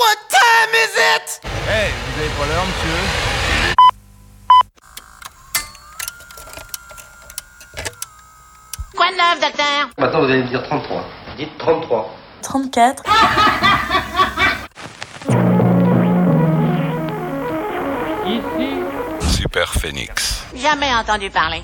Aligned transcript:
What 0.00 0.16
time 0.30 0.72
is 0.84 0.92
it? 0.96 1.40
Hey, 1.68 1.90
vous 1.92 2.20
avez 2.20 2.30
pas 2.38 2.46
l'heure, 2.46 2.64
monsieur? 2.64 3.00
Quoi 8.96 9.08
de 9.10 9.16
neuf, 9.16 9.40
docteur? 9.42 9.90
Maintenant, 9.98 10.20
vous 10.20 10.26
allez 10.30 10.42
me 10.42 10.48
dire 10.48 10.62
33. 10.62 11.04
Dites 11.36 11.58
33. 11.58 12.16
34. 12.40 13.02
Super 19.20 19.70
Phoenix. 19.74 20.44
Jamais 20.54 20.94
entendu 20.94 21.28
parler. 21.28 21.60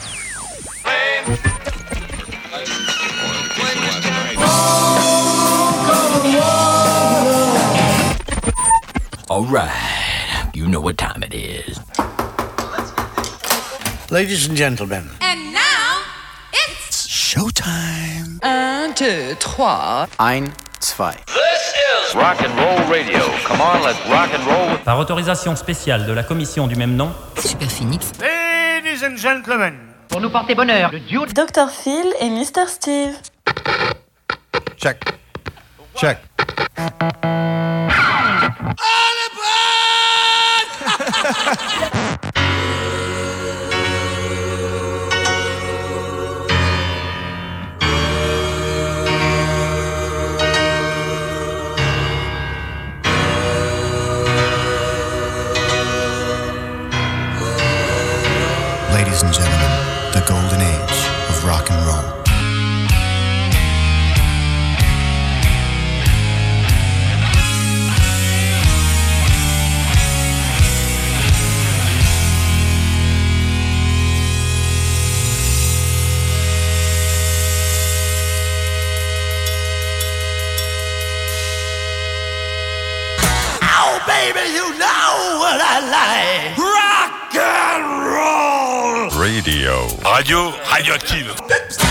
All 9.29 9.45
right, 9.45 10.51
you 10.55 10.67
know 10.69 10.81
what 10.81 10.97
time 10.99 11.23
it 11.23 11.35
is. 11.35 11.81
Ladies 14.11 14.47
and 14.49 14.57
gentlemen, 14.57 15.11
And 15.21 15.53
now, 15.53 16.03
it's 16.53 17.09
showtime. 17.09 18.39
un, 18.45 18.93
deux, 18.95 19.35
trois. 19.41 20.07
Ein, 20.21 20.53
zwei. 20.81 21.15
Rock 22.15 22.41
and 22.41 22.57
roll 22.57 22.79
radio. 22.89 23.19
Come 23.47 23.61
on, 23.61 23.83
let's 23.83 23.99
rock 24.09 24.31
and 24.33 24.47
roll. 24.47 24.79
Par 24.85 24.97
autorisation 24.99 25.57
spéciale 25.57 26.07
de 26.07 26.13
la 26.13 26.23
commission 26.23 26.69
du 26.69 26.77
même 26.77 26.95
nom, 26.95 27.13
Super 27.39 27.69
Phoenix. 27.71 28.13
Ladies 28.21 29.05
and 29.05 29.17
gentlemen, 29.17 29.75
Pour 30.09 30.21
nous 30.21 30.31
porter 30.31 30.55
bonheur, 30.55 30.93
le 30.93 31.01
duo 31.01 31.27
Dr. 31.27 31.69
Phil 31.69 32.15
et 32.21 32.31
Mr. 32.31 32.69
Steve. 32.69 33.17
check. 34.77 35.03
Check. 35.97 36.19
Ladies 36.79 36.93
baby, 84.33 84.55
you 84.55 84.67
know 84.79 85.39
what 85.39 85.61
I 85.61 85.77
like. 85.95 86.59
Rock 86.59 87.35
and 87.35 87.85
roll. 88.11 89.23
Radio. 89.23 89.87
Radio 90.05 90.51
radioactive. 90.73 91.86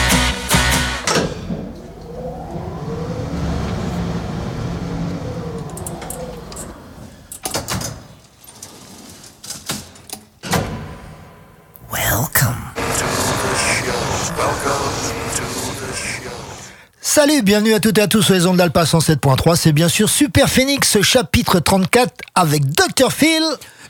Salut, 17.16 17.44
bienvenue 17.44 17.74
à 17.74 17.80
toutes 17.80 17.98
et 17.98 18.02
à 18.02 18.10
tous 18.10 18.24
sur 18.24 18.34
les 18.34 18.46
ondes 18.46 18.58
d'Alpa 18.58 18.84
107.3. 18.84 19.56
C'est 19.56 19.72
bien 19.72 19.88
sûr 19.88 20.10
Super 20.10 20.50
Phoenix, 20.50 21.02
chapitre 21.02 21.62
34 21.62 22.14
avec 22.36 22.66
Dr. 22.66 23.10
Phil. 23.10 23.42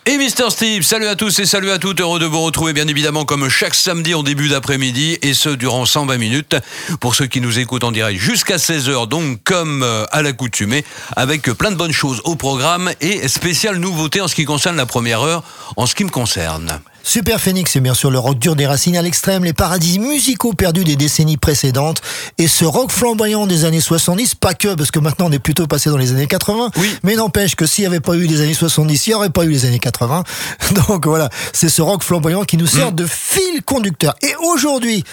Et 0.06 0.20
Mister 0.20 0.52
Steve, 0.52 0.84
salut 0.84 1.08
à 1.08 1.16
tous 1.16 1.40
et 1.40 1.48
salut 1.48 1.72
à 1.72 1.80
toutes, 1.80 2.02
heureux 2.02 2.20
de 2.20 2.28
vous 2.28 2.42
retrouver 2.42 2.74
bien 2.74 2.88
évidemment 2.88 3.26
comme 3.26 3.50
chaque 3.50 3.74
samedi 3.74 4.14
en 4.14 4.22
début 4.22 4.50
d'après-midi 4.50 5.18
et 5.24 5.34
ce 5.34 5.50
durant 5.50 5.88
120 5.88 6.20
minutes 6.20 6.56
pour 7.00 7.16
ceux 7.16 7.26
qui 7.26 7.42
nous 7.42 7.58
écoutent 7.58 7.84
en 7.84 7.92
direct 7.92 8.22
jusqu'à 8.22 8.58
16h 8.58 9.08
donc 9.08 9.44
comme 9.44 9.82
euh, 9.82 10.06
à 10.12 10.22
l'accoutumée 10.22 10.86
avec 11.16 11.52
plein 11.54 11.72
de 11.72 11.78
bonnes 11.78 11.92
choses 11.92 12.22
au 12.26 12.36
programme 12.36 12.92
et 13.02 13.28
spéciale 13.28 13.78
nouveauté 13.78 14.22
en 14.22 14.28
ce 14.28 14.36
qui 14.36 14.46
concerne 14.46 14.78
la 14.78 14.86
première 14.86 15.22
heure 15.22 15.44
en 15.78 15.88
ce 15.88 15.96
qui 15.96 16.04
me 16.04 16.12
concerne. 16.12 16.80
Super 17.08 17.40
Phoenix, 17.40 17.72
c'est 17.72 17.82
bien 17.82 17.94
sûr 17.94 18.10
le 18.10 18.18
rock 18.18 18.40
dur 18.40 18.56
des 18.56 18.66
racines 18.66 18.98
à 18.98 19.02
l'extrême, 19.04 19.44
les 19.44 19.54
paradis 19.54 20.00
musicaux 20.00 20.54
perdus 20.54 20.84
des 20.84 20.96
décennies 20.96 21.38
précédentes 21.38 22.02
et 22.40 22.48
ce 22.48 22.66
rock 22.66 22.92
flamboyant 22.92 23.46
des 23.46 23.64
années 23.64 23.80
70, 23.80 24.34
pas 24.34 24.56
que, 24.56 24.74
parce 24.74 24.90
que 24.90 24.98
maintenant 24.98 25.28
on 25.28 25.32
est 25.32 25.38
plutôt 25.38 25.68
passé 25.68 25.92
dans 25.92 25.98
les 25.98 26.12
années 26.12 26.26
80. 26.26 26.72
Oui. 26.78 26.98
Mais 27.04 27.14
n'empêche 27.16 27.56
que 27.56 27.68
s'il 27.68 27.84
n'y 27.84 27.88
avait 27.88 28.00
pas 28.00 28.16
eu 28.16 28.26
les 28.26 28.42
années 28.42 28.56
70, 28.56 29.06
il 29.06 29.10
n'y 29.12 29.14
aurait 29.14 29.30
pas 29.30 29.44
eu 29.44 29.50
les 29.50 29.66
années 29.66 29.78
80. 29.78 30.24
Donc 30.88 31.06
voilà, 31.06 31.30
c'est 31.54 31.70
ce 31.70 31.84
rock 31.84 32.02
flamboyant 32.02 32.44
qui 32.44 32.58
nous 32.58 32.68
sert 32.68 32.92
de 32.92 33.06
fil 33.06 33.62
conducteur. 33.64 34.16
Et 34.24 34.34
aujourd'hui, 34.44 35.04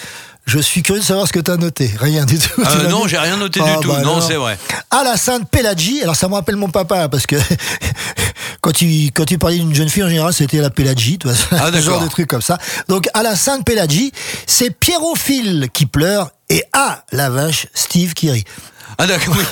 je 0.45 0.59
suis 0.59 0.81
curieux 0.83 0.99
de 0.99 1.05
savoir 1.05 1.27
ce 1.27 1.31
que 1.31 1.39
tu 1.39 1.51
as 1.51 1.57
noté. 1.57 1.93
Rien 1.99 2.25
du 2.25 2.37
tout. 2.39 2.59
Euh, 2.59 2.89
non, 2.89 3.07
j'ai 3.07 3.17
rien 3.17 3.37
noté 3.37 3.61
Ah, 3.63 3.75
du 3.75 3.81
tout, 3.81 3.93
bah 3.93 4.01
non 4.01 4.19
c'est 4.19 4.33
vrai. 4.35 4.57
À 4.91 5.03
la 5.03 5.15
Sainte 5.15 5.47
Pélagie, 5.49 6.01
alors 6.01 6.15
ça 6.15 6.27
me 6.27 6.33
rappelle 6.33 6.57
mon 6.57 6.69
papa 6.69 7.07
parce 7.07 7.25
que 7.27 7.35
quand 8.63 8.81
il 8.81 9.11
quand 9.11 9.29
il 9.29 9.37
parlait 9.37 9.57
d'une 9.57 9.75
jeune 9.75 9.89
fille 9.89 10.03
en 10.03 10.09
général 10.09 10.33
c'était 10.33 10.59
la 10.59 10.69
Pélagie, 10.69 11.19
tu 11.19 11.27
vois, 11.27 11.35
Ah, 11.51 11.69
ce 11.73 11.81
genre 11.81 12.01
de 12.01 12.07
trucs 12.07 12.27
comme 12.27 12.41
ça. 12.41 12.57
Donc 12.87 13.09
à 13.13 13.21
la 13.21 13.35
Sainte 13.35 13.65
Pélagie, 13.65 14.11
c'est 14.47 14.71
Pierrophile 14.71 15.67
qui 15.73 15.85
pleure 15.85 16.31
et 16.49 16.63
à 16.71 17.03
la 17.11 17.29
vache 17.29 17.67
Steve 17.73 18.13
qui 18.13 18.31
rit. 18.31 18.45
Ah 18.97 19.05
d'accord, 19.05 19.35
oui. 19.37 19.43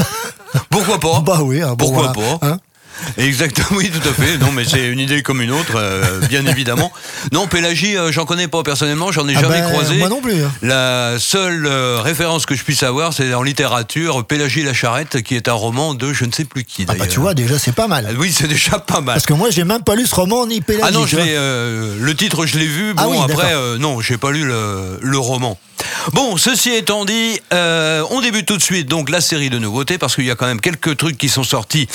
Pourquoi 0.69 0.99
pas? 0.99 1.19
Bah 1.19 1.41
oui, 1.43 1.61
hein, 1.61 1.69
bon, 1.71 1.75
Pourquoi 1.75 2.13
voilà, 2.13 2.37
pas? 2.39 2.47
Hein? 2.47 2.57
Exactement, 3.17 3.67
oui, 3.71 3.89
tout 3.89 4.07
à 4.07 4.13
fait. 4.13 4.37
Non, 4.37 4.51
mais 4.51 4.63
c'est 4.65 4.87
une 4.87 4.99
idée 4.99 5.23
comme 5.23 5.41
une 5.41 5.51
autre, 5.51 5.73
euh, 5.75 6.19
bien 6.27 6.45
évidemment. 6.45 6.91
Non, 7.31 7.47
Pélagie, 7.47 7.97
euh, 7.97 8.11
j'en 8.11 8.25
connais 8.25 8.47
pas 8.47 8.63
personnellement, 8.63 9.11
j'en 9.11 9.27
ai 9.27 9.35
Ah 9.35 9.41
jamais 9.41 9.61
ben, 9.61 9.69
croisé. 9.69 9.95
moi 9.97 10.09
non 10.09 10.21
plus, 10.21 10.43
hein. 10.43 10.51
La 10.61 11.15
seule 11.19 11.65
euh, 11.65 11.99
référence 12.01 12.45
que 12.45 12.55
je 12.55 12.63
puisse 12.63 12.83
avoir, 12.83 13.13
c'est 13.13 13.33
en 13.33 13.43
littérature, 13.43 14.23
Pélagie 14.25 14.63
la 14.63 14.73
Charrette, 14.73 15.21
qui 15.23 15.35
est 15.35 15.47
un 15.47 15.53
roman 15.53 15.93
de 15.93 16.13
je 16.13 16.25
ne 16.25 16.31
sais 16.31 16.45
plus 16.45 16.63
qui 16.63 16.85
Ah 16.87 16.93
bah 16.97 17.07
tu 17.07 17.19
vois 17.19 17.33
déjà 17.33 17.57
c'est 17.57 17.73
pas 17.75 17.87
mal. 17.87 18.07
Ah 18.09 18.13
Oui, 18.17 18.31
c'est 18.31 18.47
déjà 18.47 18.79
pas 18.79 19.01
mal. 19.01 19.15
Parce 19.15 19.25
que 19.25 19.33
moi 19.33 19.49
j'ai 19.49 19.63
même 19.63 19.83
pas 19.83 19.95
lu 19.95 20.05
ce 20.05 20.15
roman 20.15 20.45
ni 20.45 20.61
Pélagie. 20.61 20.85
Ah 20.87 20.91
non, 20.91 21.05
je 21.05 21.17
le 21.17 22.15
titre, 22.15 22.45
je 22.45 22.57
l'ai 22.59 22.67
vu. 22.67 22.93
Bon, 22.93 23.01
Ah 23.03 23.09
oui, 23.09 23.17
après, 23.23 23.53
non, 23.79 23.99
j'ai 24.01 24.17
pas 24.17 24.31
lu 24.31 24.45
le, 24.45 24.99
le 25.01 25.17
roman. 25.17 25.57
Bon, 26.13 26.37
ceci 26.37 26.71
étant 26.71 27.05
dit, 27.05 27.40
euh, 27.53 28.03
on 28.09 28.21
débute 28.21 28.45
tout 28.45 28.57
de 28.57 28.61
suite 28.61 28.87
donc 28.87 29.09
la 29.09 29.21
série 29.21 29.49
de 29.49 29.59
nouveautés 29.59 29.97
parce 29.97 30.15
qu'il 30.15 30.25
y 30.25 30.31
a 30.31 30.35
quand 30.35 30.45
même 30.45 30.61
quelques 30.61 30.95
trucs 30.95 31.17
qui 31.17 31.27
sont 31.29 31.43
sortis 31.43 31.87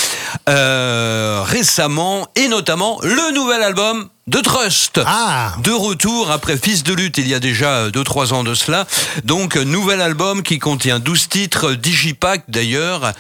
euh, 0.49 1.43
récemment 1.45 2.29
et 2.37 2.49
notamment 2.49 2.99
le 3.03 3.35
nouvel 3.35 3.63
album 3.63 4.09
de 4.29 4.41
Trust. 4.41 5.01
Ah. 5.07 5.55
De 5.63 5.71
retour 5.71 6.33
après 6.33 6.57
Fils 6.57 6.83
de 6.83 6.93
lutte 6.93 7.19
il 7.19 7.29
y 7.29 7.35
a 7.35 7.39
déjà 7.39 7.91
2-3 7.91 8.33
ans 8.33 8.43
de 8.43 8.55
cela. 8.55 8.85
Donc, 9.23 9.57
euh, 9.57 9.63
nouvel 9.63 10.01
album 10.01 10.43
qui 10.43 10.59
contient 10.59 10.99
12 10.99 11.29
titres, 11.29 11.75
Digipack 11.75 12.43
d'ailleurs, 12.49 13.13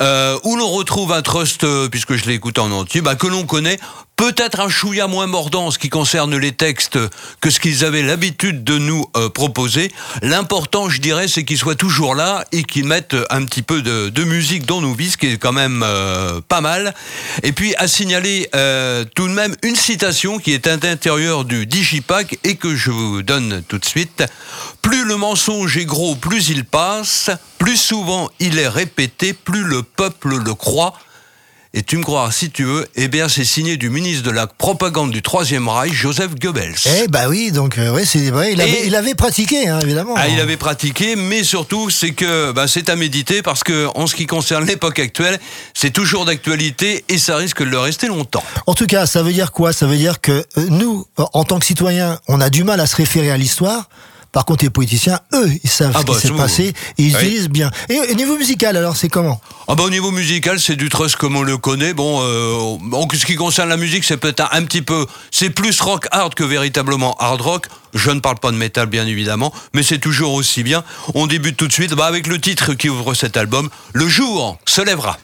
euh, 0.00 0.38
où 0.42 0.56
l'on 0.56 0.70
retrouve 0.70 1.12
un 1.12 1.20
Trust, 1.20 1.64
euh, 1.64 1.90
puisque 1.90 2.14
je 2.14 2.24
l'ai 2.24 2.32
écouté 2.32 2.62
en 2.62 2.70
entier, 2.70 3.02
bah, 3.02 3.14
que 3.14 3.26
l'on 3.26 3.44
connaît. 3.44 3.78
Peut-être 4.16 4.60
un 4.60 4.68
chouïa 4.68 5.08
moins 5.08 5.26
mordant 5.26 5.66
en 5.66 5.70
ce 5.72 5.78
qui 5.78 5.88
concerne 5.88 6.36
les 6.36 6.52
textes 6.52 6.98
que 7.40 7.50
ce 7.50 7.58
qu'ils 7.58 7.84
avaient 7.84 8.02
l'habitude 8.02 8.62
de 8.62 8.78
nous 8.78 9.06
euh, 9.16 9.28
proposer. 9.28 9.90
L'important, 10.22 10.88
je 10.88 11.00
dirais, 11.00 11.26
c'est 11.26 11.42
qu'ils 11.42 11.58
soient 11.58 11.74
toujours 11.74 12.14
là 12.14 12.44
et 12.52 12.62
qu'ils 12.62 12.86
mettent 12.86 13.16
un 13.30 13.44
petit 13.44 13.62
peu 13.62 13.82
de, 13.82 14.10
de 14.10 14.24
musique 14.24 14.66
dans 14.66 14.80
nos 14.80 14.94
vies, 14.94 15.10
ce 15.10 15.16
qui 15.16 15.26
est 15.26 15.36
quand 15.36 15.52
même 15.52 15.82
euh, 15.84 16.40
pas 16.46 16.60
mal. 16.60 16.94
Et 17.42 17.50
puis, 17.50 17.74
à 17.76 17.88
signaler 17.88 18.48
euh, 18.54 19.04
tout 19.16 19.26
de 19.26 19.32
même 19.32 19.56
une 19.64 19.74
citation 19.74 20.38
qui 20.38 20.52
est 20.52 20.53
à 20.64 20.76
l'intérieur 20.76 21.44
du 21.44 21.66
Digipack 21.66 22.38
et 22.44 22.56
que 22.56 22.74
je 22.74 22.90
vous 22.90 23.22
donne 23.22 23.62
tout 23.66 23.78
de 23.78 23.84
suite. 23.84 24.24
Plus 24.82 25.04
le 25.04 25.16
mensonge 25.16 25.76
est 25.76 25.84
gros, 25.84 26.14
plus 26.14 26.48
il 26.48 26.64
passe, 26.64 27.30
plus 27.58 27.76
souvent 27.76 28.30
il 28.40 28.58
est 28.58 28.68
répété, 28.68 29.32
plus 29.32 29.64
le 29.64 29.82
peuple 29.82 30.36
le 30.36 30.54
croit. 30.54 30.94
Et 31.76 31.82
tu 31.82 31.96
me 31.96 32.04
crois, 32.04 32.30
si 32.30 32.50
tu 32.52 32.62
veux, 32.62 32.86
eh 32.94 33.08
bien 33.08 33.28
c'est 33.28 33.44
signé 33.44 33.76
du 33.76 33.90
ministre 33.90 34.22
de 34.22 34.30
la 34.30 34.46
propagande 34.46 35.10
du 35.10 35.22
Troisième 35.22 35.68
Reich, 35.68 35.92
Joseph 35.92 36.36
Goebbels. 36.36 36.76
Eh 37.02 37.08
bah 37.08 37.28
oui, 37.28 37.50
donc 37.50 37.78
euh, 37.78 37.92
ouais, 37.92 38.04
c'est 38.04 38.30
vrai, 38.30 38.52
il 38.52 38.60
avait, 38.60 38.70
Et- 38.70 38.86
il 38.86 38.94
avait 38.94 39.16
pratiqué 39.16 39.66
hein, 39.68 39.80
évidemment. 39.80 40.14
Ah, 40.16 40.28
il 40.28 40.38
avait 40.38 40.56
pratiqué, 40.56 41.16
mais 41.16 41.42
surtout, 41.42 41.90
c'est 41.90 42.12
que 42.12 42.52
bah, 42.52 42.68
c'est 42.68 42.88
à 42.90 42.94
méditer 42.96 43.42
parce 43.42 43.64
que 43.64 43.88
en 43.96 44.06
ce 44.06 44.14
qui 44.14 44.26
concerne 44.26 44.64
l'époque 44.64 45.00
actuelle, 45.00 45.40
c'est 45.74 45.90
toujours 45.90 46.24
d'actualité 46.26 47.04
et 47.08 47.18
ça 47.18 47.34
risque 47.36 47.58
de 47.58 47.68
le 47.70 47.78
rester 47.80 48.06
longtemps. 48.06 48.44
En 48.68 48.74
tout 48.74 48.86
cas, 48.86 49.06
ça 49.06 49.24
veut 49.24 49.32
dire 49.32 49.50
quoi? 49.50 49.72
Ça 49.72 49.86
veut 49.86 49.96
dire 49.96 50.20
que 50.20 50.30
euh, 50.30 50.66
nous, 50.70 51.06
en 51.16 51.42
tant 51.42 51.58
que 51.58 51.66
citoyens, 51.66 52.20
on 52.28 52.40
a 52.40 52.50
du 52.50 52.62
mal 52.62 52.78
à 52.78 52.86
se 52.86 52.94
référer 52.94 53.32
à 53.32 53.36
l'histoire 53.36 53.88
Par 54.34 54.44
contre, 54.44 54.64
les 54.64 54.70
politiciens, 54.70 55.20
eux, 55.32 55.48
ils 55.62 55.70
savent 55.70 55.92
Ah 55.94 56.00
ce 56.00 56.04
bah, 56.04 56.12
qui 56.14 56.20
s'est 56.20 56.28
tout. 56.28 56.36
passé 56.36 56.62
et 56.98 57.02
ils 57.02 57.14
Oui. 57.16 57.22
utilisent 57.22 57.48
bien. 57.48 57.70
Et 57.88 57.98
au 58.00 58.14
niveau 58.14 58.36
musical, 58.36 58.76
alors, 58.76 58.96
c'est 58.96 59.08
comment? 59.08 59.40
Ah 59.68 59.76
bah 59.76 59.84
au 59.84 59.90
niveau 59.90 60.10
musical, 60.10 60.58
c'est 60.60 60.74
du 60.76 60.88
trust 60.88 61.14
comme 61.16 61.36
on 61.36 61.42
le 61.42 61.56
connaît. 61.56 61.94
Bon, 61.94 62.18
euh, 62.20 62.76
en 62.92 63.08
ce 63.14 63.24
qui 63.24 63.36
concerne 63.36 63.68
la 63.68 63.76
musique, 63.76 64.04
c'est 64.04 64.16
peut-être 64.16 64.40
un, 64.40 64.48
un 64.58 64.64
petit 64.64 64.82
peu, 64.82 65.06
c'est 65.30 65.50
plus 65.50 65.80
rock 65.80 66.08
hard 66.10 66.34
que 66.34 66.44
véritablement 66.44 67.14
hard 67.20 67.40
rock. 67.40 67.66
Je 67.94 68.10
ne 68.10 68.18
parle 68.18 68.40
pas 68.40 68.50
de 68.50 68.56
métal, 68.56 68.86
bien 68.88 69.06
évidemment, 69.06 69.52
mais 69.72 69.84
c'est 69.84 69.98
toujours 70.00 70.34
aussi 70.34 70.64
bien. 70.64 70.82
On 71.14 71.28
débute 71.28 71.56
tout 71.56 71.68
de 71.68 71.72
suite 71.72 71.94
bah, 71.94 72.06
avec 72.06 72.26
le 72.26 72.40
titre 72.40 72.74
qui 72.74 72.88
ouvre 72.88 73.14
cet 73.14 73.36
album. 73.36 73.70
Le 73.92 74.08
jour 74.08 74.58
se 74.66 74.82
lèvera. 74.82 75.16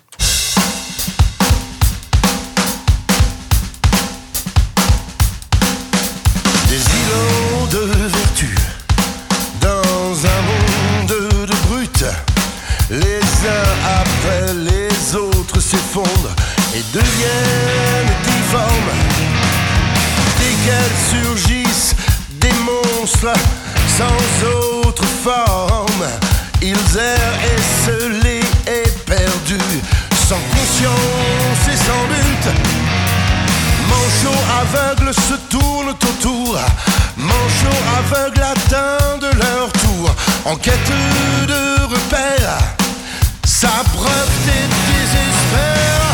Sans 23.21 24.47
autre 24.49 25.05
forme. 25.23 26.07
Ils 26.63 26.97
errent 26.97 27.41
esselés 27.57 28.41
et 28.67 28.89
perdus, 29.05 29.81
sans 30.29 30.41
conscience 30.55 31.63
et 31.71 31.77
sans 31.77 32.05
but. 32.09 32.45
Manchots 33.89 34.45
aveugles 34.61 35.15
se 35.15 35.35
tournent 35.49 35.91
autour. 35.91 36.59
Manchots 37.17 37.85
aveugles 37.99 38.43
atteignent 38.43 39.39
leur 39.39 39.71
tour. 39.73 40.15
En 40.47 40.57
quête 40.57 40.93
de 41.47 41.83
repères, 41.83 42.59
s'abreuvent 43.45 44.49
et 44.49 44.67
désespèrent. 44.93 46.01
Le 46.01 46.10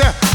Дальше. 0.00 0.29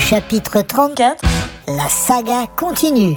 Chapitre 0.00 0.62
34. 0.66 1.18
La 1.68 1.88
saga 1.88 2.48
continue. 2.56 3.16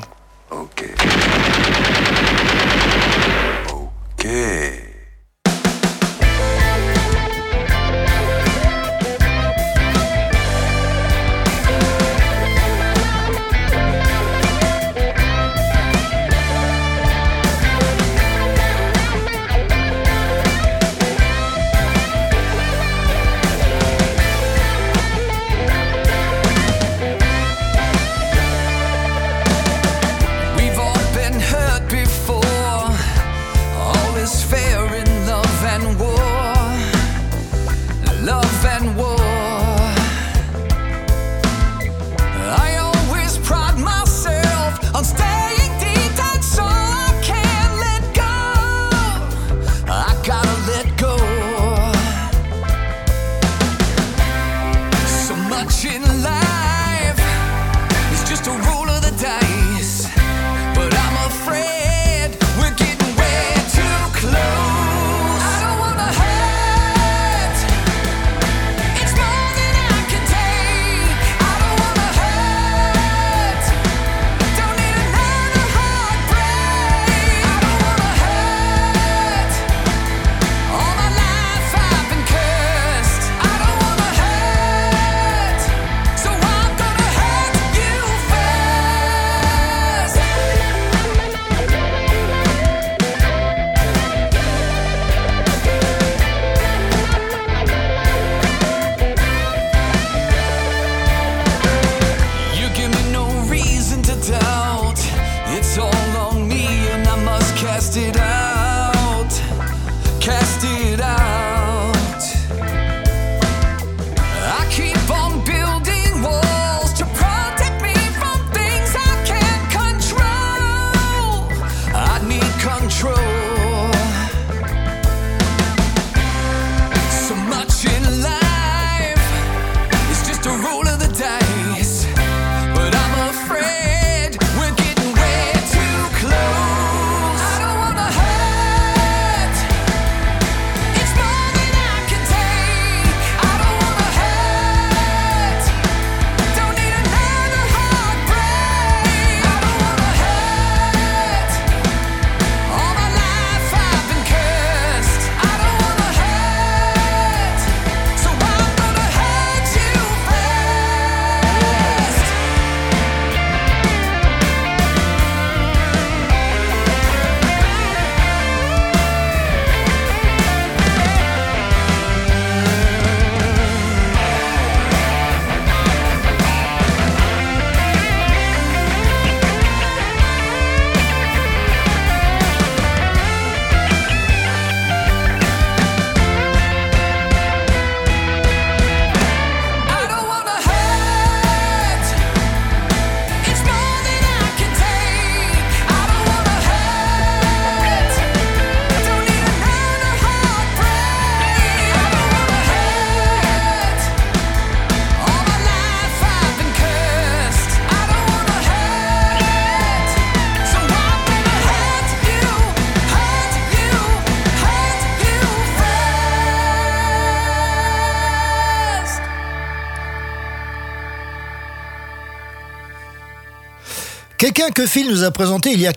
Que 224.72 224.86
Phil 224.86 225.10
nous 225.10 225.24
a 225.24 225.32
présenté 225.32 225.72
il 225.72 225.82
y 225.82 225.88
a 225.88 225.93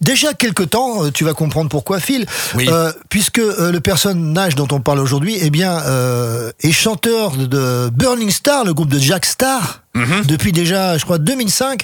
déjà 0.00 0.32
quelque 0.34 0.62
temps, 0.62 1.04
euh, 1.04 1.10
tu 1.10 1.24
vas 1.24 1.34
comprendre 1.34 1.68
pourquoi 1.68 2.00
Phil, 2.00 2.26
Euh, 2.56 2.92
puisque 3.08 3.38
euh, 3.38 3.72
le 3.72 3.80
personnage 3.80 4.54
dont 4.54 4.68
on 4.70 4.80
parle 4.80 5.00
aujourd'hui, 5.00 5.36
eh 5.40 5.50
bien, 5.50 5.80
euh, 5.86 6.50
est 6.60 6.72
chanteur 6.72 7.32
de, 7.32 7.90
Burning 7.90 8.30
Star, 8.30 8.64
le 8.64 8.74
groupe 8.74 8.90
de 8.90 8.98
Jack 8.98 9.24
Star, 9.24 9.82
depuis 10.26 10.52
déjà, 10.52 10.96
je 10.96 11.04
crois, 11.04 11.18
2005, 11.18 11.82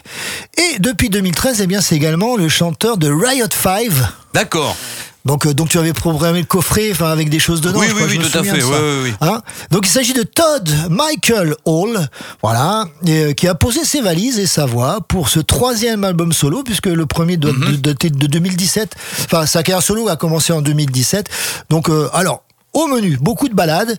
et 0.57 0.79
depuis 0.79 1.09
2013, 1.09 1.61
eh 1.63 1.67
bien, 1.67 1.81
c'est 1.81 1.97
également 1.97 2.37
le 2.37 2.49
chanteur 2.49 2.97
de 2.97 3.11
Riot 3.11 3.47
5. 3.51 3.91
D'accord. 4.33 4.77
Donc, 5.25 5.47
euh, 5.47 5.55
donc 5.55 5.71
tu 5.71 5.79
avais 5.79 5.93
programmé 5.95 6.41
le 6.41 6.47
coffret, 6.47 6.91
enfin 6.93 7.07
avec 7.11 7.31
des 7.31 7.39
choses 7.39 7.61
dedans. 7.63 7.81
Oui, 7.81 7.87
je 7.89 7.95
oui, 7.95 8.03
oui, 8.09 8.19
tout 8.19 8.39
à 8.39 8.43
fait, 8.43 8.63
oui, 8.63 8.75
oui. 9.05 9.13
Hein 9.23 9.41
Donc 9.71 9.87
il 9.87 9.91
s'agit 9.91 10.13
de 10.13 10.23
Todd 10.23 10.69
Michael 10.91 11.55
Hall, 11.65 12.09
voilà, 12.43 12.85
et, 13.07 13.11
euh, 13.25 13.33
qui 13.33 13.49
a 13.49 13.55
posé 13.55 13.85
ses 13.85 14.03
valises 14.03 14.39
et 14.39 14.47
sa 14.47 14.67
voix 14.67 15.01
pour 15.09 15.31
ce 15.31 15.41
troisième 15.41 16.05
album 16.05 16.33
solo, 16.33 16.63
puisque 16.63 16.87
le 16.89 17.07
premier 17.07 17.37
doit 17.39 17.53
Mhm. 17.53 17.71
de- 17.73 17.77
dater 17.77 18.11
de 18.11 18.27
2017. 18.27 18.95
Enfin, 19.25 19.47
sa 19.47 19.63
carrière 19.63 19.83
solo 19.83 20.09
a 20.09 20.17
commencé 20.17 20.53
en 20.53 20.61
2017. 20.61 21.29
Donc, 21.71 21.89
euh, 21.89 22.09
alors. 22.13 22.43
Au 22.77 22.89
menu, 22.89 23.17
beaucoup 23.21 23.49
de 23.49 23.55
balades 23.55 23.97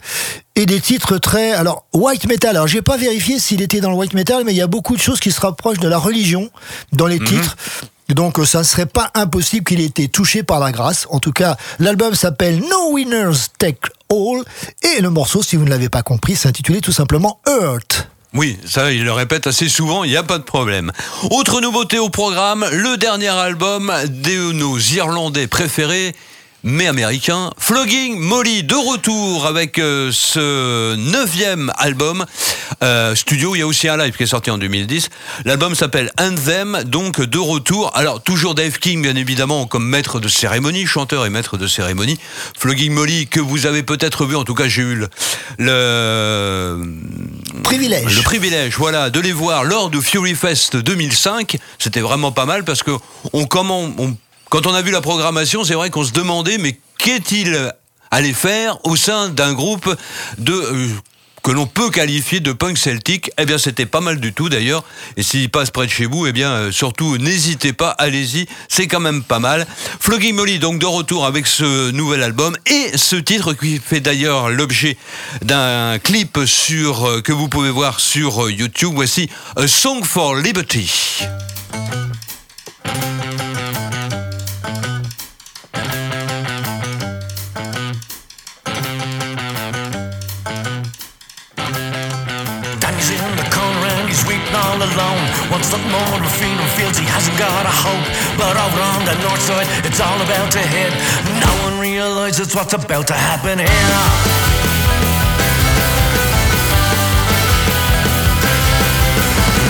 et 0.58 0.66
des 0.66 0.82
titres 0.82 1.18
très 1.18 1.54
alors 1.54 1.86
white 1.94 2.26
metal. 2.28 2.58
Alors 2.58 2.68
j'ai 2.68 2.82
pas 2.82 2.98
vérifié 2.98 3.40
s'il 3.40 3.62
était 3.62 3.80
dans 3.80 3.90
le 3.90 3.96
white 3.96 4.14
metal, 4.14 4.44
mais 4.46 4.52
il 4.52 4.58
y 4.58 4.62
a 4.62 4.68
beaucoup 4.68 4.98
de 4.98 5.02
choses 5.02 5.22
qui 5.22 5.32
se 5.32 5.40
rapprochent 5.40 5.80
de 5.80 5.88
la 5.88 5.98
religion 5.98 6.50
dans 6.92 7.08
les 7.08 7.18
titres. 7.20 7.56
Donc 8.10 8.40
euh, 8.40 8.46
ça 8.46 8.60
ne 8.60 8.64
serait 8.64 8.86
pas 8.86 9.12
impossible 9.16 9.66
qu'il 9.66 9.82
ait 9.82 9.86
été 9.86 10.08
touché 10.08 10.44
par 10.44 10.60
la 10.60 10.72
grâce. 10.72 11.08
En 11.10 11.20
tout 11.20 11.32
cas, 11.32 11.58
l'album 11.80 12.14
s'appelle 12.14 12.60
No 12.60 12.92
Winners 12.92 13.50
Take 13.58 13.90
All 14.12 14.44
et 14.84 15.02
le 15.02 15.10
morceau, 15.10 15.42
si 15.42 15.56
vous 15.56 15.66
ne 15.66 15.70
l'avez 15.70 15.90
pas 15.90 16.04
compris, 16.04 16.36
s'intitulait 16.36 16.82
tout 16.82 16.92
simplement 16.92 17.40
Earth. 17.48 18.08
Oui, 18.34 18.60
ça, 18.66 18.92
il 18.92 19.06
le 19.06 19.14
répète 19.14 19.48
assez 19.48 19.70
souvent, 19.70 20.04
il 20.04 20.12
n'y 20.12 20.18
a 20.18 20.24
pas 20.24 20.38
de 20.38 20.44
problème. 20.44 20.92
Autre 21.32 21.62
nouveauté 21.62 22.00
au 22.00 22.10
programme, 22.10 22.66
le 22.70 22.98
dernier 22.98 23.30
album 23.30 23.94
de 24.10 24.52
nos 24.52 24.78
Irlandais 24.78 25.48
préférés, 25.48 26.14
mais 26.68 26.88
américains, 26.88 27.52
Flogging 27.60 28.18
Molly, 28.20 28.64
de 28.64 28.74
retour 28.74 29.46
avec 29.46 29.78
euh, 29.78 30.10
ce 30.12 30.96
neuvième 30.96 31.72
album 31.78 32.26
euh, 32.84 33.14
studio. 33.14 33.56
Il 33.56 33.60
y 33.60 33.62
a 33.62 33.68
aussi 33.68 33.88
un 33.88 33.98
live 33.98 34.16
qui 34.18 34.24
est 34.24 34.28
sorti 34.28 34.50
en 34.50 34.58
2010. 34.58 35.10
L'album 35.46 35.76
s'appelle 35.76 36.12
Anthem, 36.20 36.82
donc 36.86 37.22
de 37.22 37.38
retour. 37.38 37.92
Alors, 37.96 38.22
toujours 38.22 38.56
Dave 38.56 38.80
King, 38.80 39.04
bien 39.04 39.16
évidemment, 39.16 39.68
comme 39.68 39.88
maître 39.88 40.20
de 40.20 40.28
cérémonie, 40.28 40.88
chanteur 40.88 41.26
et 41.28 41.30
maître 41.30 41.56
de 41.58 41.68
cérémonie. 41.68 42.18
Flogging 42.58 42.92
Molly, 42.94 43.28
que 43.28 43.40
vous 43.40 43.68
avez 43.68 43.84
peut-être 43.84 44.26
vu, 44.26 44.36
en 44.36 44.44
tout 44.44 44.56
cas, 44.56 44.68
j'ai 44.68 44.82
eu 44.82 44.96
le- 44.96 45.10
le 45.60 46.80
privilège. 47.64 48.16
Le 48.18 48.24
privilège, 48.24 48.76
voilà, 48.78 49.12
de 49.12 49.20
les 49.20 49.32
voir 49.32 49.64
lors 49.66 49.92
du 49.92 50.02
Fury 50.02 50.34
Fest 50.34 50.76
2005. 50.78 51.58
C'était 51.78 52.02
vraiment 52.02 52.32
pas 52.32 52.46
mal 52.46 52.64
parce 52.64 52.82
que 52.82 52.92
on, 53.34 53.46
comment, 53.46 53.84
on- 54.00 54.18
quand 54.56 54.68
on 54.68 54.74
a 54.74 54.82
vu 54.82 54.92
la 54.92 55.02
programmation, 55.02 55.66
c'est 55.66 55.74
vrai 55.74 55.90
qu'on 55.90 56.06
se 56.06 56.14
demandait, 56.14 56.58
mais 56.58 56.80
qu'est-il 56.98 57.74
allé 58.10 58.32
faire 58.32 58.78
au 58.86 58.96
sein 58.96 59.28
d'un 59.28 59.52
groupe 59.52 59.94
de 60.38 60.54
euh, 60.54 60.88
que 61.44 61.52
l'on 61.52 61.68
peut 61.68 61.90
qualifier 61.90 62.40
de 62.40 62.54
punk 62.54 62.78
celtique? 62.78 63.32
Eh 63.38 63.46
bien, 63.46 63.58
c'était 63.58 63.86
pas 63.86 64.00
mal 64.00 64.18
du 64.18 64.32
tout 64.32 64.48
d'ailleurs. 64.48 64.86
Et 65.18 65.24
s'il 65.24 65.50
passe 65.50 65.72
près 65.72 65.88
de 65.88 65.92
chez 65.92 66.06
vous, 66.06 66.26
eh 66.26 66.32
bien, 66.32 66.52
euh, 66.52 66.72
surtout, 66.72 67.18
n'hésitez 67.18 67.74
pas, 67.74 67.90
allez-y, 67.90 68.48
c'est 68.70 68.88
quand 68.88 69.02
même 69.02 69.24
pas 69.24 69.40
mal. 69.40 69.68
Flogging 70.00 70.34
Molly, 70.34 70.58
donc 70.58 70.80
de 70.80 70.86
retour 70.86 71.26
avec 71.26 71.48
ce 71.48 71.92
nouvel 71.92 72.24
album 72.24 72.56
et 72.66 72.98
ce 72.98 73.18
titre 73.18 73.52
qui 73.52 73.82
fait 73.86 74.00
d'ailleurs 74.00 74.50
l'objet 74.50 74.96
d'un 75.42 76.00
clip 76.00 76.40
sur 76.46 77.06
euh, 77.06 77.22
que 77.22 77.34
vous 77.34 77.50
pouvez 77.50 77.72
voir 77.72 78.00
sur 78.00 78.50
YouTube. 78.50 78.94
Voici 78.96 79.30
A 79.58 79.68
Song 79.68 80.06
for 80.06 80.34
Liberty. 80.34 81.26
Feels 96.76 97.00
he 97.00 97.08
hasn't 97.08 97.38
got 97.40 97.64
a 97.64 97.72
hope. 97.72 98.08
But 98.36 98.60
over 98.60 98.82
on 98.84 99.08
the 99.08 99.16
north 99.24 99.40
side, 99.40 99.68
it's 99.88 100.00
all 100.04 100.20
about 100.20 100.52
to 100.52 100.60
hit. 100.60 100.92
No 101.40 101.52
one 101.64 101.80
realizes 101.80 102.52
what's 102.52 102.76
about 102.76 103.08
to 103.08 103.16
happen 103.16 103.60
here. 103.60 104.00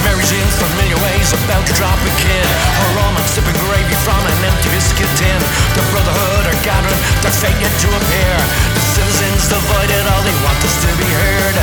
Mary's 0.02 0.34
in 0.34 0.50
familiar 0.58 0.98
ways, 1.06 1.30
about 1.46 1.62
to 1.70 1.74
drop 1.78 2.00
a 2.02 2.14
kid. 2.26 2.48
Her 2.82 2.90
romance 2.98 3.38
sipping 3.38 3.60
gravy 3.70 3.98
from 4.02 4.22
an 4.26 4.38
empty 4.50 4.70
biscuit 4.74 5.12
tin. 5.22 5.40
The 5.78 5.86
brotherhood 5.94 6.44
are 6.50 6.60
gathering, 6.66 7.02
their 7.22 7.36
fate 7.38 7.58
yet 7.62 7.74
to 7.86 7.90
appear. 7.94 8.36
The 8.74 8.84
citizens 8.98 9.46
divided, 9.46 10.04
all 10.10 10.24
they 10.26 10.38
want 10.42 10.58
is 10.66 10.74
to 10.82 10.90
be 10.98 11.10
heard. 11.22 11.58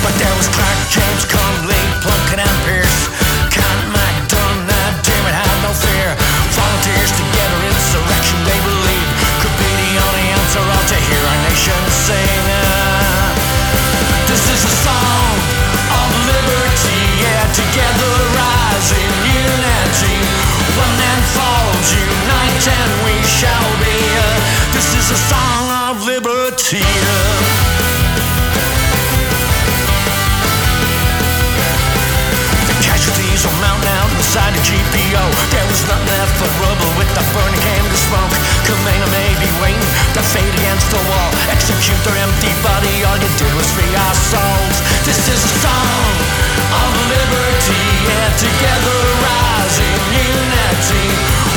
But 0.00 0.16
there 0.16 0.34
was 0.40 0.48
Clark, 0.56 0.80
James, 0.88 1.24
Conley, 1.28 1.82
Plunkett, 2.00 2.40
and 2.40 2.56
Pierce. 2.64 3.25
Fear. 5.76 6.16
Volunteers 6.56 7.12
together, 7.12 7.58
insurrection 7.68 8.38
they 8.48 8.60
believe 8.64 9.08
could 9.44 9.56
be 9.60 9.70
the 9.76 9.92
only 10.08 10.24
answer 10.32 10.64
all 10.64 10.84
to 10.88 10.96
hear 10.96 11.20
our 11.20 11.40
nation 11.44 11.76
sing. 11.92 12.44
This 14.24 14.40
is 14.56 14.64
a 14.64 14.74
song 14.88 15.36
of 16.00 16.08
liberty, 16.32 17.00
yeah, 17.20 17.44
together 17.52 18.12
rise 18.40 18.88
in 18.96 19.12
unity. 19.28 20.16
One 20.80 20.94
man 20.96 21.20
falls, 21.36 21.88
unite, 21.92 22.66
and 22.72 22.92
we 23.04 23.14
shall 23.36 23.68
be. 23.84 24.00
This 24.72 24.88
is 24.96 25.12
a 25.12 25.20
song 25.28 25.92
of 25.92 26.06
liberty. 26.08 27.25
GPO. 34.66 35.22
There 35.54 35.66
was 35.70 35.82
nothing 35.86 36.10
left 36.10 36.34
but 36.42 36.50
rubble 36.58 36.90
with 36.98 37.06
the 37.14 37.22
burning 37.30 37.62
candle 37.62 38.00
smoke. 38.10 38.34
Kamena 38.66 39.06
may 39.14 39.30
be 39.38 39.46
waiting 39.62 39.92
to 40.18 40.22
fade 40.34 40.54
against 40.58 40.90
the 40.90 40.98
wall. 41.06 41.30
Execute 41.54 42.00
their 42.02 42.18
empty 42.18 42.50
body, 42.66 43.06
all 43.06 43.14
you 43.14 43.30
did 43.38 43.52
was 43.54 43.70
free 43.78 43.94
our 43.94 44.16
souls. 44.26 44.76
This 45.06 45.22
is 45.30 45.38
a 45.38 45.52
song 45.62 46.10
of 46.82 46.90
liberty, 47.14 47.84
yeah, 48.10 48.26
together 48.42 48.98
rise 49.22 49.76
in 49.78 50.02
unity. 50.34 51.08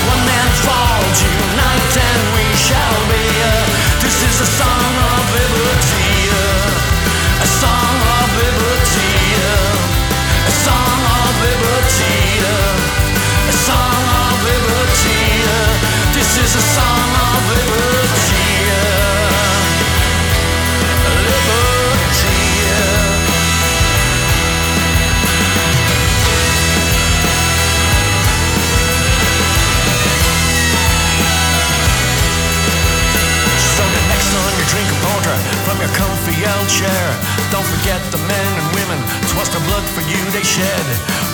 One 0.05 0.21
man 0.29 0.49
falls, 0.61 1.17
unite 1.25 1.93
and 1.97 2.23
we 2.37 2.45
shall 2.61 2.99
be. 3.09 3.25
Uh, 3.25 3.65
this 4.05 4.21
is 4.21 4.37
a 4.37 4.49
song 4.53 4.93
of 5.17 5.18
chair, 36.70 37.05
don't 37.50 37.66
forget 37.66 37.98
the 38.14 38.22
men 38.29 38.50
and 38.62 38.68
women, 38.77 39.00
twas 39.34 39.50
the 39.50 39.62
blood 39.66 39.82
for 39.98 40.05
you 40.05 40.22
they 40.29 40.46
shed. 40.46 40.86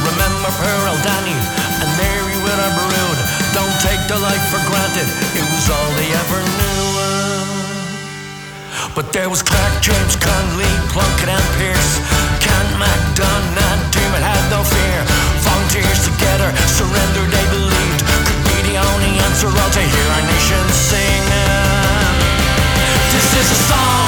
Remember 0.08 0.48
Pearl 0.64 0.96
Danny 1.04 1.36
and 1.84 1.90
Mary 2.00 2.38
with 2.40 2.56
her 2.56 2.74
brood. 2.80 3.20
Don't 3.52 3.76
take 3.84 4.00
their 4.08 4.22
life 4.24 4.46
for 4.48 4.64
granted, 4.64 5.08
it 5.36 5.44
was 5.44 5.68
all 5.68 5.90
they 6.00 6.10
ever 6.16 6.40
knew. 6.40 6.76
But 8.96 9.12
there 9.12 9.28
was 9.28 9.44
Clark, 9.44 9.84
James, 9.84 10.16
Conley, 10.16 10.72
Plunkett 10.96 11.28
and 11.28 11.48
Pierce, 11.60 12.00
Kent, 12.40 12.70
MacDonald, 12.80 13.80
Dermot 13.92 14.24
had 14.24 14.44
no 14.48 14.64
fear. 14.64 15.00
Volunteers 15.44 16.00
together, 16.08 16.48
surrender 16.72 17.28
they 17.28 17.46
believed, 17.52 18.02
could 18.24 18.42
be 18.48 18.58
the 18.72 18.80
only 18.80 19.20
answer 19.28 19.52
all 19.52 19.72
to 19.76 19.84
hear 19.84 20.08
our 20.16 20.24
nation 20.32 20.64
sing. 20.72 21.28
This 23.12 23.28
is 23.36 23.52
a 23.52 23.60
song 23.68 24.05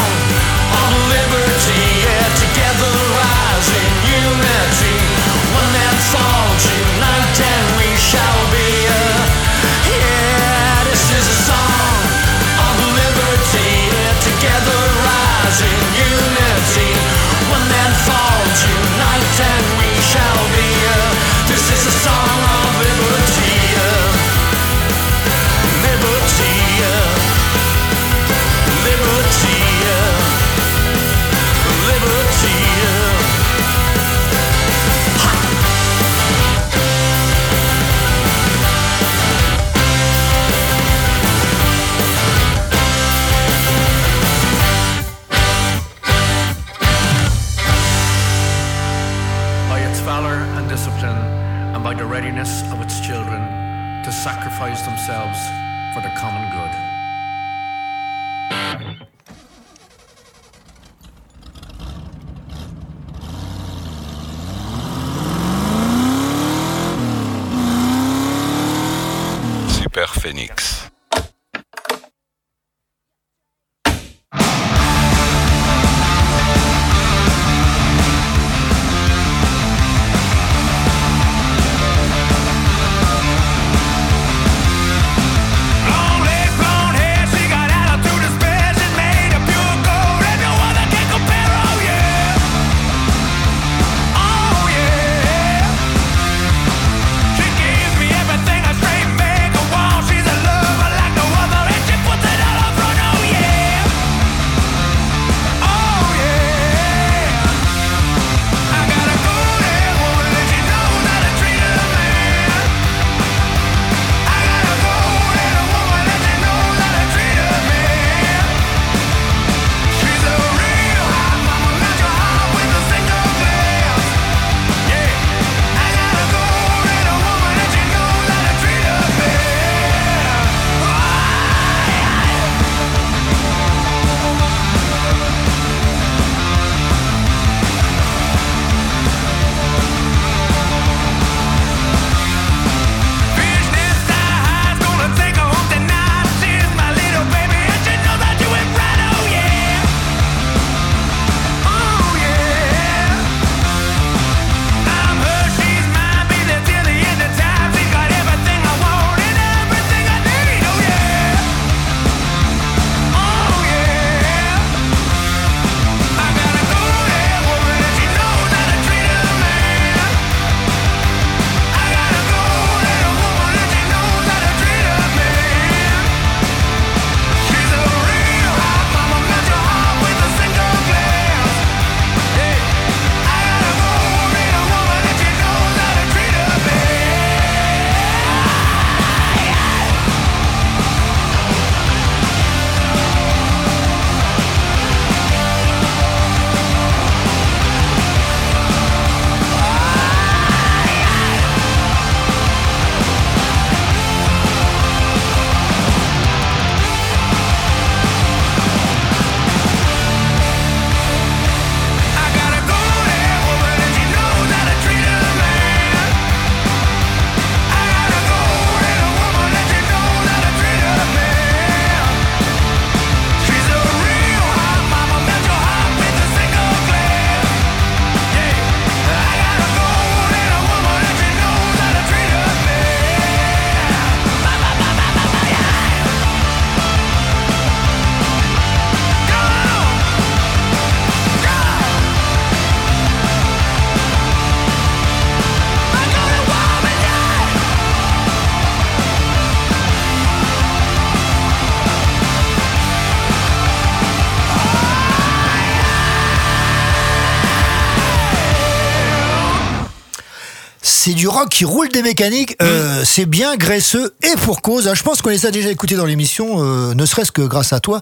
rock 261.37 261.49
qui 261.49 261.65
roule 261.65 261.89
des 261.89 262.01
mécaniques. 262.01 262.55
Euh, 262.61 263.03
c'est 263.05 263.25
bien 263.25 263.55
graisseux 263.57 264.13
et 264.23 264.35
pour 264.41 264.61
cause. 264.61 264.87
Ah, 264.87 264.95
Je 264.95 265.03
pense 265.03 265.21
qu'on 265.21 265.29
les 265.29 265.45
a 265.45 265.51
déjà 265.51 265.69
écoutés 265.69 265.95
dans 265.95 266.05
l'émission, 266.05 266.63
euh, 266.63 266.95
ne 266.95 267.05
serait-ce 267.05 267.31
que 267.31 267.43
grâce 267.43 267.73
à 267.73 267.79
toi, 267.79 268.01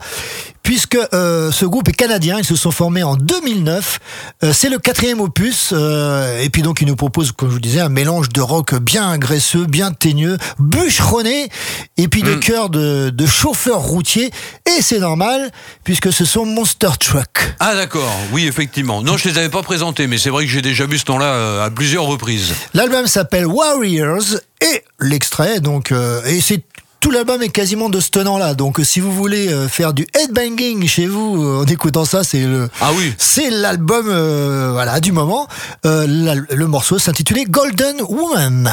puisque 0.64 0.98
euh, 1.14 1.52
ce 1.52 1.66
groupe 1.66 1.90
est 1.90 1.94
canadien. 1.94 2.38
Ils 2.40 2.46
se 2.46 2.56
sont 2.56 2.72
formés 2.72 3.04
en 3.04 3.16
2009. 3.18 4.00
Euh, 4.44 4.54
c'est 4.54 4.70
le 4.70 4.78
quatrième 4.78 5.20
opus. 5.20 5.74
et 5.74 6.50
puis 6.50 6.62
donc, 6.62 6.80
ils 6.82 6.88
nous 6.88 6.96
proposent, 6.96 7.34
comme 7.34 7.50
je 7.50 7.56
vous 7.56 7.60
disais, 7.60 7.82
un 7.82 7.90
mélange 7.90 8.30
de 8.30 8.40
rock 8.40 8.74
bien 8.76 9.18
graisseux, 9.18 9.66
bien 9.66 9.92
teigneux, 9.92 10.38
bûcheronné, 10.60 11.50
et 11.98 12.08
puis 12.08 12.24
de 12.24 12.36
chœurs 12.36 12.70
de, 12.70 13.10
de 13.10 13.26
chauffeurs 13.26 13.82
routiers. 13.82 14.32
Et 14.78 14.82
c'est 14.82 15.00
normal, 15.00 15.52
puisque 15.84 16.14
ce 16.14 16.24
sont 16.24 16.46
Monster 16.46 16.92
Truck. 17.00 17.54
Ah 17.60 17.76
d'accord, 17.76 18.12
oui 18.32 18.48
effectivement. 18.48 19.02
Non, 19.02 19.18
je 19.18 19.28
les 19.28 19.38
avais 19.38 19.50
pas 19.50 19.62
présentés, 19.62 20.08
mais 20.08 20.18
c'est 20.18 20.30
vrai 20.30 20.46
que 20.46 20.52
j'ai 20.52 20.62
déjà 20.62 20.86
vu 20.86 20.98
ce 20.98 21.06
nom-là 21.10 21.64
à 21.66 21.70
plusieurs 21.70 22.06
reprises. 22.06 22.54
L'album 22.74 23.08
s'appelle 23.08 23.26
Warriors 23.44 24.38
et 24.62 24.84
l'extrait, 25.00 25.60
donc, 25.60 25.92
euh, 25.92 26.24
et 26.26 26.40
c'est 26.42 26.62
tout 27.02 27.12
l'album 27.12 27.42
est 27.44 27.50
quasiment 27.50 27.90
de 27.90 28.00
ce 28.00 28.10
tenant-là. 28.10 28.56
Donc, 28.56 28.80
si 28.84 29.00
vous 29.00 29.12
voulez 29.12 29.50
euh, 29.50 29.68
faire 29.68 29.94
du 29.94 30.08
headbanging 30.16 30.88
chez 30.88 31.06
vous 31.06 31.44
euh, 31.44 31.62
en 31.62 31.66
écoutant 31.66 32.04
ça, 32.06 32.24
c'est 32.24 32.40
le, 32.46 32.68
Ah 32.82 32.92
oui. 32.98 33.14
c'est 33.20 33.52
l'album, 33.52 34.08
euh, 34.10 34.72
voilà, 34.72 35.00
du 35.00 35.12
moment. 35.12 35.48
Euh, 35.86 36.08
la- 36.08 36.34
le 36.56 36.68
morceau 36.68 36.98
s'intitulait 36.98 37.44
Golden 37.46 37.98
Woman. 38.10 38.72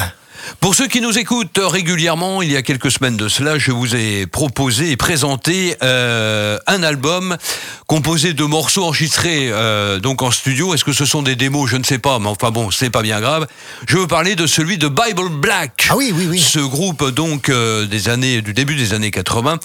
Pour 0.59 0.75
ceux 0.75 0.87
qui 0.87 1.01
nous 1.01 1.17
écoutent 1.17 1.59
régulièrement, 1.61 2.41
il 2.41 2.51
y 2.51 2.57
a 2.57 2.61
quelques 2.61 2.91
semaines 2.91 3.17
de 3.17 3.27
cela, 3.27 3.57
je 3.57 3.71
vous 3.71 3.95
ai 3.95 4.25
proposé 4.25 4.91
et 4.91 4.97
présenté 4.97 5.75
euh, 5.83 6.57
un 6.67 6.83
album 6.83 7.37
composé 7.87 8.33
de 8.33 8.43
morceaux 8.43 8.85
enregistrés 8.85 9.49
euh, 9.51 9.99
donc 9.99 10.21
en 10.21 10.31
studio. 10.31 10.73
Est-ce 10.73 10.83
que 10.83 10.93
ce 10.93 11.05
sont 11.05 11.21
des 11.21 11.35
démos? 11.35 11.69
Je 11.69 11.77
ne 11.77 11.83
sais 11.83 11.99
pas, 11.99 12.19
mais 12.19 12.27
enfin 12.27 12.51
bon, 12.51 12.71
c'est 12.71 12.89
pas 12.89 13.01
bien 13.01 13.21
grave. 13.21 13.47
Je 13.87 13.97
veux 13.97 14.07
parler 14.07 14.35
de 14.35 14.47
celui 14.47 14.77
de 14.77 14.87
Bible 14.87 15.29
Black. 15.29 15.87
Ah 15.89 15.95
oui, 15.95 16.11
oui, 16.13 16.27
oui. 16.29 16.39
Ce 16.39 16.59
groupe 16.59 17.09
donc 17.11 17.49
euh, 17.49 17.85
des 17.85 18.09
années 18.09 18.41
du 18.41 18.53
début 18.53 18.75
des 18.75 18.93
années 18.93 19.11
80 19.11 19.59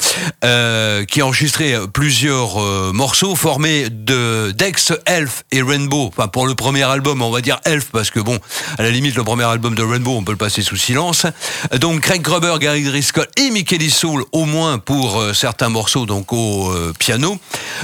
euh, 0.44 1.04
qui 1.04 1.20
a 1.20 1.26
enregistré 1.26 1.74
plusieurs 1.92 2.62
euh, 2.62 2.92
morceaux 2.92 3.34
formés 3.34 3.88
de 3.90 4.52
Dex, 4.56 4.92
Elf 5.06 5.44
et 5.52 5.62
Rainbow. 5.62 6.06
Enfin 6.08 6.28
pour 6.28 6.46
le 6.46 6.54
premier 6.54 6.82
album, 6.82 7.22
on 7.22 7.30
va 7.30 7.40
dire 7.40 7.60
Elf 7.64 7.86
parce 7.92 8.10
que 8.10 8.20
bon, 8.20 8.38
à 8.78 8.82
la 8.82 8.90
limite 8.90 9.16
le 9.16 9.24
premier 9.24 9.44
album 9.44 9.74
de 9.74 9.82
Rainbow, 9.82 10.16
on 10.16 10.24
peut 10.24 10.32
le 10.32 10.38
passer 10.38 10.62
sous 10.68 10.76
silence. 10.76 11.24
Donc 11.80 12.02
Craig 12.02 12.20
Gruber, 12.20 12.54
Gary 12.60 12.84
Driscoll 12.84 13.26
et 13.36 13.50
Mickey 13.50 13.78
Soul 13.88 14.24
au 14.32 14.44
moins 14.44 14.78
pour 14.78 15.18
euh, 15.18 15.32
certains 15.32 15.70
morceaux 15.70 16.04
donc 16.04 16.32
au 16.32 16.70
euh, 16.70 16.92
piano. 16.98 17.38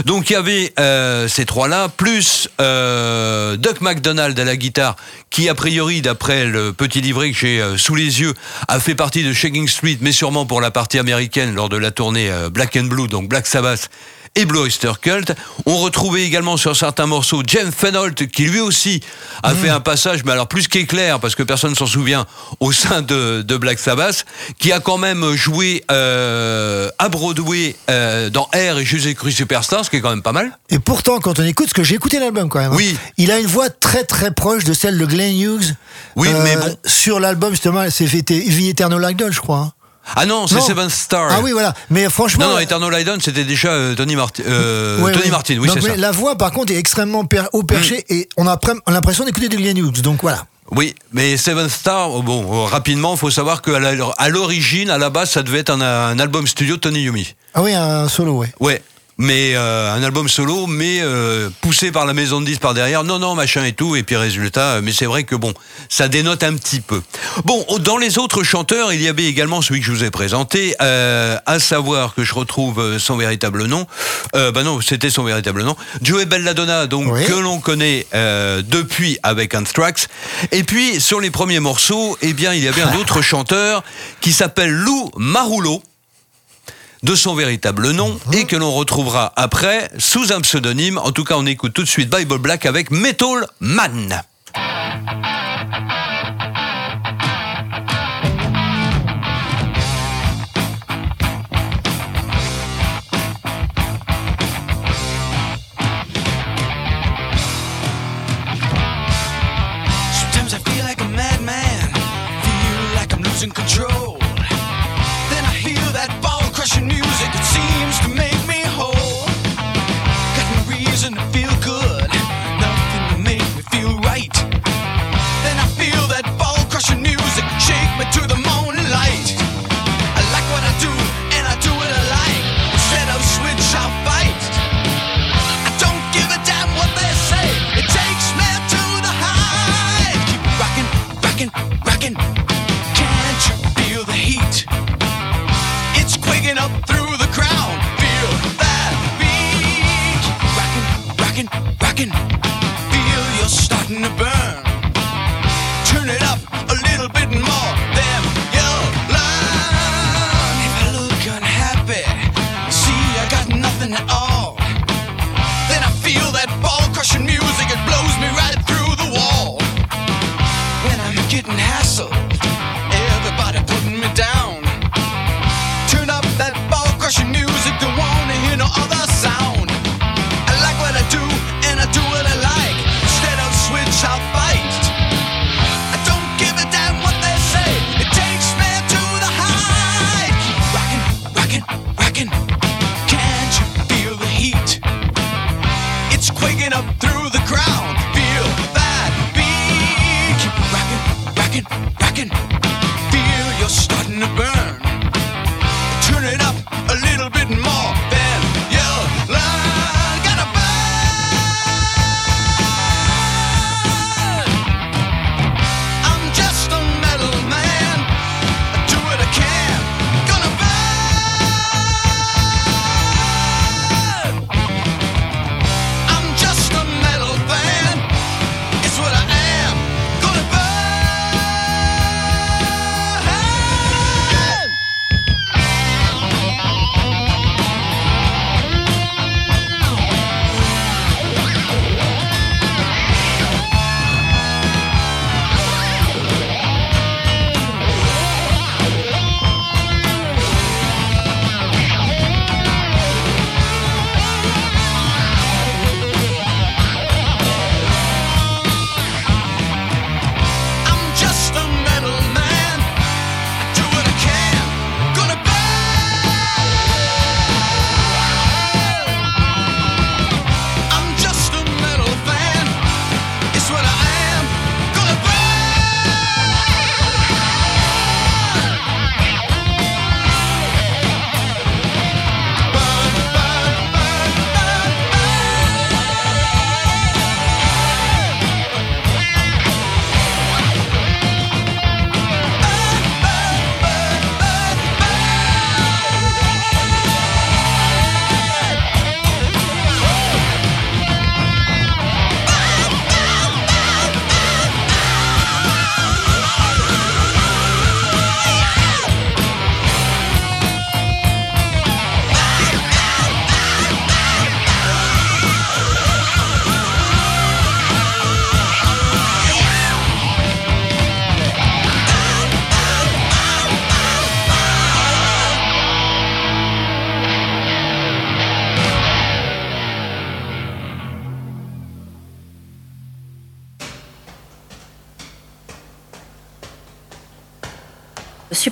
Donc 0.05 0.29
il 0.29 0.35
y 0.35 0.37
avait 0.37 0.73
euh, 0.79 1.27
ces 1.27 1.47
trois-là 1.47 1.89
plus 1.89 2.49
Duck 2.59 3.81
McDonald 3.81 4.39
à 4.39 4.45
la 4.45 4.57
guitare 4.57 4.97
qui 5.31 5.49
a 5.49 5.55
priori 5.55 6.03
d'après 6.03 6.45
le 6.45 6.73
petit 6.73 7.01
livret 7.01 7.31
que 7.31 7.39
j'ai 7.39 7.63
sous 7.77 7.95
les 7.95 8.21
yeux 8.21 8.35
a 8.69 8.79
fait 8.81 8.95
partie 8.95 9.23
de 9.23 9.33
Shaking 9.33 9.67
Street 9.69 9.99
mais 10.01 10.13
sûrement 10.13 10.45
pour 10.45 10.61
la 10.61 10.71
partie 10.71 10.99
américaine 10.99 11.55
lors 11.55 11.69
de 11.69 11.77
la 11.77 11.91
tournée 11.91 12.31
Black 12.51 12.77
and 12.77 12.85
Blue 12.85 13.09
donc 13.09 13.29
Black 13.29 13.47
Sabbath 13.47 13.91
et 14.37 14.45
Blue 14.45 14.59
Oyster 14.61 14.93
Cult. 15.01 15.33
On 15.67 15.77
retrouvait 15.79 16.25
également 16.25 16.57
sur 16.57 16.75
certains 16.77 17.07
morceaux 17.07 17.43
James 17.47 17.71
Fenolt 17.77 18.27
qui 18.29 18.45
lui 18.45 18.61
aussi 18.61 19.01
a 19.43 19.55
fait 19.55 19.69
un 19.69 19.81
passage, 19.81 20.25
mais 20.25 20.33
alors 20.33 20.49
plus 20.49 20.69
qu'éclair 20.69 21.21
parce 21.21 21.35
que 21.35 21.43
personne 21.43 21.75
s'en 21.75 21.87
souvient 21.87 22.27
au 22.61 22.73
sein 22.73 23.03
de, 23.03 23.43
de 23.43 23.57
Black 23.57 23.79
Sabbath, 23.79 24.25
qui 24.59 24.73
a 24.73 24.81
quand 24.81 24.99
même 24.99 25.35
joué 25.35 25.85
euh, 25.91 26.89
à 26.99 27.09
Broadway 27.09 27.77
euh, 27.91 28.31
dans 28.31 28.49
Air 28.53 28.79
et 28.79 28.85
Jésus 28.85 29.15
Christ 29.15 29.37
Superstar, 29.37 29.85
ce 29.85 29.91
qui 29.91 29.97
est 29.97 30.01
quand 30.01 30.11
même 30.11 30.23
pas 30.23 30.33
mal. 30.33 30.59
Et 30.71 30.79
pourtant, 30.79 31.21
quand 31.21 31.39
on 31.39 31.45
écoute, 31.45 31.67
parce 31.67 31.73
que 31.75 31.85
j'ai 31.85 31.95
écouté 31.95 32.19
l'album 32.19 32.49
quand 32.49 32.59
même. 32.61 32.73
hein, 32.73 32.77
Oui. 32.77 32.97
Il 33.19 33.31
a 33.31 33.39
une 33.39 33.47
voix 33.47 33.71
très 33.71 34.05
très 34.05 34.33
proche 34.33 34.65
de 34.65 34.73
celle 34.73 34.99
de 34.99 35.07
Glenn 35.07 35.39
Hughes. 35.41 35.75
Oui, 36.17 36.29
Euh, 36.33 36.41
mais 36.43 36.57
bon. 36.57 36.77
Sur 36.85 37.21
l'album, 37.21 37.51
justement, 37.51 37.85
c'est 37.91 38.05
Vie 38.07 38.69
Eternal 38.69 39.11
Idol, 39.13 39.33
je 39.33 39.41
crois. 39.41 39.59
hein. 39.59 39.73
Ah 40.17 40.27
non, 40.27 40.47
c'est. 40.47 40.61
Seven 40.61 40.91
Star. 40.91 41.29
Ah 41.31 41.41
oui, 41.43 41.53
voilà. 41.53 41.73
Mais 41.91 42.09
franchement. 42.11 42.47
Non, 42.47 42.53
non, 42.53 42.59
Eternal 42.59 43.01
Idol, 43.01 43.19
c'était 43.23 43.45
déjà 43.45 43.69
euh, 43.69 43.95
Tony, 43.95 44.17
Marti- 44.17 44.43
euh, 44.47 45.01
Ouais, 45.01 45.13
Tony. 45.13 45.31
Martin, 45.31 45.57
oui, 45.59 45.69
c'est 45.73 45.81
ça. 45.81 45.95
Mm. 45.97 46.01
La 46.01 46.11
voix, 46.11 46.37
par 46.37 46.53
contre, 46.53 46.73
est 46.73 46.77
extrêmement 46.77 47.25
per- 47.25 47.45
haut 47.53 47.63
perché 47.63 48.05
et 48.09 48.29
on 48.37 48.47
a 48.47 48.57
pr- 48.57 48.79
on 48.87 48.91
a 48.91 48.95
l'impression 48.95 49.25
d'écouter 49.25 49.49
Glenn 49.49 49.77
Hughes. 49.79 50.03
Donc 50.03 50.21
voilà. 50.23 50.47
Oui, 50.71 50.95
mais 51.13 51.37
Seven 51.37 51.69
Star, 51.69 52.11
oh, 52.11 52.23
bon, 52.23 52.43
euh, 52.65 52.67
rapidement, 52.67 53.17
faut 53.17 53.31
savoir 53.31 53.61
qu'à 53.63 54.29
l'origine, 54.29 54.89
à 54.91 54.99
la 54.99 55.11
base, 55.11 55.31
ça 55.31 55.43
devait 55.43 55.59
être 55.61 55.71
un, 55.71 55.81
un 55.81 56.19
album 56.19 56.47
studio 56.47 56.77
de 56.77 56.81
Tony 56.81 57.01
Yumi. 57.03 57.35
Ah 57.55 57.63
oui, 57.63 57.75
un 57.75 58.09
solo, 58.09 58.33
ouais. 58.39 58.53
Ouais. 58.61 58.83
Mais 59.17 59.53
euh, 59.55 59.95
un 59.95 60.03
album 60.03 60.29
solo, 60.29 60.67
mais 60.67 60.99
euh, 61.01 61.49
poussé 61.61 61.93
par 61.93 62.05
la 62.05 62.15
maison 62.15 62.41
de 62.41 62.47
disques 62.47 62.61
par 62.61 62.75
derrière. 62.75 63.05
Non, 63.05 63.21
non, 63.21 63.37
machin 63.37 63.65
et 63.65 63.73
tout. 63.73 63.95
Et 63.95 64.03
puis 64.03 64.17
résultat, 64.17 64.73
euh, 64.75 64.81
mais 64.83 64.93
c'est 64.93 65.07
vrai 65.07 65.23
que 65.23 65.37
bon, 65.37 65.55
ça 65.89 66.09
dénote 66.09 66.43
un 66.43 66.55
petit 66.57 66.81
peu. 66.81 67.01
Bon, 67.45 67.65
au- 67.69 67.79
dans 67.79 67.97
les 67.97 68.19
autres 68.19 68.43
chanteurs, 68.43 68.93
il 68.93 69.01
y 69.01 69.07
avait 69.07 69.27
également 69.27 69.63
celui 69.63 69.79
que 69.81 69.87
je 69.87 69.93
vous 69.93 70.03
ai 70.03 70.11
présenté, 70.11 70.75
euh, 70.83 71.37
à 71.47 71.61
savoir 71.61 72.15
que 72.15 72.25
je 72.25 72.35
retrouve 72.35 72.81
euh, 72.81 72.99
son 72.99 73.17
véritable 73.17 73.67
nom. 73.67 73.87
Euh, 74.35 74.51
bah 74.51 74.65
non, 74.65 74.81
c'était 74.81 75.11
son 75.11 75.23
véritable 75.23 75.63
nom. 75.63 75.77
Joey 76.03 76.27
Belladonna, 76.27 76.87
donc 76.89 77.07
Oui. 77.13 77.25
que 77.25 77.35
l'on 77.35 77.61
connaît 77.61 78.07
euh, 78.15 78.63
depuis 78.67 79.19
avec 79.23 79.55
Anthrax. 79.55 80.09
Et 80.51 80.65
puis 80.65 81.01
sur 81.01 81.21
les 81.21 81.31
premiers 81.31 81.61
morceaux, 81.61 82.19
eh 82.21 82.33
bien, 82.33 82.53
il 82.53 82.65
y 82.65 82.69
avait 82.69 82.83
un 82.83 82.97
autre 82.99 83.23
chanteur 83.23 83.85
qui 84.21 84.33
s'appelle 84.33 84.71
Lou 84.73 85.11
Marullo 85.17 85.83
de 87.05 87.15
son 87.15 87.35
véritable 87.35 87.91
nom 87.91 88.19
et 88.33 88.45
que 88.45 88.57
l'on 88.57 88.73
retrouvera 88.73 89.33
après 89.37 89.91
sous 89.99 90.33
un 90.33 90.41
pseudonyme. 90.41 90.99
En 90.99 91.13
tout 91.13 91.25
cas, 91.25 91.37
on 91.37 91.47
écoute 91.47 91.73
tout 91.75 91.83
de 91.83 91.89
suite 91.89 92.15
Bible 92.15 92.39
Black 92.39 92.67
avec 92.67 92.91
Metal 92.91 93.47
Man. 93.61 94.23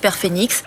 Super 0.03 0.17
Phoenix. 0.17 0.65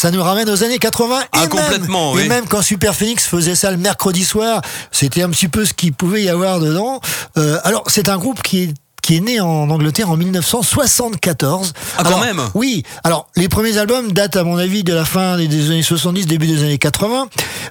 Ça 0.00 0.10
nous 0.10 0.22
ramène 0.22 0.48
aux 0.48 0.64
années 0.64 0.78
80. 0.78 1.20
Et 1.20 1.24
Ah, 1.32 1.38
même, 1.40 1.48
complètement, 1.50 2.14
Et 2.16 2.22
oui. 2.22 2.28
même 2.28 2.46
quand 2.48 2.62
Super 2.62 2.94
Phoenix 2.94 3.26
faisait 3.26 3.54
ça 3.54 3.70
le 3.70 3.76
mercredi 3.76 4.24
soir, 4.24 4.62
c'était 4.90 5.22
un 5.22 5.28
petit 5.28 5.48
peu 5.48 5.66
ce 5.66 5.74
qu'il 5.74 5.92
pouvait 5.92 6.22
y 6.22 6.30
avoir 6.30 6.58
dedans. 6.58 7.00
Euh, 7.36 7.58
alors, 7.64 7.84
c'est 7.88 8.08
un 8.08 8.16
groupe 8.16 8.42
qui 8.42 8.62
est 8.62 8.74
qui 9.02 9.16
est 9.16 9.20
né 9.20 9.40
en 9.40 9.70
Angleterre 9.70 10.10
en 10.10 10.16
1974. 10.18 11.72
Ah, 11.98 12.02
quand 12.04 12.20
même 12.20 12.40
Oui. 12.54 12.82
Alors, 13.02 13.28
les 13.34 13.48
premiers 13.48 13.78
albums 13.78 14.12
datent, 14.12 14.36
à 14.36 14.44
mon 14.44 14.58
avis, 14.58 14.84
de 14.84 14.92
la 14.92 15.04
fin 15.06 15.36
des, 15.38 15.48
des 15.48 15.70
années 15.70 15.82
70, 15.82 16.26
début 16.26 16.46
des 16.46 16.62
années 16.62 16.76
80. 16.78 17.28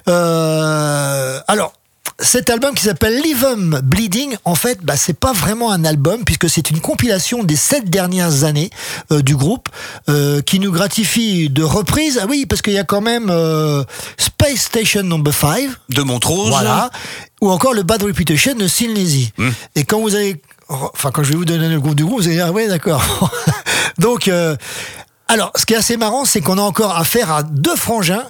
Euh, 0.08 1.40
alors, 1.46 1.72
cet 2.20 2.50
album 2.50 2.74
qui 2.74 2.84
s'appelle 2.84 3.20
Live 3.20 3.44
'em 3.44 3.80
Bleeding, 3.82 4.36
en 4.44 4.54
fait, 4.54 4.78
bah, 4.82 4.96
c'est 4.96 5.18
pas 5.18 5.32
vraiment 5.32 5.70
un 5.70 5.84
album 5.84 6.24
puisque 6.24 6.48
c'est 6.48 6.70
une 6.70 6.80
compilation 6.80 7.44
des 7.44 7.56
sept 7.56 7.88
dernières 7.88 8.44
années 8.44 8.70
euh, 9.10 9.22
du 9.22 9.36
groupe 9.36 9.68
euh, 10.08 10.42
qui 10.42 10.58
nous 10.60 10.72
gratifie 10.72 11.48
de 11.48 11.62
reprises. 11.62 12.20
Ah 12.22 12.26
oui, 12.28 12.46
parce 12.46 12.62
qu'il 12.62 12.72
y 12.72 12.78
a 12.78 12.84
quand 12.84 13.00
même 13.00 13.28
euh, 13.30 13.84
Space 14.16 14.60
Station 14.60 15.02
Number 15.02 15.32
5. 15.32 15.68
De 15.88 16.02
Montrose. 16.02 16.50
Voilà. 16.50 16.90
Ou 17.40 17.50
encore 17.50 17.74
le 17.74 17.82
Bad 17.82 18.02
Reputation 18.02 18.54
de 18.54 18.68
Sin 18.68 18.88
Lizzy. 18.88 19.32
Hmm. 19.38 19.50
Et 19.74 19.84
quand 19.84 20.00
vous 20.00 20.14
allez, 20.14 20.40
enfin 20.68 21.10
quand 21.10 21.22
je 21.22 21.30
vais 21.30 21.36
vous 21.36 21.44
donner 21.44 21.68
le 21.68 21.80
groupe 21.80 21.94
du 21.94 22.04
groupe, 22.04 22.20
vous 22.20 22.26
allez 22.26 22.36
dire 22.36 22.46
ah 22.48 22.52
ouais 22.52 22.68
d'accord. 22.68 23.02
Donc 23.98 24.28
euh, 24.28 24.56
alors 25.28 25.52
ce 25.56 25.64
qui 25.64 25.74
est 25.74 25.76
assez 25.76 25.96
marrant, 25.96 26.24
c'est 26.24 26.40
qu'on 26.40 26.58
a 26.58 26.62
encore 26.62 26.96
affaire 26.96 27.32
à 27.32 27.42
deux 27.42 27.76
frangins. 27.76 28.24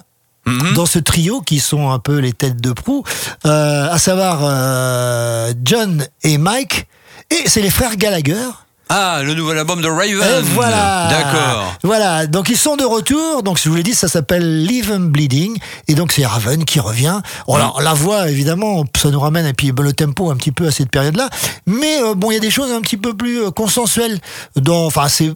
Mhm. 0.47 0.75
Dans 0.75 0.87
ce 0.87 0.99
trio 0.99 1.41
qui 1.43 1.61
sont 1.61 1.91
un 1.91 1.99
peu 1.99 2.19
les 2.19 2.33
têtes 2.33 2.61
de 2.61 2.73
proue, 2.73 3.05
euh, 3.47 3.89
à 3.91 3.99
savoir 3.99 4.41
euh, 4.43 5.53
John 5.65 6.07
et 6.23 6.39
Mike, 6.39 6.87
et 7.31 7.49
c'est 7.49 7.63
les 7.63 7.71
frères 7.71 7.97
Gallagher. 7.97 8.49
Ah, 8.93 9.21
le 9.23 9.35
nouvel 9.35 9.57
album 9.57 9.81
de 9.81 9.87
Raven. 9.87 10.21
Et 10.21 10.43
voilà. 10.53 11.07
D'accord. 11.09 11.77
Voilà. 11.85 12.27
Donc 12.27 12.49
ils 12.49 12.57
sont 12.57 12.75
de 12.75 12.83
retour. 12.83 13.45
Donc 13.45 13.57
je 13.63 13.69
vous 13.69 13.77
l'ai 13.77 13.85
dit, 13.85 13.95
ça 13.95 14.09
s'appelle 14.09 14.65
Live 14.65 14.91
and 14.93 15.11
Bleeding. 15.11 15.57
Et 15.87 15.95
donc 15.95 16.11
c'est 16.11 16.27
Raven 16.27 16.65
qui 16.65 16.81
revient. 16.81 17.21
Bon, 17.47 17.55
alors, 17.55 17.81
la 17.81 17.95
voix, 17.95 18.29
évidemment, 18.29 18.85
ça 19.01 19.11
nous 19.11 19.21
ramène 19.21 19.47
et 19.47 19.53
puis 19.53 19.71
ben, 19.71 19.85
le 19.85 19.93
tempo 19.93 20.29
un 20.29 20.37
petit 20.37 20.51
peu 20.51 20.67
à 20.67 20.73
cette 20.73 20.91
période-là. 20.91 21.31
Mais 21.67 22.03
euh, 22.03 22.15
bon, 22.17 22.33
il 22.33 22.35
y 22.35 22.37
a 22.37 22.41
des 22.41 22.51
choses 22.51 22.73
un 22.73 22.81
petit 22.81 22.97
peu 22.97 23.15
plus 23.15 23.53
consensuelles. 23.53 24.19
Dans, 24.57 24.87
enfin, 24.87 25.07
c'est 25.07 25.31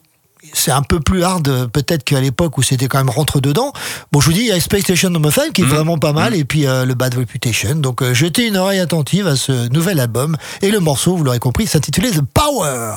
c'est 0.53 0.71
un 0.71 0.83
peu 0.83 1.01
plus 1.01 1.25
hard 1.25 1.49
euh, 1.49 1.67
peut-être 1.67 2.05
qu'à 2.05 2.21
l'époque 2.21 2.59
où 2.59 2.63
c'était 2.63 2.89
quand 2.89 2.99
même 2.99 3.11
rentre 3.11 3.41
dedans. 3.41 3.73
Bon, 4.13 4.21
je 4.21 4.27
vous 4.27 4.33
dis, 4.33 4.41
il 4.41 4.47
y 4.47 4.53
a 4.53 4.57
Expectation 4.57 5.15
of 5.15 5.35
Fun 5.35 5.51
qui 5.53 5.63
est 5.63 5.67
vraiment 5.67 5.99
pas 5.99 6.13
mal 6.13 6.35
et 6.35 6.45
puis 6.45 6.67
euh, 6.67 6.85
le 6.85 6.95
Bad 6.95 7.15
Reputation. 7.15 7.77
Donc 7.77 8.03
euh, 8.03 8.15
jetez 8.15 8.47
une 8.47 8.57
oreille 8.57 8.81
attentive 8.81 9.27
à 9.27 9.37
ce 9.37 9.69
nouvel 9.69 10.01
album 10.01 10.37
et 10.63 10.71
le 10.71 10.81
morceau, 10.81 11.17
vous 11.17 11.25
l'aurez 11.25 11.39
compris, 11.39 11.67
s'intitulait 11.67 12.11
The 12.11 12.23
Power. 12.23 12.95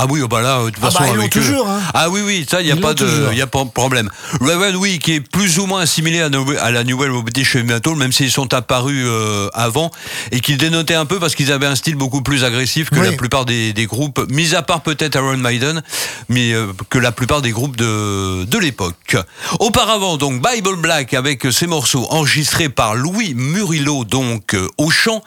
Ah 0.00 0.06
oui, 0.08 0.20
oh 0.22 0.28
bah 0.28 0.40
là, 0.42 0.62
de 0.64 0.70
toute 0.70 0.78
Ah 0.82 0.90
façon, 0.92 1.12
bah, 1.14 1.24
eux- 1.24 1.28
toujours, 1.28 1.68
hein. 1.68 1.80
Ah 1.92 2.08
oui, 2.08 2.20
oui, 2.24 2.46
ça, 2.48 2.60
il 2.60 2.66
n'y 2.66 2.70
a 2.72 2.76
Ils 2.76 2.80
pas 2.80 2.94
de, 2.94 3.28
il 3.32 3.38
y 3.38 3.42
a 3.42 3.48
pas 3.48 3.64
de 3.64 3.70
problème. 3.70 4.08
Raven, 4.40 4.76
oui, 4.76 5.00
qui 5.00 5.14
est 5.14 5.20
plus 5.20 5.58
ou 5.58 5.66
moins 5.66 5.80
assimilé 5.80 6.20
à, 6.20 6.70
la 6.70 6.84
nouvelle 6.84 7.10
British 7.10 7.56
Heavy 7.56 7.66
Metal, 7.66 7.96
même 7.96 8.12
s'ils 8.12 8.30
sont 8.30 8.54
apparus 8.54 9.04
euh, 9.06 9.48
avant 9.54 9.90
et 10.30 10.38
qu'ils 10.40 10.56
dénotaient 10.56 10.94
un 10.94 11.04
peu 11.06 11.18
parce 11.18 11.34
qu'ils 11.34 11.50
avaient 11.50 11.66
un 11.66 11.74
style 11.74 11.96
beaucoup 11.96 12.22
plus 12.22 12.44
agressif 12.44 12.90
que 12.90 13.00
Oui. 13.00 13.10
la 13.10 13.16
plupart 13.16 13.44
des, 13.44 13.72
des 13.72 13.86
groupes, 13.86 14.24
mis 14.30 14.54
à 14.54 14.62
part 14.62 14.82
peut-être 14.82 15.16
Iron 15.16 15.36
Maiden, 15.36 15.82
mais 16.28 16.52
euh, 16.52 16.68
que 16.90 16.98
la 16.98 17.10
plupart 17.10 17.42
des 17.42 17.50
groupes 17.50 17.76
de, 17.76 18.44
de 18.44 18.58
l'époque. 18.58 19.16
Auparavant, 19.58 20.16
donc, 20.16 20.40
Bible 20.46 20.76
Black 20.76 21.12
avec 21.14 21.46
ces 21.50 21.66
morceaux 21.66 22.06
enregistrés 22.10 22.68
par 22.68 22.94
Louis 22.94 23.34
Murillo, 23.34 24.04
donc, 24.04 24.54
euh, 24.54 24.68
au 24.78 24.90
chant. 24.90 25.22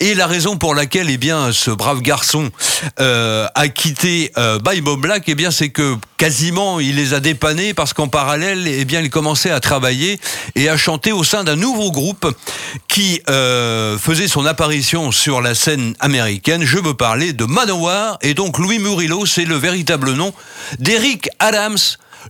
Et 0.00 0.14
la 0.14 0.26
raison 0.26 0.56
pour 0.56 0.74
laquelle, 0.74 1.10
eh 1.10 1.18
bien, 1.18 1.52
ce 1.52 1.70
brave 1.70 2.00
garçon 2.00 2.50
euh, 3.00 3.46
a 3.54 3.68
quitté 3.68 4.13
euh, 4.36 4.58
Bible 4.58 4.96
Black, 4.96 5.24
eh 5.26 5.34
bien, 5.34 5.50
c'est 5.50 5.70
que 5.70 5.96
quasiment 6.16 6.80
il 6.80 6.96
les 6.96 7.14
a 7.14 7.20
dépannés 7.20 7.74
parce 7.74 7.92
qu'en 7.92 8.08
parallèle, 8.08 8.66
eh 8.66 8.84
bien, 8.84 9.00
il 9.00 9.10
commençait 9.10 9.50
à 9.50 9.60
travailler 9.60 10.18
et 10.54 10.68
à 10.68 10.76
chanter 10.76 11.12
au 11.12 11.24
sein 11.24 11.44
d'un 11.44 11.56
nouveau 11.56 11.90
groupe 11.90 12.26
qui 12.88 13.20
euh, 13.28 13.98
faisait 13.98 14.28
son 14.28 14.46
apparition 14.46 15.12
sur 15.12 15.40
la 15.40 15.54
scène 15.54 15.94
américaine. 16.00 16.64
Je 16.64 16.78
veux 16.78 16.94
parler 16.94 17.32
de 17.32 17.44
Manowar 17.44 18.18
et 18.22 18.34
donc 18.34 18.58
Louis 18.58 18.78
Murillo, 18.78 19.26
c'est 19.26 19.44
le 19.44 19.56
véritable 19.56 20.12
nom 20.12 20.32
d'Eric 20.78 21.28
Adams 21.38 21.78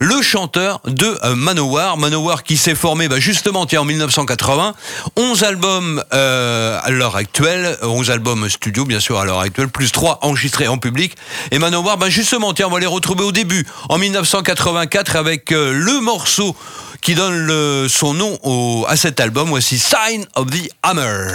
le 0.01 0.23
chanteur 0.23 0.81
de 0.87 1.19
euh, 1.25 1.35
Manowar. 1.35 1.97
Manowar 1.97 2.43
qui 2.43 2.57
s'est 2.57 2.75
formé 2.75 3.09
bah, 3.09 3.21
justement 3.21 3.67
tiens, 3.67 3.83
en 3.83 3.85
1980. 3.85 4.75
11 5.17 5.45
albums 5.45 6.05
euh, 6.13 6.79
à 6.83 6.91
l'heure 6.91 7.17
actuelle, 7.17 7.77
11 7.83 8.11
albums 8.11 8.49
studio 8.49 8.85
bien 8.85 9.01
sûr 9.01 9.19
à 9.19 9.25
l'heure 9.25 9.41
actuelle, 9.41 9.69
plus 9.69 9.93
3 9.93 10.21
enregistrés 10.23 10.69
en 10.69 10.79
public. 10.79 11.17
Et 11.51 11.59
Manowar, 11.59 11.99
bah, 11.99 12.11
justement, 12.11 12.53
tiens, 12.53 12.67
on 12.69 12.71
va 12.71 12.81
les 12.81 12.87
retrouver 12.87 13.25
au 13.25 13.33
début, 13.33 13.67
en 13.89 13.99
1984 13.99 15.17
avec 15.17 15.53
euh, 15.53 15.73
le 15.73 16.01
morceau 16.01 16.57
qui 17.01 17.15
donne 17.15 17.89
son 17.89 18.15
nom 18.15 18.85
à 18.87 18.97
cet 18.97 19.21
album. 19.21 19.51
Voici 19.51 19.79
Sign 19.79 20.25
of 20.37 20.47
the 20.47 20.71
Hammer. 20.83 21.35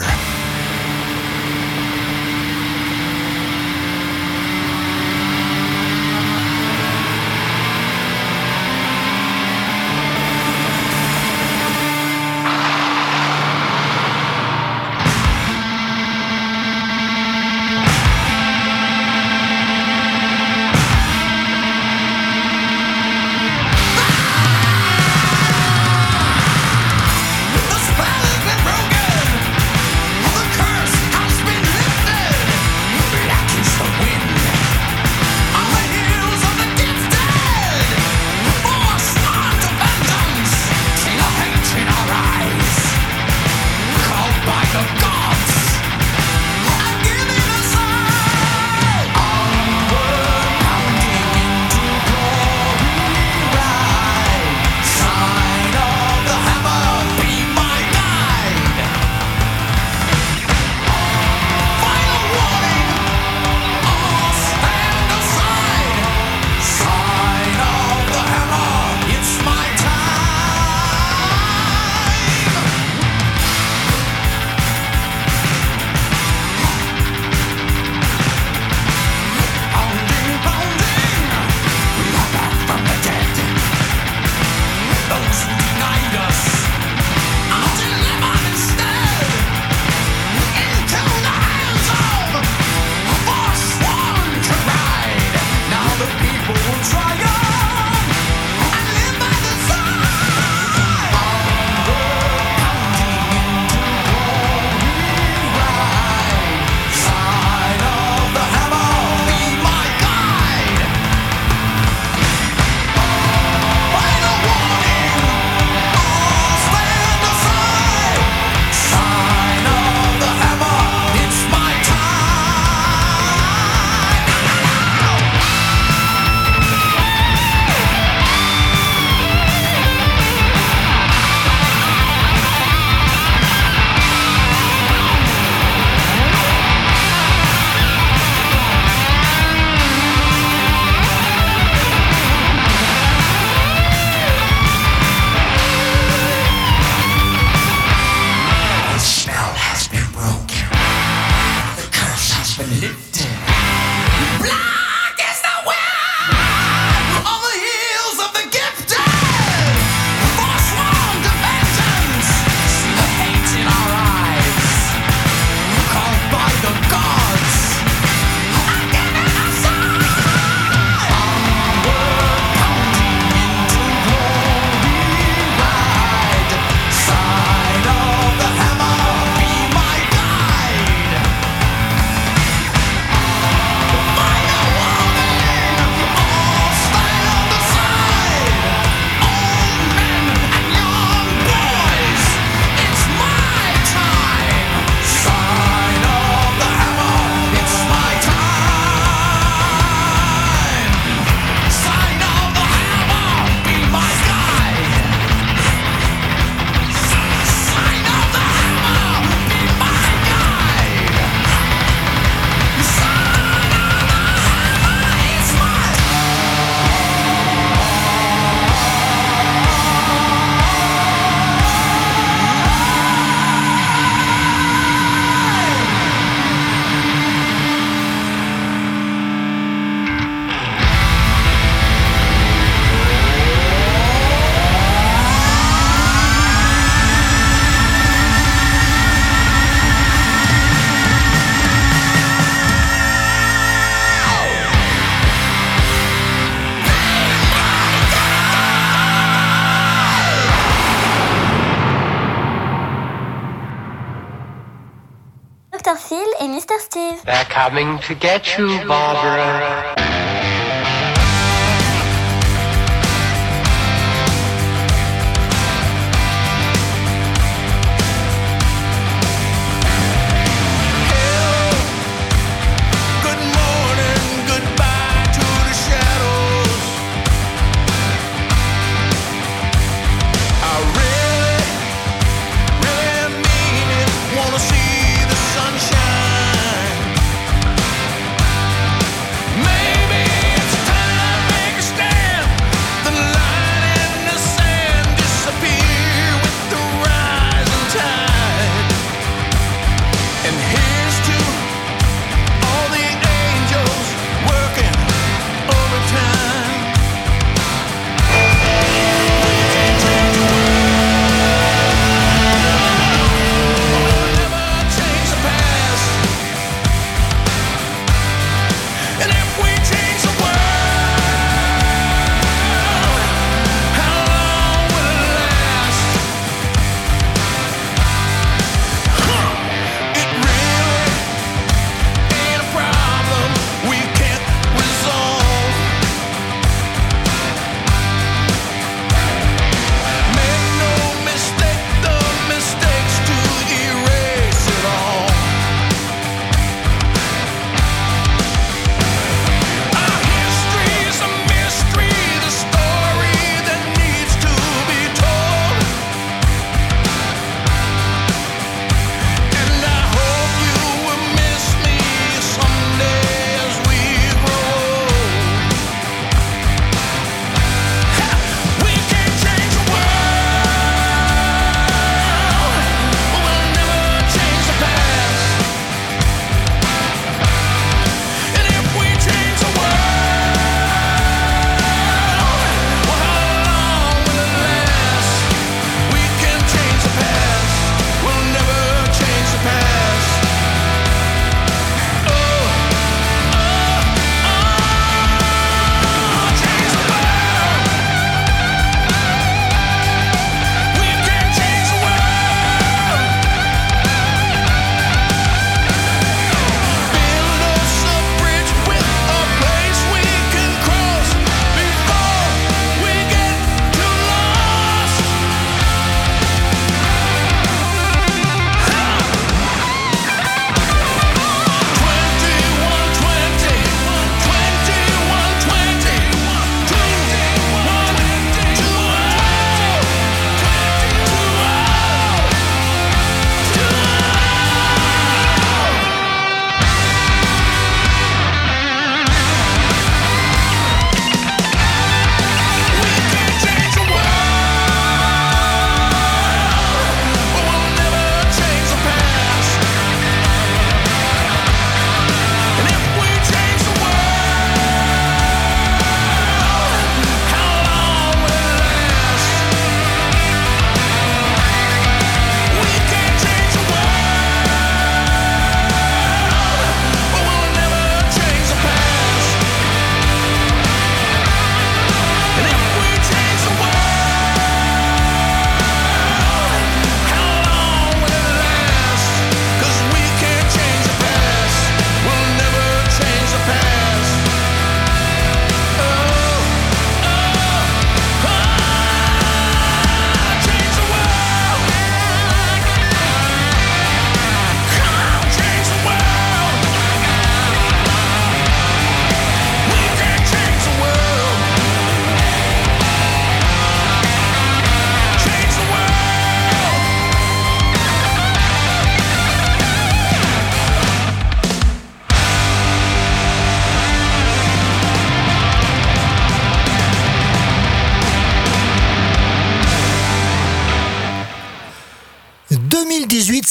coming 257.69 257.99
to 257.99 258.15
get 258.15 258.57
you, 258.57 258.67
Barbara. 258.87 259.98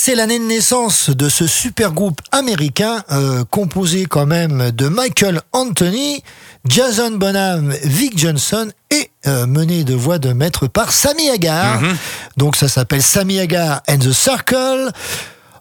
c'est 0.09 0.15
l'année 0.15 0.39
de 0.39 0.45
naissance 0.45 1.11
de 1.11 1.29
ce 1.29 1.47
super 1.47 1.93
groupe 1.93 2.23
américain, 2.33 3.05
euh, 3.13 3.45
composé 3.45 4.07
quand 4.07 4.25
même 4.25 4.71
de 4.71 4.89
Michael 4.89 5.43
Anthony, 5.53 6.23
Jason 6.67 7.11
Bonham, 7.11 7.75
Vic 7.85 8.19
Johnson 8.19 8.71
et 8.91 9.11
euh, 9.27 9.47
mené 9.47 9.85
de 9.85 9.95
voix 9.95 10.19
de 10.19 10.33
maître 10.33 10.67
par 10.67 10.95
Sammy 10.95 11.29
Hagar. 11.29 11.83
Mm 11.83 11.89
-hmm. 11.89 11.97
Donc 12.39 12.57
ça 12.57 12.69
s'appelle 12.69 13.03
Sammy 13.03 13.39
Hagar 13.39 13.83
and 13.87 13.99
the 13.99 14.13
Circle. 14.15 14.91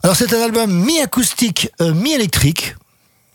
Alors 0.02 0.16
c'est 0.16 0.34
un 0.34 0.42
album 0.42 0.72
mi-acoustique, 0.72 1.70
euh, 1.82 1.94
mi-électrique. 1.94 2.78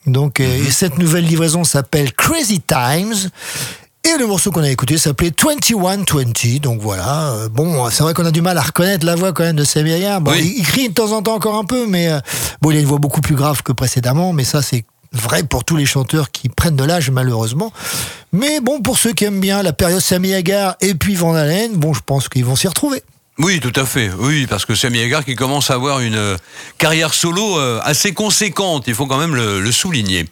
Donc 0.07 0.41
mhm. 0.41 0.71
cette 0.71 0.97
nouvelle 0.97 1.27
livraison 1.27 1.63
s'appelle 1.63 2.15
Crazy 2.15 2.61
Times. 2.61 3.29
Et 4.05 4.19
le 4.19 4.27
morceau 4.27 4.51
qu'on 4.51 4.63
a 4.65 4.71
écouté 4.71 4.99
s'appelait 4.99 5.31
2120. 5.31 6.59
Donc 6.61 6.81
voilà. 6.81 7.31
Euh, 7.35 7.49
bon, 7.49 7.89
c'est 7.91 8.03
vrai 8.03 8.15
qu'on 8.15 8.27
a 8.27 8.33
du 8.33 8.43
mal 8.43 8.59
à 8.59 8.63
reconnaître 8.63 9.07
la 9.07 9.15
voix 9.15 9.33
quand 9.33 9.45
même 9.45 9.55
de 9.57 9.65
Hagar. 9.95 10.21
Bon, 10.21 10.33
Oui. 10.33 10.55
il, 10.57 10.61
il 10.61 10.67
crie 10.67 10.89
de 10.89 10.95
temps 10.95 11.13
en 11.13 11.23
temps 11.23 11.35
encore 11.35 11.57
un 11.57 11.65
peu, 11.65 11.87
mais 11.87 12.09
euh, 12.09 12.19
bon, 12.61 12.73
il 12.73 12.79
a 12.79 12.81
une 12.81 12.87
voix 12.87 12.99
beaucoup 12.99 13.21
plus 13.21 13.37
grave 13.37 13.63
que 13.63 13.71
précédemment. 13.73 14.33
Mais 14.33 14.43
ça, 14.45 14.61
c'est 14.61 14.85
vrai 15.13 15.45
pour 15.45 15.65
tous 15.65 15.77
les 15.77 15.87
chanteurs 15.87 16.31
qui 16.33 16.49
prennent 16.49 16.75
de 16.75 16.83
l'âge, 16.85 17.11
malheureusement. 17.11 17.73
Mais 18.33 18.61
bon, 18.61 18.81
pour 18.81 18.99
ceux 18.99 19.13
qui 19.13 19.25
aiment 19.25 19.41
bien 19.41 19.63
la 19.63 19.73
période 19.73 20.01
Sammy 20.01 20.35
Hagar 20.35 20.75
et 20.81 20.95
puis 20.95 21.15
Van 21.15 21.35
Halen, 21.35 21.73
bon, 21.75 21.95
je 21.95 22.01
pense 22.05 22.29
qu'ils 22.29 22.45
vont 22.45 22.57
s'y 22.57 22.67
retrouver. 22.67 23.03
Oui, 23.43 23.59
tout 23.59 23.73
à 23.75 23.85
fait. 23.85 24.09
Oui, 24.21 24.47
parce 24.47 24.65
que 24.65 24.77
Sammy 24.77 25.01
Hagar 25.01 25.25
qui 25.25 25.35
commence 25.35 25.73
à 25.73 25.75
avoir 25.75 25.99
une 25.99 26.15
euh, 26.15 26.37
carrière 26.79 27.13
solo 27.13 27.59
euh, 27.59 27.81
assez 27.83 28.13
conséquente, 28.13 28.85
il 28.87 28.95
faut 28.95 29.07
quand 29.07 29.19
même 29.19 29.35
le, 29.35 29.73
souligner. 29.73 30.27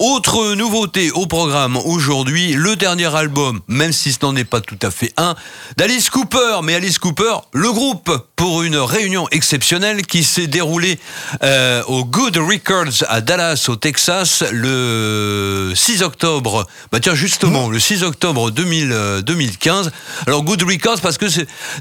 Autre 0.00 0.54
nouveauté 0.54 1.10
au 1.10 1.26
programme 1.26 1.76
aujourd'hui, 1.76 2.54
le 2.54 2.74
dernier 2.74 3.14
album, 3.14 3.60
même 3.68 3.92
si 3.92 4.12
ce 4.12 4.18
n'en 4.22 4.34
est 4.34 4.44
pas 4.44 4.62
tout 4.62 4.78
à 4.80 4.90
fait 4.90 5.12
un, 5.18 5.34
d'Alice 5.76 6.08
Cooper. 6.08 6.60
Mais 6.62 6.74
Alice 6.74 6.98
Cooper, 6.98 7.34
le 7.52 7.70
groupe, 7.70 8.10
pour 8.34 8.62
une 8.62 8.76
réunion 8.76 9.28
exceptionnelle 9.30 10.06
qui 10.06 10.24
s'est 10.24 10.46
déroulée 10.46 10.98
euh, 11.42 11.82
au 11.86 12.06
Good 12.06 12.38
Records 12.38 13.04
à 13.08 13.20
Dallas, 13.20 13.66
au 13.68 13.76
Texas, 13.76 14.42
le 14.52 15.72
6 15.74 16.02
octobre. 16.02 16.66
Bah 16.90 17.00
tiens, 17.00 17.14
justement, 17.14 17.68
le 17.68 17.78
6 17.78 18.04
octobre 18.04 18.50
2000, 18.50 18.90
euh, 18.90 19.20
2015. 19.20 19.90
Alors 20.26 20.42
Good 20.44 20.62
Records, 20.62 21.02
parce 21.02 21.18
que 21.18 21.26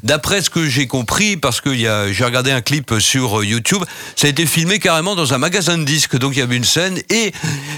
d'après 0.03 0.41
ce 0.41 0.49
que 0.49 0.72
j'ai 0.74 0.88
compris, 0.88 1.38
parce 1.38 1.61
que 1.61 1.74
j'ai 1.76 2.26
regardé 2.26 2.51
un 2.51 2.61
clip 2.61 2.93
sur 2.99 3.39
euh, 3.39 3.45
YouTube, 3.45 3.84
ça 4.15 4.28
a 4.28 4.30
été 4.30 4.45
filmé 4.45 4.80
carrément 4.80 5.15
dans 5.15 5.34
un 5.34 5.38
magasin 5.38 5.78
de 5.78 5.84
disques. 5.84 6.17
Donc 6.17 6.34
il 6.36 6.39
y 6.39 6.41
avait 6.41 6.55
une 6.57 6.63
scène 6.63 6.99
et 7.09 7.32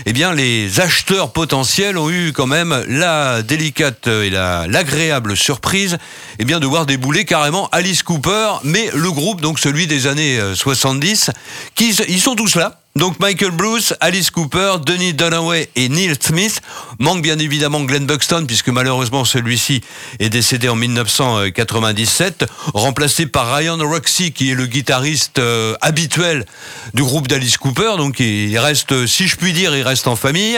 eh 0.06 0.14
bien 0.14 0.34
les 0.34 0.80
acheteurs 0.80 1.34
potentiels 1.34 1.98
ont 1.98 2.10
eu 2.10 2.32
quand 2.34 2.48
même 2.48 2.84
la 2.88 3.42
délicate 3.42 4.08
et 4.08 4.30
la- 4.30 4.66
l'agréable 4.68 5.36
surprise 5.36 5.98
eh 6.40 6.46
bien 6.46 6.60
de 6.60 6.66
voir 6.66 6.86
débouler 6.86 7.26
carrément 7.26 7.68
Alice 7.72 8.02
Cooper, 8.04 8.54
mais 8.64 8.90
le 8.94 9.12
groupe 9.12 9.42
donc 9.42 9.60
celui 9.60 9.88
des 9.88 10.08
années 10.08 10.40
euh, 10.40 10.56
70 10.56 11.32
qui 11.76 11.90
s- 11.90 12.04
ils 12.08 12.22
sont 12.22 12.36
tous 12.36 12.56
là. 12.56 12.80
Donc 12.98 13.20
Michael 13.20 13.52
Bruce, 13.52 13.94
Alice 14.00 14.32
Cooper, 14.32 14.76
Denis 14.86 15.14
Dunaway 15.14 15.70
et 15.76 15.90
Neil 15.90 16.16
Smith. 16.18 16.62
Manque 16.98 17.22
bien 17.22 17.38
évidemment 17.40 17.82
Glenn 17.82 18.06
Buxton 18.06 18.46
puisque 18.48 18.70
malheureusement 18.70 19.26
celui-ci 19.26 19.82
est 20.20 20.30
décédé 20.30 20.70
en 20.70 20.78
1997, 20.78 22.46
remplacé 22.74 23.26
par 23.26 23.54
Ryan 23.54 23.78
Roxy 23.80 24.32
qui 24.32 24.52
est 24.52 24.56
le 24.56 24.66
guitariste 24.66 25.40
euh, 25.40 25.76
habituel 25.82 26.46
du 26.94 27.04
groupe 27.04 27.28
d'Alice 27.28 27.58
Cooper. 27.58 27.96
Donc 27.98 28.22
il 28.22 28.58
reste, 28.58 29.06
si 29.08 29.28
je 29.28 29.36
puis 29.36 29.52
dire, 29.52 29.76
il 29.76 29.84
reste 29.84 30.08
en 30.08 30.16
famille. 30.16 30.58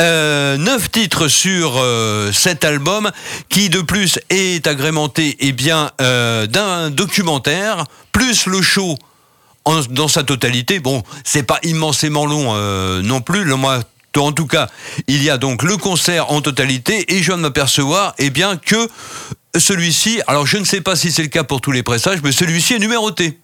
Euh, 0.00 0.56
neuf 0.56 0.90
titres 0.90 1.28
sur 1.28 1.74
euh, 1.76 2.32
cet 2.32 2.64
album 2.64 3.10
qui 3.50 3.68
de 3.68 3.82
plus 3.82 4.18
est 4.30 4.66
agrémenté 4.66 5.36
eh 5.40 5.52
bien 5.52 5.90
d'un 5.98 6.88
documentaire 6.88 7.84
plus 8.12 8.46
le 8.46 8.62
show 8.62 8.96
en- 9.66 9.82
dans 9.90 10.08
sa 10.08 10.22
totalité. 10.24 10.80
Bon, 10.80 11.02
c'est 11.24 11.42
pas 11.42 11.58
immensément 11.62 12.24
long 12.24 12.52
euh, 12.54 13.02
non 13.02 13.20
plus. 13.20 13.44
Le 13.44 13.56
mois 13.56 13.80
en 14.16 14.32
tout 14.32 14.46
cas, 14.46 14.70
il 15.08 15.22
y 15.22 15.28
a 15.28 15.36
donc 15.36 15.62
le 15.62 15.76
concert 15.76 16.30
en 16.32 16.40
totalité 16.40 17.14
et 17.14 17.18
je 17.18 17.24
viens 17.26 17.36
de 17.36 17.42
m'apercevoir, 17.42 18.14
eh 18.16 18.30
bien, 18.30 18.56
que 18.56 18.88
celui-ci, 19.58 20.22
alors 20.26 20.46
je 20.46 20.56
ne 20.56 20.64
sais 20.64 20.80
pas 20.80 20.96
si 20.96 21.12
c'est 21.12 21.20
le 21.20 21.28
cas 21.28 21.44
pour 21.44 21.60
tous 21.60 21.70
les 21.70 21.82
pressages, 21.82 22.20
mais 22.24 22.32
celui-ci 22.32 22.72
est 22.72 22.78
numéroté. 22.78 23.38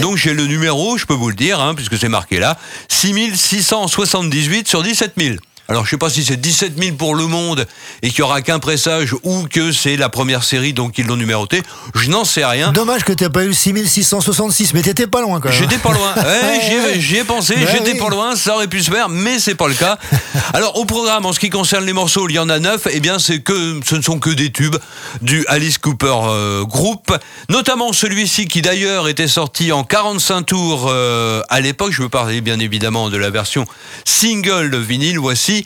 Donc 0.00 0.16
j'ai 0.16 0.34
le 0.34 0.46
numéro, 0.46 0.98
je 0.98 1.06
peux 1.06 1.14
vous 1.14 1.28
le 1.28 1.36
dire, 1.36 1.60
hein, 1.60 1.76
puisque 1.76 1.96
c'est 1.96 2.08
marqué 2.08 2.40
là, 2.40 2.58
6678 2.88 4.66
sur 4.68 4.82
17 4.82 5.12
000. 5.16 5.36
Alors 5.70 5.84
je 5.86 5.90
sais 5.90 5.96
pas 5.98 6.10
si 6.10 6.24
c'est 6.24 6.36
17 6.36 6.72
000 6.82 6.96
pour 6.96 7.14
le 7.14 7.26
monde 7.26 7.66
et 8.02 8.10
qu'il 8.10 8.18
y 8.18 8.22
aura 8.22 8.42
qu'un 8.42 8.58
pressage 8.58 9.14
ou 9.22 9.46
que 9.48 9.70
c'est 9.72 9.96
la 9.96 10.08
première 10.08 10.42
série 10.44 10.72
donc 10.72 10.98
ils 10.98 11.06
l'ont 11.06 11.16
numéroté. 11.16 11.62
Je 11.94 12.10
n'en 12.10 12.24
sais 12.24 12.44
rien. 12.44 12.72
Dommage 12.72 13.04
que 13.04 13.12
t'aies 13.12 13.30
pas 13.30 13.44
eu 13.44 13.48
le 13.48 13.52
6666, 13.54 14.74
mais 14.74 14.82
t'étais 14.82 15.06
pas 15.06 15.20
loin 15.22 15.40
quand 15.40 15.48
même. 15.48 15.58
J'étais 15.58 15.78
pas 15.78 15.92
loin. 15.92 16.12
Ouais, 16.30 16.98
j'y 17.00 17.16
ai- 17.16 17.24
pensé. 17.24 17.54
Ouais, 17.54 17.66
J'étais 17.70 17.92
oui. 17.92 17.98
pas 17.98 18.08
loin. 18.08 18.34
Ça 18.36 18.54
aurait 18.56 18.66
pu 18.68 18.82
se 18.82 18.90
faire, 18.90 19.08
mais 19.08 19.38
c'est 19.38 19.54
pas 19.54 19.68
le 19.68 19.74
cas. 19.74 19.98
Alors 20.52 20.76
au 20.76 20.84
programme, 20.84 21.24
en 21.26 21.32
ce 21.32 21.38
qui 21.40 21.50
concerne 21.50 21.84
les 21.84 21.92
morceaux, 21.92 22.28
il 22.28 22.34
y 22.34 22.38
en 22.38 22.48
a 22.48 22.58
neuf. 22.58 22.86
Eh 22.90 23.00
bien, 23.00 23.18
c'est 23.18 23.40
que 23.40 23.80
ce 23.86 23.94
ne 23.94 24.02
sont 24.02 24.18
que 24.18 24.30
des 24.30 24.50
tubes 24.50 24.76
du 25.22 25.44
Alice 25.48 25.78
Cooper 25.78 26.14
euh, 26.28 26.64
Group, 26.64 27.12
notamment 27.48 27.92
celui-ci 27.92 28.46
qui 28.46 28.62
d'ailleurs 28.62 29.08
était 29.08 29.28
sorti 29.28 29.70
en 29.72 29.84
45 29.84 30.42
tours 30.42 30.86
euh, 30.90 31.42
à 31.48 31.60
l'époque. 31.60 31.92
Je 31.92 32.02
veux 32.02 32.08
parler 32.08 32.40
bien 32.40 32.58
évidemment 32.58 33.08
de 33.10 33.16
la 33.16 33.30
version 33.30 33.66
single 34.04 34.70
de 34.70 34.78
vinyle. 34.78 35.18
Voici 35.18 35.59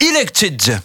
Elected. 0.00 0.82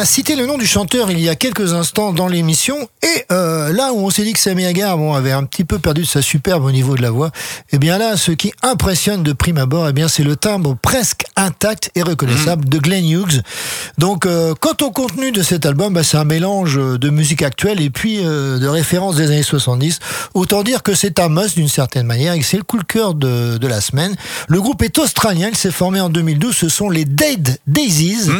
A 0.00 0.06
cité 0.06 0.34
le 0.34 0.46
nom 0.46 0.56
du 0.56 0.66
chanteur 0.66 1.10
il 1.10 1.20
y 1.20 1.28
a 1.28 1.34
quelques 1.34 1.74
instants 1.74 2.14
dans 2.14 2.26
l'émission 2.26 2.88
et 3.02 3.26
euh, 3.30 3.59
là 3.72 3.92
où 3.92 3.98
on 3.98 4.10
s'est 4.10 4.24
dit 4.24 4.32
que 4.32 4.38
Sammy 4.38 4.66
Hagar 4.66 4.96
bon, 4.96 5.14
avait 5.14 5.32
un 5.32 5.44
petit 5.44 5.64
peu 5.64 5.78
perdu 5.78 6.02
de 6.02 6.06
sa 6.06 6.22
superbe 6.22 6.64
au 6.64 6.70
niveau 6.70 6.96
de 6.96 7.02
la 7.02 7.10
voix, 7.10 7.30
et 7.72 7.78
bien 7.78 7.98
là, 7.98 8.16
ce 8.16 8.32
qui 8.32 8.52
impressionne 8.62 9.22
de 9.22 9.32
prime 9.32 9.58
abord, 9.58 9.88
et 9.88 9.92
bien 9.92 10.08
c'est 10.08 10.22
le 10.22 10.36
timbre 10.36 10.76
presque 10.80 11.24
intact 11.36 11.90
et 11.94 12.02
reconnaissable 12.02 12.68
de 12.68 12.78
Glenn 12.78 13.08
Hughes. 13.08 13.42
Donc, 13.98 14.26
euh, 14.26 14.54
quant 14.58 14.76
au 14.82 14.90
contenu 14.90 15.32
de 15.32 15.42
cet 15.42 15.66
album, 15.66 15.94
bah, 15.94 16.02
c'est 16.02 16.16
un 16.16 16.24
mélange 16.24 16.76
de 16.76 17.10
musique 17.10 17.42
actuelle 17.42 17.80
et 17.80 17.90
puis 17.90 18.20
euh, 18.24 18.58
de 18.58 18.66
références 18.66 19.16
des 19.16 19.26
années 19.26 19.42
70. 19.42 19.98
Autant 20.34 20.62
dire 20.62 20.82
que 20.82 20.94
c'est 20.94 21.18
un 21.18 21.28
must 21.28 21.56
d'une 21.56 21.68
certaine 21.68 22.06
manière 22.06 22.34
et 22.34 22.38
que 22.40 22.44
c'est 22.44 22.56
le 22.56 22.62
coup 22.62 22.78
de 22.78 22.84
cœur 22.84 23.14
de, 23.14 23.58
de 23.58 23.66
la 23.66 23.80
semaine. 23.80 24.16
Le 24.48 24.60
groupe 24.60 24.82
est 24.82 24.98
australien, 24.98 25.48
il 25.50 25.56
s'est 25.56 25.70
formé 25.70 26.00
en 26.00 26.08
2012. 26.08 26.54
Ce 26.54 26.68
sont 26.68 26.90
les 26.90 27.04
Dead 27.04 27.58
Daisies. 27.66 28.30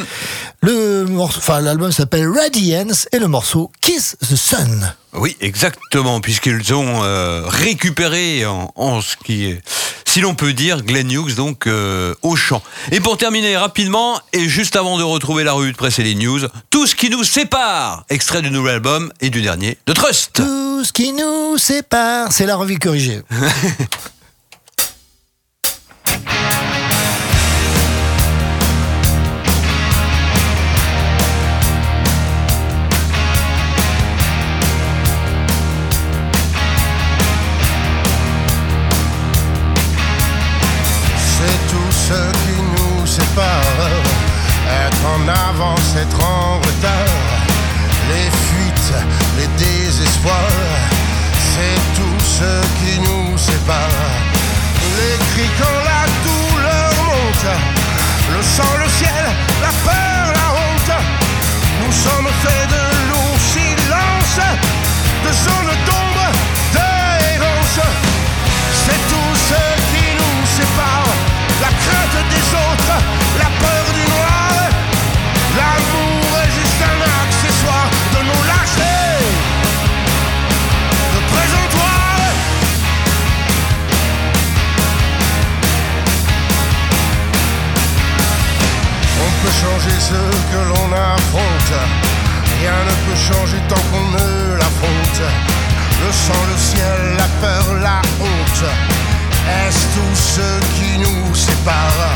Le 0.62 1.04
morceau, 1.04 1.38
enfin 1.38 1.60
l'album 1.60 1.92
s'appelle 1.92 2.28
Radiance 2.28 3.08
et 3.12 3.18
le 3.18 3.28
morceau 3.28 3.70
Kiss 3.80 4.16
the 4.20 4.36
Sun. 4.36 4.92
Oui, 5.20 5.36
exactement, 5.42 6.22
puisqu'ils 6.22 6.72
ont 6.72 7.04
euh, 7.04 7.42
récupéré 7.46 8.46
en, 8.46 8.72
en 8.74 9.02
ce 9.02 9.16
qui 9.22 9.44
est, 9.44 9.60
si 10.06 10.22
l'on 10.22 10.34
peut 10.34 10.54
dire, 10.54 10.82
Glenn 10.82 11.10
Hughes, 11.10 11.34
donc 11.34 11.66
euh, 11.66 12.14
au 12.22 12.36
chant. 12.36 12.62
Et 12.90 13.00
pour 13.00 13.18
terminer 13.18 13.54
rapidement, 13.58 14.18
et 14.32 14.48
juste 14.48 14.76
avant 14.76 14.96
de 14.96 15.02
retrouver 15.02 15.44
la 15.44 15.52
revue 15.52 15.72
de 15.72 15.76
presse 15.76 15.98
et 15.98 16.04
les 16.04 16.14
news, 16.14 16.40
tout 16.70 16.86
ce 16.86 16.94
qui 16.94 17.10
nous 17.10 17.22
sépare, 17.22 18.06
extrait 18.08 18.40
du 18.40 18.50
nouvel 18.50 18.76
album 18.76 19.12
et 19.20 19.28
du 19.28 19.42
dernier 19.42 19.76
de 19.86 19.92
Trust. 19.92 20.32
Tout 20.32 20.84
ce 20.84 20.92
qui 20.92 21.12
nous 21.12 21.58
sépare, 21.58 22.32
c'est 22.32 22.46
la 22.46 22.56
revue 22.56 22.78
corrigée. 22.78 23.20
En 45.04 45.26
avance, 45.28 45.96
être 45.96 46.20
en 46.22 46.58
retard. 46.58 47.16
Les 48.08 48.30
fuites, 48.30 48.92
les 49.38 49.46
désespoirs, 49.56 50.34
c'est 51.52 51.80
tout 51.96 52.20
ce 52.20 52.50
qui 52.78 53.00
nous 53.00 53.38
sépare. 53.38 54.10
Les 54.98 55.16
cris 55.32 55.50
quand 55.58 55.80
la 55.84 56.04
douleur 56.26 56.92
monte, 57.06 57.50
le 58.34 58.42
sang, 58.42 58.72
le 58.78 58.88
ciel, 58.90 59.24
la 59.62 59.72
peur, 59.84 60.32
la 60.34 60.48
honte. 60.60 61.02
Nous 61.82 61.92
sommes 61.92 62.30
faits 62.42 62.68
de 62.68 62.84
lourds 63.10 63.44
silences, 63.54 64.46
de 65.24 65.32
zones 65.32 65.79
changer 89.50 89.98
ce 89.98 90.20
que 90.50 90.60
l'on 90.68 90.92
affronte. 90.92 91.74
Rien 92.60 92.78
ne 92.88 92.94
peut 93.04 93.20
changer 93.28 93.58
tant 93.68 93.82
qu'on 93.90 94.06
ne 94.16 94.56
l'affronte. 94.58 95.22
Le 96.02 96.12
sang, 96.12 96.42
le 96.52 96.58
ciel, 96.58 97.00
la 97.18 97.28
peur, 97.42 97.74
la 97.80 98.00
honte. 98.20 98.64
Est-ce 99.60 99.84
tout 99.94 100.14
ce 100.14 100.48
qui 100.76 100.98
nous 100.98 101.34
sépare? 101.34 102.10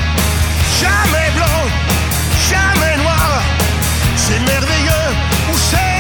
Jamais 0.81 1.31
blanc, 1.37 1.61
jamais 2.51 2.97
noir. 3.03 3.43
C'est 4.17 4.41
merveilleux 4.41 5.09
ou 5.51 5.57
c'est 5.71 5.94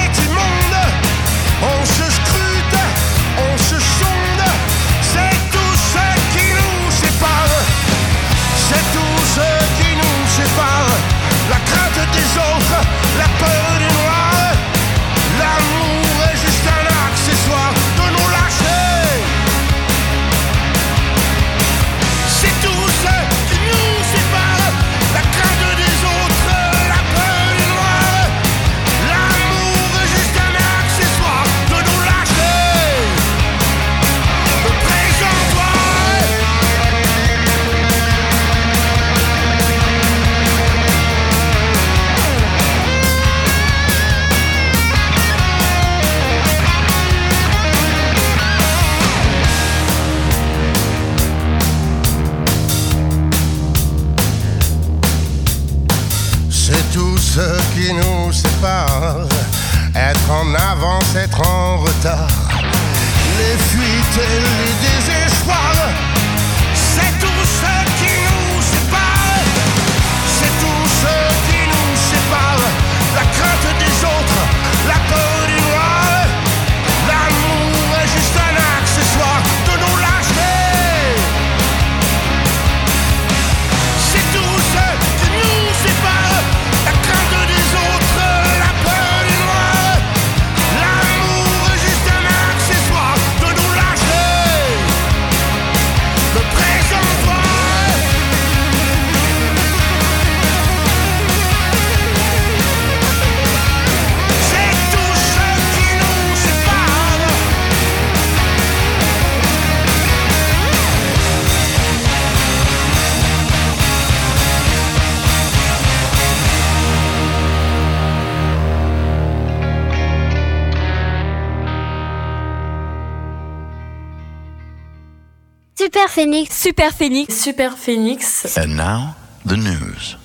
Phoenix. 126.25 126.57
Super 126.57 126.91
Phoenix. 126.91 127.35
Super 127.35 127.71
Phoenix. 127.71 128.57
And 128.57 128.79
now, 128.79 129.15
the 129.45 129.59
news. 129.59 130.17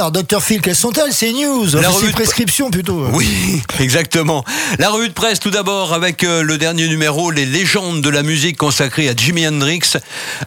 Alors, 0.00 0.12
Dr 0.12 0.42
Phil, 0.42 0.62
quelles 0.62 0.74
sont-elles 0.74 1.12
ces 1.12 1.30
news 1.30 1.66
La 1.74 1.90
revue 1.90 2.06
de- 2.06 2.12
prescriptions 2.12 2.70
plutôt. 2.70 3.06
Oui, 3.12 3.60
exactement. 3.80 4.46
La 4.78 4.88
revue 4.88 5.08
de 5.08 5.12
presse 5.12 5.40
tout 5.40 5.50
d'abord 5.50 5.92
avec 5.92 6.24
euh, 6.24 6.42
le 6.42 6.56
dernier 6.56 6.88
numéro, 6.88 7.30
les 7.30 7.44
légendes 7.44 8.00
de 8.00 8.08
la 8.08 8.22
musique 8.22 8.56
consacrée 8.56 9.10
à 9.10 9.12
Jimi 9.14 9.46
Hendrix, 9.46 9.82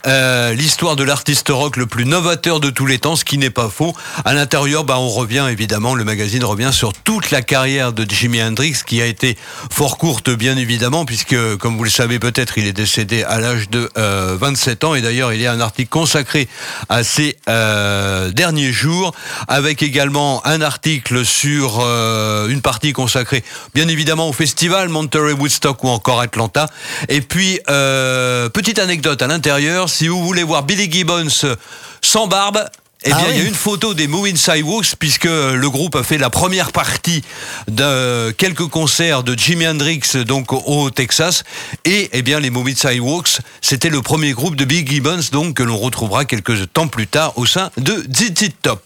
euh, 0.07 0.53
l'histoire 0.55 0.95
de 0.95 1.03
l'artiste 1.03 1.49
rock 1.49 1.77
le 1.77 1.85
plus 1.85 2.05
novateur 2.05 2.61
de 2.61 2.71
tous 2.71 2.87
les 2.87 2.97
temps, 2.97 3.15
ce 3.15 3.23
qui 3.23 3.37
n'est 3.37 3.51
pas 3.51 3.69
faux. 3.69 3.93
À 4.25 4.33
l'intérieur, 4.33 4.85
bah, 4.85 4.97
on 4.97 5.09
revient 5.09 5.45
évidemment, 5.51 5.93
le 5.93 6.03
magazine 6.03 6.43
revient 6.43 6.71
sur 6.73 6.91
toute 6.93 7.29
la 7.29 7.43
carrière 7.43 7.93
de 7.93 8.09
Jimi 8.09 8.41
Hendrix, 8.41 8.77
qui 8.83 9.03
a 9.03 9.05
été 9.05 9.37
fort 9.69 9.99
courte 9.99 10.31
bien 10.31 10.57
évidemment, 10.57 11.05
puisque 11.05 11.35
comme 11.57 11.77
vous 11.77 11.83
le 11.83 11.91
savez 11.91 12.17
peut-être, 12.17 12.57
il 12.57 12.65
est 12.65 12.73
décédé 12.73 13.21
à 13.23 13.39
l'âge 13.39 13.69
de 13.69 13.87
euh, 13.99 14.35
27 14.35 14.83
ans. 14.83 14.95
Et 14.95 15.01
d'ailleurs, 15.03 15.31
il 15.31 15.41
y 15.41 15.45
a 15.45 15.51
un 15.51 15.61
article 15.61 15.89
consacré 15.89 16.47
à 16.89 17.03
ses 17.03 17.37
euh, 17.47 18.31
derniers 18.31 18.71
jours, 18.71 19.13
avec 19.47 19.83
également 19.83 20.45
un 20.45 20.61
article 20.61 21.25
sur 21.25 21.79
euh, 21.81 22.47
une 22.47 22.61
partie 22.61 22.93
consacrée 22.93 23.43
bien 23.73 23.87
évidemment 23.87 24.29
au 24.29 24.33
festival 24.33 24.89
Monterey 24.89 25.33
Woodstock 25.33 25.83
ou 25.83 25.89
encore 25.89 26.19
Atlanta. 26.19 26.67
Et 27.09 27.21
puis, 27.21 27.59
euh, 27.69 28.49
petite 28.49 28.79
anecdote 28.79 29.21
à 29.21 29.27
l'intérieur, 29.27 29.89
si 29.89 30.07
vous 30.07 30.23
voulez 30.23 30.43
voir 30.43 30.63
Billy 30.63 30.91
Gibbons 30.91 31.55
sans 32.01 32.27
barbe, 32.27 32.65
eh 33.05 33.09
bien, 33.09 33.17
Ah 33.19 33.31
il 33.31 33.37
y 33.37 33.41
a 33.41 33.43
une 33.43 33.53
photo 33.53 33.93
des 33.93 34.07
Moving 34.07 34.37
Sidewalks 34.37 34.95
puisque 34.97 35.25
le 35.25 35.69
groupe 35.69 35.95
a 35.95 36.03
fait 36.03 36.17
la 36.17 36.29
première 36.29 36.71
partie 36.71 37.21
de 37.67 38.31
quelques 38.31 38.67
concerts 38.67 39.23
de 39.23 39.37
Jimi 39.37 39.67
Hendrix 39.67 40.01
donc 40.25 40.53
au 40.53 40.89
Texas 40.89 41.43
et 41.83 42.09
eh 42.13 42.21
bien 42.21 42.39
les 42.39 42.49
Moving 42.49 42.75
Sidewalks 42.75 43.39
c'était 43.61 43.89
le 43.89 44.01
premier 44.01 44.31
groupe 44.31 44.55
de 44.55 44.63
Big 44.63 44.89
Gibbons 44.89 45.19
donc 45.33 45.55
que 45.55 45.63
l'on 45.63 45.77
retrouvera 45.77 46.23
quelques 46.23 46.71
temps 46.71 46.87
plus 46.87 47.07
tard 47.07 47.33
au 47.37 47.45
sein 47.45 47.71
de 47.77 48.05
ZZ 48.09 48.51
Top. 48.61 48.81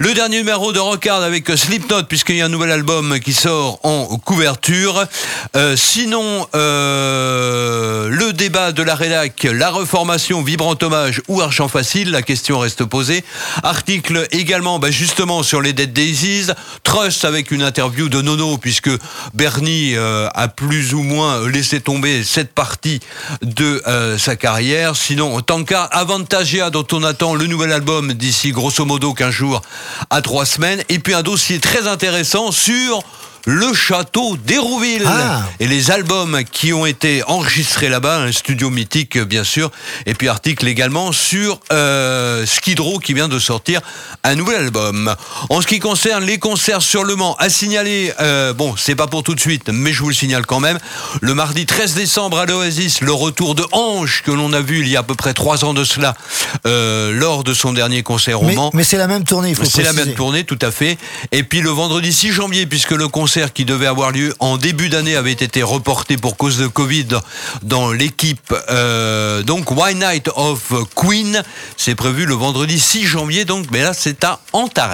Le 0.00 0.14
dernier 0.14 0.38
numéro 0.38 0.72
de 0.72 0.78
Rockard 0.78 1.22
avec 1.22 1.48
Slipknot 1.48 2.04
puisqu'il 2.04 2.36
y 2.36 2.42
a 2.42 2.46
un 2.46 2.48
nouvel 2.48 2.70
album 2.70 3.18
qui 3.20 3.32
sort 3.32 3.78
en 3.82 4.06
couverture. 4.18 5.04
Euh, 5.56 5.76
sinon, 5.76 6.46
euh, 6.54 8.08
le 8.08 8.32
débat 8.32 8.72
de 8.72 8.82
la 8.82 8.94
rédac, 8.94 9.46
la 9.50 9.70
reformation, 9.70 10.42
vibrant 10.42 10.76
hommage 10.82 11.22
ou 11.28 11.40
argent 11.40 11.68
facile, 11.68 12.10
la 12.10 12.22
question 12.22 12.58
reste 12.58 12.84
posée. 12.84 13.24
Article 13.62 14.26
également, 14.32 14.78
bah, 14.78 14.90
justement 14.90 15.42
sur 15.42 15.60
les 15.60 15.72
Dead 15.72 15.92
Daisies. 15.92 16.48
Trust 16.82 17.24
avec 17.24 17.50
une 17.50 17.62
interview 17.62 18.08
de 18.08 18.20
Nono 18.20 18.58
puisque 18.58 18.90
Bernie 19.34 19.94
euh, 19.94 20.28
a 20.34 20.48
plus 20.48 20.94
ou 20.94 21.02
moins 21.02 21.48
laissé 21.48 21.80
tomber 21.80 22.24
cette 22.24 22.52
partie 22.52 23.00
de 23.42 23.82
sa 24.18 24.36
carrière. 24.36 24.96
Sinon, 24.96 25.40
Tanka 25.40 25.84
Avantagia 25.84 26.70
dont 26.70 26.86
on 26.92 27.02
attend 27.02 27.34
le 27.34 27.46
nouvel 27.46 27.72
album 27.72 28.12
d'ici 28.12 28.50
grosso 28.50 28.84
modo 28.84 29.14
15 29.14 29.37
à 30.10 30.22
3 30.22 30.44
semaines. 30.46 30.82
Et 30.88 30.98
puis 30.98 31.14
un 31.14 31.22
dossier 31.22 31.60
très 31.60 31.86
intéressant 31.86 32.52
sur 32.52 33.02
le 33.46 33.72
château 33.72 34.36
d'Hérouville. 34.36 35.04
Ah. 35.06 35.42
Et 35.60 35.66
les 35.66 35.90
albums 35.90 36.42
qui 36.50 36.72
ont 36.72 36.86
été 36.86 37.22
enregistrés 37.26 37.88
là-bas, 37.88 38.18
un 38.18 38.32
studio 38.32 38.70
mythique 38.70 39.18
bien 39.18 39.44
sûr, 39.44 39.70
et 40.06 40.14
puis 40.14 40.28
article 40.28 40.66
également 40.66 41.12
sur 41.12 41.60
euh, 41.72 42.44
Skid 42.46 42.80
Row 42.80 42.98
qui 42.98 43.14
vient 43.14 43.28
de 43.28 43.38
sortir 43.38 43.80
un 44.24 44.34
nouvel 44.34 44.56
album. 44.56 45.14
En 45.48 45.60
ce 45.60 45.66
qui 45.66 45.78
concerne 45.78 46.24
les 46.24 46.38
concerts 46.38 46.82
sur 46.82 47.04
Le 47.04 47.16
Mans, 47.16 47.36
à 47.38 47.48
signaler, 47.48 48.12
euh, 48.20 48.52
bon 48.52 48.74
c'est 48.76 48.94
pas 48.94 49.06
pour 49.06 49.22
tout 49.22 49.34
de 49.34 49.40
suite, 49.40 49.70
mais 49.72 49.92
je 49.92 50.02
vous 50.02 50.08
le 50.08 50.14
signale 50.14 50.44
quand 50.46 50.60
même, 50.60 50.78
le 51.20 51.34
mardi 51.34 51.66
13 51.66 51.94
décembre 51.94 52.38
à 52.38 52.46
l'Oasis, 52.46 53.00
le 53.00 53.12
retour 53.12 53.54
de 53.54 53.64
Ange 53.72 54.22
que 54.24 54.30
l'on 54.30 54.52
a 54.52 54.60
vu 54.60 54.80
il 54.80 54.88
y 54.88 54.96
a 54.96 55.00
à 55.00 55.02
peu 55.02 55.14
près 55.14 55.34
trois 55.34 55.64
ans 55.64 55.74
de 55.74 55.84
cela, 55.84 56.14
euh, 56.66 57.12
lors 57.12 57.44
de 57.44 57.54
son 57.54 57.72
dernier 57.72 58.02
concert 58.02 58.42
au 58.42 58.46
Mais, 58.46 58.54
Mans. 58.54 58.70
mais 58.74 58.84
c'est 58.84 58.96
la 58.96 59.06
même 59.06 59.24
tournée, 59.24 59.50
il 59.50 59.54
faut 59.54 59.64
C'est 59.64 59.82
la 59.82 59.92
même 59.92 60.14
tournée, 60.14 60.44
tout 60.44 60.58
à 60.60 60.70
fait. 60.70 60.98
Et 61.32 61.42
puis 61.42 61.60
le 61.60 61.70
vendredi 61.70 62.12
6 62.12 62.32
janvier, 62.32 62.66
puisque 62.66 62.90
le 62.90 63.08
concert 63.08 63.27
qui 63.52 63.64
devait 63.64 63.86
avoir 63.86 64.10
lieu 64.10 64.34
en 64.38 64.56
début 64.56 64.88
d'année 64.88 65.16
avait 65.16 65.32
été 65.32 65.62
reporté 65.62 66.16
pour 66.16 66.36
cause 66.36 66.56
de 66.58 66.66
Covid 66.66 67.06
dans 67.62 67.92
l'équipe. 67.92 68.54
euh, 68.70 69.42
donc 69.42 69.70
Why 69.70 69.94
Night 69.94 70.28
of 70.36 70.72
Queen, 70.94 71.42
c'est 71.76 71.94
prévu 71.94 72.24
le 72.26 72.34
vendredi 72.34 72.78
6 72.80 73.04
janvier, 73.06 73.44
donc 73.44 73.66
mais 73.70 73.82
là 73.82 73.92
c'est 73.94 74.24
à 74.24 74.40
Antares. 74.52 74.88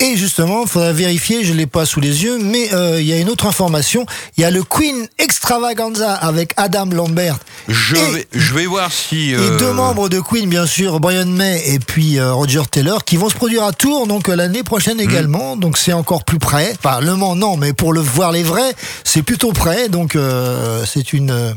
Et 0.00 0.16
justement, 0.16 0.62
il 0.64 0.68
faudra 0.68 0.92
vérifier, 0.92 1.44
je 1.44 1.52
ne 1.52 1.58
l'ai 1.58 1.66
pas 1.66 1.86
sous 1.86 2.00
les 2.00 2.24
yeux, 2.24 2.38
mais 2.42 2.72
euh, 2.74 3.00
il 3.00 3.06
y 3.06 3.12
a 3.12 3.18
une 3.18 3.28
autre 3.30 3.46
information. 3.46 4.04
Il 4.36 4.40
y 4.40 4.44
a 4.44 4.50
le 4.50 4.62
Queen 4.64 5.06
Extravaganza 5.18 6.14
avec 6.14 6.52
Adam 6.56 6.86
Lambert. 6.86 7.38
Je 7.68 7.96
Et- 7.96 8.10
vais, 8.12 8.28
je 8.32 8.54
vais 8.54 8.66
voir 8.66 8.90
si. 8.92 9.30
Et 9.30 9.34
euh, 9.36 9.56
deux 9.58 9.72
membres 9.72 10.08
de 10.08 10.20
Queen, 10.20 10.48
bien 10.48 10.66
sûr, 10.66 10.98
Brian 11.00 11.26
May 11.26 11.62
et 11.66 11.78
puis 11.78 12.20
Roger 12.20 12.62
Taylor, 12.70 13.04
qui 13.04 13.16
vont 13.16 13.28
se 13.28 13.34
produire 13.34 13.64
à 13.64 13.72
Tours 13.72 14.06
donc 14.06 14.28
l'année 14.28 14.62
prochaine 14.62 15.00
également. 15.00 15.56
Donc 15.56 15.78
c'est 15.78 15.92
encore 15.92 16.24
plus 16.24 16.38
près. 16.38 16.74
Enfin, 16.82 17.00
le 17.00 17.14
Mans, 17.16 17.36
non, 17.52 17.58
mais 17.58 17.72
pour 17.72 17.92
le 17.92 18.00
voir 18.00 18.32
les 18.32 18.42
vrais, 18.42 18.74
c'est 19.04 19.22
plutôt 19.22 19.52
près. 19.52 19.88
Donc 19.88 20.16
euh, 20.16 20.84
c'est 20.86 21.12
une, 21.12 21.30
euh, 21.30 21.52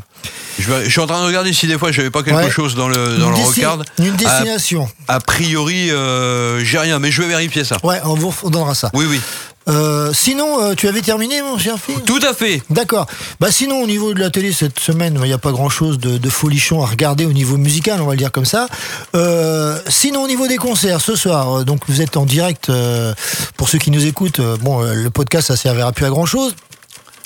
je, 0.58 0.70
vais- 0.70 0.84
je 0.84 0.90
suis 0.90 1.00
en 1.00 1.06
train 1.06 1.20
de 1.22 1.26
regarder 1.26 1.52
si 1.52 1.66
des 1.66 1.78
fois 1.78 1.90
j'avais 1.92 2.10
pas 2.10 2.22
quelque 2.22 2.36
Ouais. 2.36 2.50
chose 2.50 2.74
dans 2.74 2.88
le 2.88 3.16
dans 3.18 3.34
une, 3.34 3.42
le 3.98 4.04
une 4.06 4.16
destination. 4.16 4.88
A, 5.08 5.20
priori, 5.20 5.90
euh, 5.90 6.62
j'ai 6.64 6.78
rien, 6.78 6.98
mais 6.98 7.10
je 7.10 7.22
vais 7.22 7.28
vérifier 7.28 7.64
ça. 7.64 7.78
Ouais, 7.82 8.00
on 8.04 8.14
vous 8.14 8.34
on 8.42 8.50
donnera 8.50 8.74
ça. 8.74 8.90
Oui, 8.94 9.06
oui. 9.08 9.20
Euh, 9.68 10.12
sinon, 10.12 10.60
euh, 10.62 10.74
tu 10.74 10.86
avais 10.88 11.02
terminé, 11.02 11.42
mon 11.42 11.58
cher 11.58 11.76
fils 11.78 11.96
Tout 12.04 12.20
à 12.28 12.32
fait. 12.34 12.62
D'accord. 12.70 13.06
Bah 13.40 13.50
sinon, 13.50 13.82
au 13.82 13.86
niveau 13.86 14.14
de 14.14 14.20
la 14.20 14.30
télé 14.30 14.52
cette 14.52 14.78
semaine, 14.78 15.18
il 15.20 15.26
n'y 15.26 15.32
a 15.32 15.38
pas 15.38 15.50
grand-chose 15.50 15.98
de, 15.98 16.18
de 16.18 16.30
folichon 16.30 16.82
à 16.82 16.86
regarder 16.86 17.26
au 17.26 17.32
niveau 17.32 17.56
musical, 17.56 18.00
on 18.00 18.06
va 18.06 18.12
le 18.12 18.18
dire 18.18 18.30
comme 18.32 18.44
ça. 18.44 18.68
Euh, 19.14 19.78
sinon, 19.88 20.22
au 20.22 20.28
niveau 20.28 20.46
des 20.46 20.56
concerts, 20.56 21.00
ce 21.00 21.16
soir, 21.16 21.64
donc 21.64 21.80
vous 21.88 22.00
êtes 22.00 22.16
en 22.16 22.26
direct. 22.26 22.70
euh, 22.70 23.12
pour 23.56 23.68
ceux 23.68 23.78
qui 23.78 23.90
nous 23.90 24.06
écoutent, 24.06 24.40
bon, 24.60 24.82
euh, 24.82 24.94
le 24.94 25.10
podcast 25.10 25.48
ça 25.48 25.56
servira 25.56 25.92
plus 25.92 26.04
à 26.06 26.10
grand-chose. 26.10 26.54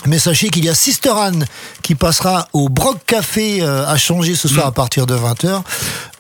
Mais 0.07 0.19
sachez 0.19 0.49
qu'il 0.49 0.65
y 0.65 0.69
a 0.71 0.75
Sister 0.75 1.11
Anne 1.15 1.45
qui 1.83 1.95
passera 1.95 2.49
au 2.55 2.69
Broc 2.71 2.99
Café 3.07 3.59
euh, 3.61 3.87
à 3.87 3.99
changer 3.99 4.35
ce 4.35 4.49
soir 4.49 4.67
à 4.67 4.73
partir 4.73 5.05
de 5.07 5.15
20h. 5.15 5.61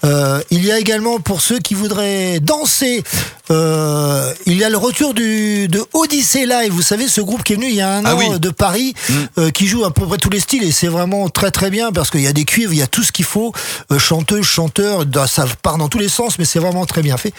Euh, 0.05 0.41
il 0.51 0.64
y 0.64 0.70
a 0.72 0.78
également 0.78 1.18
pour 1.18 1.41
ceux 1.41 1.59
qui 1.59 1.74
voudraient 1.74 2.41
danser, 2.41 3.03
euh, 3.51 4.33
il 4.47 4.57
y 4.57 4.64
a 4.64 4.70
le 4.70 4.76
retour 4.76 5.12
du, 5.14 5.68
de 5.68 5.83
Odyssey 5.95 6.47
Live. 6.47 6.72
Vous 6.72 6.83
savez, 6.83 7.09
ce 7.09 7.20
groupe 7.20 7.43
qui 7.43 7.55
est 7.55 7.57
venu 7.57 7.68
il 7.68 7.74
y 7.74 7.81
a 7.81 7.97
un 7.97 8.05
Ah 8.05 8.14
an 8.14 8.18
oui. 8.18 8.26
euh, 8.33 8.39
de 8.39 8.51
Paris, 8.51 8.95
euh, 9.39 9.51
qui 9.51 9.66
joue 9.66 9.85
à 9.85 9.93
peu 9.93 10.07
près 10.07 10.18
tous 10.18 10.31
les 10.31 10.41
styles 10.41 10.62
et 10.62 10.72
c'est 10.72 10.89
vraiment 10.89 11.28
très 11.31 11.51
très 11.51 11.70
bien 11.70 11.91
parce 11.93 12.11
qu'il 12.11 12.20
y 12.22 12.26
a 12.26 12.33
des 12.33 12.45
cuivres, 12.45 12.72
il 12.72 12.78
y 12.78 12.83
a 12.83 12.87
tout 12.87 13.03
ce 13.03 13.12
qu'il 13.12 13.24
faut, 13.26 13.53
euh, 13.93 13.99
chanteuse, 13.99 14.45
chanteur, 14.45 15.05
ça 15.26 15.47
part 15.62 15.78
dans 15.78 15.89
tous 15.89 15.99
les 15.99 16.09
sens, 16.09 16.39
mais 16.39 16.45
c'est 16.45 16.59
vraiment 16.61 16.87
très 16.87 17.03
bien 17.03 17.16
fait. 17.16 17.33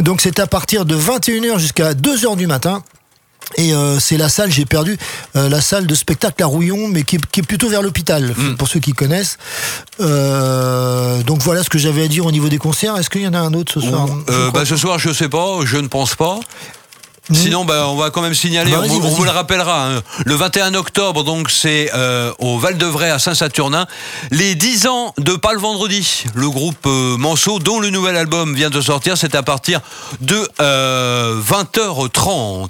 Donc 0.00 0.20
c'est 0.20 0.38
à 0.38 0.46
partir 0.46 0.84
de 0.84 0.96
21h 0.96 1.58
jusqu'à 1.58 1.94
2h 1.94 2.36
du 2.36 2.46
matin. 2.46 2.82
Et 3.56 3.72
euh, 3.72 3.98
c'est 3.98 4.16
la 4.16 4.28
salle, 4.28 4.52
j'ai 4.52 4.66
perdu, 4.66 4.98
euh, 5.36 5.48
la 5.48 5.60
salle 5.60 5.86
de 5.86 5.94
spectacle 5.94 6.42
à 6.42 6.46
Rouillon, 6.46 6.88
mais 6.88 7.02
qui 7.02 7.16
est, 7.16 7.26
qui 7.26 7.40
est 7.40 7.42
plutôt 7.42 7.68
vers 7.68 7.82
l'hôpital, 7.82 8.34
pour 8.58 8.68
ceux 8.68 8.80
qui 8.80 8.92
connaissent. 8.92 9.38
Euh, 10.00 11.22
donc 11.22 11.42
voilà 11.42 11.62
ce 11.62 11.70
que 11.70 11.78
j'avais 11.78 12.04
à 12.04 12.08
dire 12.08 12.26
au 12.26 12.32
niveau 12.32 12.48
des 12.48 12.58
concerts. 12.58 12.96
Est-ce 12.96 13.10
qu'il 13.10 13.22
y 13.22 13.28
en 13.28 13.34
a 13.34 13.38
un 13.38 13.54
autre 13.54 13.72
ce 13.72 13.80
soir? 13.80 14.06
bah, 14.52 14.64
ce 14.64 14.76
soir, 14.76 14.98
je 14.98 15.12
sais 15.12 15.28
pas, 15.28 15.60
je 15.64 15.78
ne 15.78 15.88
pense 15.88 16.14
pas. 16.14 16.38
Sinon, 17.32 17.64
bah, 17.64 17.86
on 17.88 17.96
va 17.96 18.10
quand 18.10 18.22
même 18.22 18.34
signaler, 18.34 18.70
Bah, 18.72 18.80
on, 18.82 18.86
vous- 18.88 18.96
on 18.96 19.00
vas-y. 19.00 19.12
vous 19.14 19.24
le 19.24 19.30
rappellera, 19.30 19.86
hein, 19.88 20.02
le 20.24 20.34
21 20.34 20.74
octobre, 20.74 21.24
donc 21.24 21.50
c'est 21.50 21.90
euh, 21.94 22.32
au 22.38 22.58
Val-de-Vray 22.58 23.10
à 23.10 23.18
Saint-Saturnin, 23.18 23.86
les 24.30 24.54
10 24.54 24.86
ans 24.86 25.12
de 25.18 25.32
Pas 25.34 25.52
le 25.52 25.58
Vendredi, 25.60 26.24
le 26.34 26.48
groupe 26.48 26.86
euh, 26.86 27.16
Manceau, 27.18 27.58
dont 27.58 27.80
le 27.80 27.90
nouvel 27.90 28.16
album 28.16 28.54
vient 28.54 28.70
de 28.70 28.80
sortir, 28.80 29.16
c'est 29.18 29.34
à 29.34 29.42
partir 29.42 29.80
de 30.20 30.48
euh, 30.60 31.40
20h30. 31.40 32.68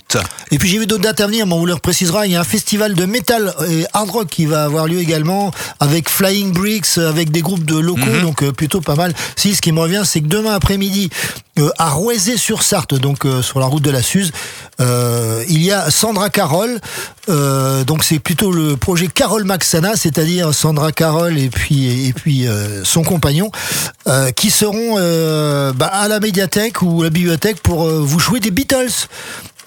Et 0.50 0.58
puis 0.58 0.68
j'ai 0.68 0.78
vu 0.78 0.86
d'autres 0.86 1.02
dates 1.02 1.20
à 1.20 1.26
venir, 1.26 1.46
mais 1.46 1.52
on 1.54 1.58
vous 1.60 1.66
le 1.66 1.76
précisera. 1.76 2.26
Il 2.26 2.32
y 2.32 2.36
a 2.36 2.40
un 2.40 2.44
festival 2.44 2.94
de 2.94 3.04
métal 3.04 3.54
et 3.68 3.84
hard 3.92 4.10
rock 4.10 4.28
qui 4.28 4.46
va 4.46 4.64
avoir 4.64 4.86
lieu 4.86 4.98
également 5.00 5.50
avec 5.80 6.08
Flying 6.08 6.52
Bricks, 6.52 6.98
avec 6.98 7.30
des 7.30 7.42
groupes 7.42 7.64
de 7.64 7.76
locaux, 7.78 7.98
Mhm. 8.06 8.22
donc 8.22 8.42
euh, 8.42 8.52
plutôt 8.52 8.80
pas 8.80 8.94
mal. 8.94 9.14
Si 9.36 9.54
ce 9.54 9.60
qui 9.62 9.72
me 9.72 9.80
revient, 9.80 10.02
c'est 10.04 10.20
que 10.20 10.26
demain 10.26 10.54
après-midi, 10.54 11.10
euh, 11.58 11.70
à 11.78 11.90
Roisé-sur-Sarthe, 11.90 12.94
donc 12.94 13.24
euh, 13.24 13.42
sur 13.42 13.58
la 13.60 13.66
route 13.66 13.82
de 13.82 13.90
la 13.90 14.02
Suze, 14.02 14.32
euh, 14.80 15.44
il 15.48 15.62
y 15.62 15.72
a 15.72 15.90
Sandra 15.90 16.30
Carole. 16.30 16.80
euh, 17.28 17.84
donc 17.84 18.04
c'est 18.04 18.18
plutôt 18.18 18.52
le 18.52 18.76
projet 18.76 19.08
Carole 19.08 19.44
Maxana, 19.44 19.96
c'est-à-dire 19.96 20.54
Sandra 20.54 20.92
Carole 20.92 21.38
et 21.38 21.50
puis 21.50 22.46
euh, 22.46 22.84
son 22.84 23.02
compagnon, 23.02 23.50
qui 24.36 24.50
seront 24.50 24.94
bah, 25.72 25.86
à 25.86 26.08
la 26.08 26.20
médiathèque 26.20 26.82
ou 26.82 27.02
à 27.02 27.04
la 27.04 27.10
bibliothèque 27.10 27.60
pour 27.60 27.84
vous 27.84 28.18
jouer 28.18 28.40
des 28.40 28.50
Beatles. 28.50 29.08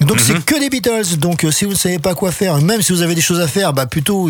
Donc 0.01 0.19
c'est 0.19 0.43
que 0.43 0.59
des 0.59 0.69
Beatles. 0.69 1.17
Donc 1.17 1.43
euh, 1.43 1.51
si 1.51 1.65
vous 1.65 1.71
ne 1.71 1.77
savez 1.77 1.99
pas 1.99 2.15
quoi 2.15 2.31
faire, 2.31 2.57
même 2.61 2.81
si 2.81 2.91
vous 2.91 3.01
avez 3.01 3.15
des 3.15 3.21
choses 3.21 3.39
à 3.39 3.47
faire, 3.47 3.73
bah 3.73 3.85
plutôt 3.85 4.29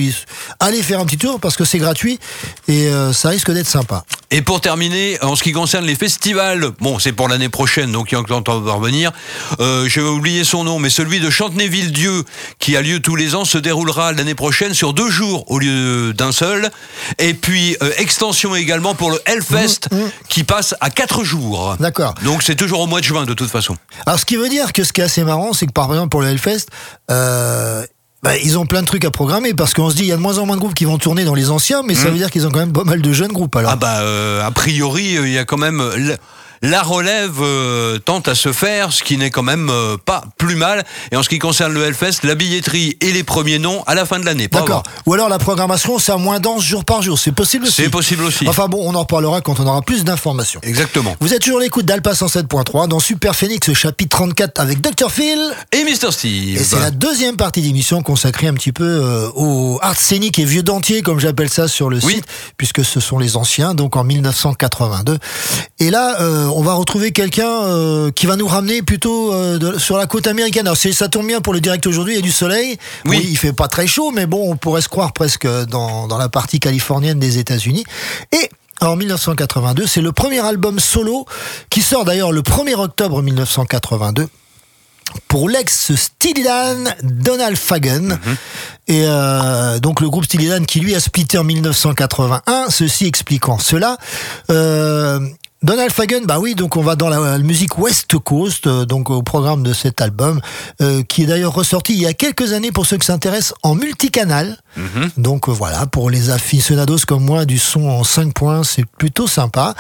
allez 0.60 0.82
faire 0.82 1.00
un 1.00 1.06
petit 1.06 1.18
tour 1.18 1.40
parce 1.40 1.56
que 1.56 1.66
c'est 1.66 1.80
gratuit 1.80 2.20
et 2.68 2.88
euh, 2.88 3.14
ça 3.14 3.30
risque 3.30 3.52
d'être 3.52 3.68
sympa. 3.68 4.04
Et 4.34 4.42
pour 4.42 4.62
terminer, 4.62 5.18
en 5.22 5.36
ce 5.36 5.44
qui 5.44 5.52
concerne 5.52 5.86
les 5.86 5.96
festivals, 5.96 6.72
bon, 6.80 7.00
c'est 7.00 7.12
pour 7.12 7.28
l'année 7.28 7.50
prochaine, 7.50 7.92
donc 7.92 8.12
il 8.12 8.16
y 8.16 8.18
a 8.18 8.22
encore 8.22 8.42
temps 8.44 8.62
de 8.62 8.70
revenir. 8.70 9.12
Euh, 9.60 9.90
je 9.90 10.00
vais 10.00 10.08
oublier 10.08 10.46
son 10.46 10.64
nom, 10.64 10.80
mais 10.80 10.90
celui 10.90 11.20
de 11.20 11.30
Chantenay-Ville-Dieu, 11.30 12.24
qui 12.58 12.78
a 12.78 12.82
lieu 12.82 13.02
tous 13.02 13.18
les 13.18 13.36
ans, 13.36 13.44
se 13.44 13.58
déroulera 13.58 14.14
l'année 14.14 14.34
prochaine 14.34 14.74
sur 14.74 14.94
deux 14.94 15.10
jours 15.10 15.44
au 15.52 15.60
lieu 15.60 16.14
d'un 16.14 16.32
seul. 16.32 16.72
Et 17.20 17.34
puis, 17.34 17.76
euh, 17.84 17.92
extension 17.98 18.56
également 18.56 18.96
pour 18.96 19.12
le 19.12 19.20
Hellfest, 19.26 19.90
qui 20.30 20.46
passe 20.46 20.76
à 20.80 20.90
quatre 20.90 21.26
jours. 21.26 21.76
D'accord. 21.82 22.16
Donc 22.24 22.42
c'est 22.42 22.56
toujours 22.56 22.80
au 22.80 22.88
mois 22.88 23.02
de 23.02 23.06
juin, 23.06 23.26
de 23.26 23.34
toute 23.34 23.52
façon. 23.52 23.76
Alors 24.06 24.18
ce 24.18 24.24
qui 24.24 24.38
veut 24.38 24.48
dire 24.48 24.72
que 24.72 24.86
ce 24.86 24.94
qui 24.94 25.02
est 25.02 25.04
assez 25.04 25.26
marrant, 25.26 25.52
c'est 25.62 25.68
que 25.68 25.74
par 25.74 25.92
exemple 25.92 26.10
pour 26.10 26.22
le 26.22 26.28
Hellfest, 26.28 26.66
euh, 27.12 27.86
bah, 28.24 28.36
ils 28.38 28.58
ont 28.58 28.66
plein 28.66 28.82
de 28.82 28.88
trucs 28.88 29.06
à 29.06 29.12
programmer 29.12 29.54
parce 29.54 29.76
qu'on 29.76 29.92
se 29.92 29.96
dit 29.96 30.02
il 30.02 30.08
y 30.08 30.12
a 30.12 30.16
de 30.16 30.22
moins 30.22 30.40
en 30.40 30.48
moins 30.48 30.56
de 30.56 30.60
groupes 30.60 30.74
qui 30.74 30.86
vont 30.86 30.98
tourner 30.98 31.24
dans 31.24 31.36
les 31.36 31.52
anciens, 31.52 31.84
mais 31.84 31.94
ça 31.94 32.10
veut 32.10 32.18
dire 32.18 32.32
qu'ils 32.32 32.48
ont 32.48 32.50
quand 32.50 32.60
même 32.60 32.74
pas 32.74 32.84
mal 32.84 33.00
de 33.00 33.14
jeunes 33.14 33.32
groupes 33.32 33.56
alors. 33.56 33.72
Ah 33.72 33.76
bah, 33.76 34.02
euh, 34.02 34.44
a 34.44 34.50
priori, 34.50 35.18
euh, 35.18 35.28
il 35.28 35.34
y 35.34 35.38
a 35.38 35.46
quand 35.46 35.58
même... 35.58 35.84
La 36.64 36.84
relève 36.84 37.38
euh, 37.42 37.98
tente 37.98 38.28
à 38.28 38.36
se 38.36 38.54
faire, 38.54 38.94
ce 38.94 39.02
qui 39.04 39.18
n'est 39.18 39.32
quand 39.32 39.42
même 39.42 39.70
euh, 39.72 39.98
pas 39.98 40.24
plus 40.38 40.56
mal. 40.56 40.86
Et 41.12 41.16
en 41.16 41.24
ce 41.24 41.30
qui 41.30 41.40
concerne 41.40 41.74
le 41.74 41.84
Hellfest, 41.84 42.20
la 42.24 42.36
billetterie 42.36 42.98
et 43.02 43.12
les 43.12 43.24
premiers 43.24 43.58
noms 43.58 43.82
à 43.88 43.96
la 43.96 44.06
fin 44.06 44.20
de 44.20 44.26
l'année. 44.26 44.48
D'accord. 44.48 44.84
Ou 45.08 45.14
alors 45.16 45.28
la 45.28 45.40
programmation, 45.40 45.98
c'est 45.98 46.12
à 46.12 46.18
moins 46.18 46.40
dense 46.40 46.64
jour 46.64 46.86
par 46.86 47.02
jour. 47.02 47.18
C'est 47.18 47.32
possible 47.32 47.66
aussi. 47.66 47.82
C'est 47.82 47.90
possible 47.90 48.24
aussi. 48.24 48.48
Enfin 48.48 48.68
bon, 48.68 48.80
on 48.88 48.94
en 48.94 49.00
reparlera 49.00 49.42
quand 49.42 49.60
on 49.60 49.66
aura 49.66 49.82
plus 49.82 50.04
d'informations. 50.04 50.60
Exactement. 50.64 51.16
Vous 51.20 51.34
êtes 51.34 51.42
toujours 51.42 51.60
à 51.60 51.64
l'écoute 51.64 51.86
d'Alpa 51.86 52.12
107.3 52.14 52.88
dans 52.88 53.00
Super 53.00 53.36
Phoenix, 53.36 53.74
chapitre 53.74 54.18
34 54.18 54.60
avec 54.60 54.82
Dr. 54.82 55.12
Phil. 55.12 55.40
Et 55.72 55.84
Mr. 55.84 56.12
Steve. 56.12 56.62
Et 56.62 56.64
c'est 56.64 56.80
la 56.80 56.92
deuxième 56.92 57.38
partie 57.38 57.62
d'émission 57.62 58.04
consacrée 58.04 58.48
un 58.48 58.54
petit 58.54 58.72
peu 58.72 58.84
euh, 58.86 59.30
au 59.36 59.80
art 59.82 59.98
scénique 59.98 60.38
et 60.38 60.46
vieux 60.46 60.64
dentier, 60.64 61.02
comme 61.02 61.20
j'appelle 61.20 61.50
ça 61.50 61.68
sur 61.68 61.90
le 61.90 61.98
Oui. 62.04 62.16
site, 62.16 62.26
puisque 62.58 62.86
ce 62.86 63.00
sont 63.00 63.18
les 63.18 63.36
anciens, 63.36 63.74
donc 63.74 63.96
en 63.96 64.04
1982. 64.04 65.18
Et 65.80 65.90
là, 65.90 66.22
euh, 66.22 66.51
on 66.58 66.62
va 66.62 66.74
retrouver 66.74 67.12
quelqu'un 67.12 67.50
euh, 67.50 68.12
qui 68.12 68.26
va 68.26 68.36
nous 68.36 68.48
ramener 68.48 68.82
plutôt 68.82 69.34
euh, 69.34 69.58
de- 69.58 69.78
sur 69.80 69.98
la 69.98 70.08
côte 70.08 70.28
américaine. 70.28 70.68
Alors 70.68 70.78
ça 70.78 71.08
tombe 71.10 71.28
bien 71.28 71.42
pour 71.42 71.54
le 71.54 71.62
direct 71.62 71.86
aujourd'hui, 71.88 72.14
il 72.14 72.18
y 72.18 72.20
a 72.20 72.24
du 72.24 72.32
soleil. 72.32 72.78
Oui. 73.06 73.26
il 73.30 73.38
fait 73.38 73.54
pas 73.54 73.68
très 73.68 73.88
chaud, 73.88 74.12
mais 74.12 74.26
bon, 74.26 74.52
on 74.52 74.56
pourrait 74.56 74.82
se 74.82 74.90
croire 74.90 75.14
presque 75.14 75.48
dans, 75.68 76.08
dans 76.08 76.18
la 76.18 76.30
partie 76.30 76.60
californienne 76.60 77.20
des 77.20 77.38
États-Unis. 77.38 77.84
Et 78.32 78.50
en 78.82 78.96
1982, 78.96 79.86
c'est 79.88 80.02
le 80.02 80.12
premier 80.12 80.40
album 80.40 80.80
solo 80.80 81.26
qui 81.70 81.82
sort 81.82 82.04
d'ailleurs 82.06 82.32
le 82.32 82.42
1er 82.42 82.76
octobre 82.76 83.22
1982 83.22 84.28
pour 85.28 85.50
l'ex 85.50 85.94
Steely 85.94 86.44
Dan 86.44 86.96
Donald 87.04 87.58
Fagen. 87.58 88.18
Et 88.88 89.04
euh, 89.06 89.78
donc 89.80 90.00
le 90.02 90.10
groupe 90.10 90.24
Steely 90.26 90.48
Dan 90.48 90.66
qui 90.66 90.80
lui 90.80 90.96
a 90.96 91.00
splitté 91.02 91.38
en 91.38 91.44
1981, 91.44 92.68
ceci 92.70 93.06
expliquant 93.08 93.60
cela. 93.60 93.98
Euh, 94.50 95.20
Donald 95.64 95.92
Fagen, 95.92 96.26
bah 96.26 96.40
oui, 96.40 96.56
donc 96.56 96.76
on 96.76 96.82
va 96.82 96.96
dans 96.96 97.08
la, 97.08 97.38
musique 97.38 97.78
West 97.78 98.18
Coast, 98.18 98.66
euh, 98.66 98.84
donc 98.86 99.12
au 99.12 99.22
programme 99.22 99.62
de 99.62 99.74
cet 99.74 100.02
album, 100.02 100.42
euh, 100.82 101.04
qui 101.04 101.22
est 101.22 101.26
d'ailleurs 101.28 101.54
ressorti 101.54 101.94
il 101.94 102.02
y 102.02 102.08
a 102.08 102.14
quelques 102.14 102.54
années 102.54 102.72
pour 102.72 102.88
ceux 102.88 102.98
qui 102.98 103.06
s'intéressent 103.06 103.54
en 103.62 103.76
multicanal. 103.76 104.58
Mhm. 104.76 105.12
Donc 105.18 105.50
euh, 105.50 105.52
voilà, 105.52 105.86
pour 105.86 106.10
les 106.10 106.32
aficionados 106.32 107.06
comme 107.08 107.24
moi 107.24 107.46
du 107.46 107.60
son 107.60 107.88
en 107.90 108.04
5 108.04 108.34
points, 108.34 108.64
c'est 108.64 108.86
plutôt 108.98 109.28
sympa. 109.28 109.76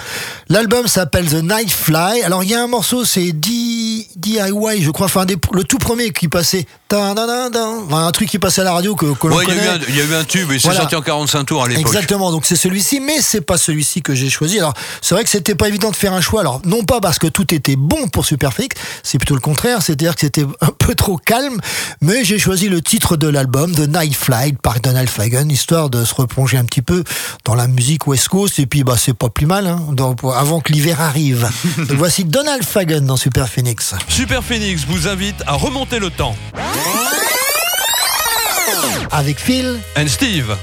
L'album 0.50 0.88
s'appelle 0.88 1.28
The 1.28 1.42
Night 1.42 1.72
Fly. 1.72 2.22
Alors 2.22 2.44
il 2.44 2.52
y 2.52 2.54
a 2.54 2.62
un 2.62 2.68
morceau, 2.68 3.04
c'est 3.04 3.32
DIY, 3.32 4.14
je 4.82 4.92
crois, 4.92 5.08
enfin 5.08 5.26
le 5.52 5.64
tout 5.64 5.80
premier 5.80 6.12
qui 6.12 6.28
passait, 6.28 6.68
un 6.92 8.12
truc 8.12 8.30
qui 8.30 8.38
passait 8.38 8.62
à 8.62 8.66
la 8.66 8.74
radio 8.74 8.96
que, 8.96 9.16
que 9.16 9.28
Il 9.90 9.96
y, 9.96 10.00
a 10.00 10.04
eu 10.04 10.14
un 10.14 10.24
tube 10.26 10.52
et 10.52 10.60
c'est 10.60 10.72
sorti 10.74 10.96
en 10.96 11.02
45 11.02 11.44
tours 11.44 11.64
à 11.64 11.68
l'époque. 11.68 11.88
Exactement, 11.88 12.32
donc 12.32 12.46
c'est 12.46 12.56
celui-ci, 12.56 13.00
mais 13.00 13.20
c'est 13.22 13.42
pas 13.42 13.58
celui-ci 13.58 14.04
que 14.04 14.14
j'ai 14.14 14.30
choisi. 14.30 14.60
Alors 14.60 14.76
c'est 15.02 15.16
vrai 15.16 15.24
que 15.24 15.30
c'était 15.32 15.56
pas 15.56 15.71
évident 15.72 15.90
de 15.90 15.96
faire 15.96 16.14
un 16.14 16.22
choix. 16.22 16.42
Alors, 16.42 16.62
non 16.66 16.84
pas 16.84 17.00
parce 17.00 17.18
que 17.18 17.28
tout 17.28 17.54
était 17.54 17.78
bon 17.78 18.10
pour 18.10 18.26
Superfix, 18.26 18.76
c'est 19.04 19.18
plutôt 19.18 19.36
le 19.36 19.42
contraire, 19.42 19.82
c'est-à-dire 19.82 20.16
que 20.16 20.22
c'était 20.22 20.46
un 20.60 20.72
peu 20.78 20.96
trop 20.96 21.18
calme, 21.18 21.60
mais 22.02 22.26
j'ai 22.26 22.38
choisi 22.38 22.68
le 22.68 22.82
titre 22.82 23.16
de 23.16 23.28
l'album, 23.28 23.74
The 23.74 23.88
Night 23.88 24.16
Flight, 24.16 24.62
par 24.62 24.82
Donald 24.82 25.08
Fagan, 25.08 25.48
histoire 25.48 25.90
de 25.90 26.04
se 26.04 26.14
replonger 26.14 26.58
un 26.58 26.66
petit 26.66 26.82
peu 26.82 27.04
dans 27.46 27.56
la 27.56 27.68
musique 27.68 28.06
West 28.06 28.28
Coast, 28.28 28.60
et 28.60 28.66
puis 28.66 28.84
bah, 28.84 28.96
c'est 28.98 29.14
pas 29.14 29.30
plus 29.30 29.46
mal, 29.46 29.66
hein, 29.66 29.80
avant 30.36 30.60
que 30.60 30.74
l'hiver 30.74 31.00
arrive. 31.00 31.50
Voici 31.90 32.26
Donald 32.26 32.64
Fagan 32.64 33.02
dans 33.02 33.18
Super 33.18 33.48
Phoenix. 33.48 33.96
Super 34.10 34.44
Phoenix 34.44 34.84
vous 34.86 35.08
invite 35.08 35.42
à 35.48 35.54
remonter 35.54 36.00
le 36.00 36.10
temps. 36.10 36.36
Avec 39.12 39.40
Phil. 39.40 39.80
And 39.98 40.08
Steve. 40.08 40.56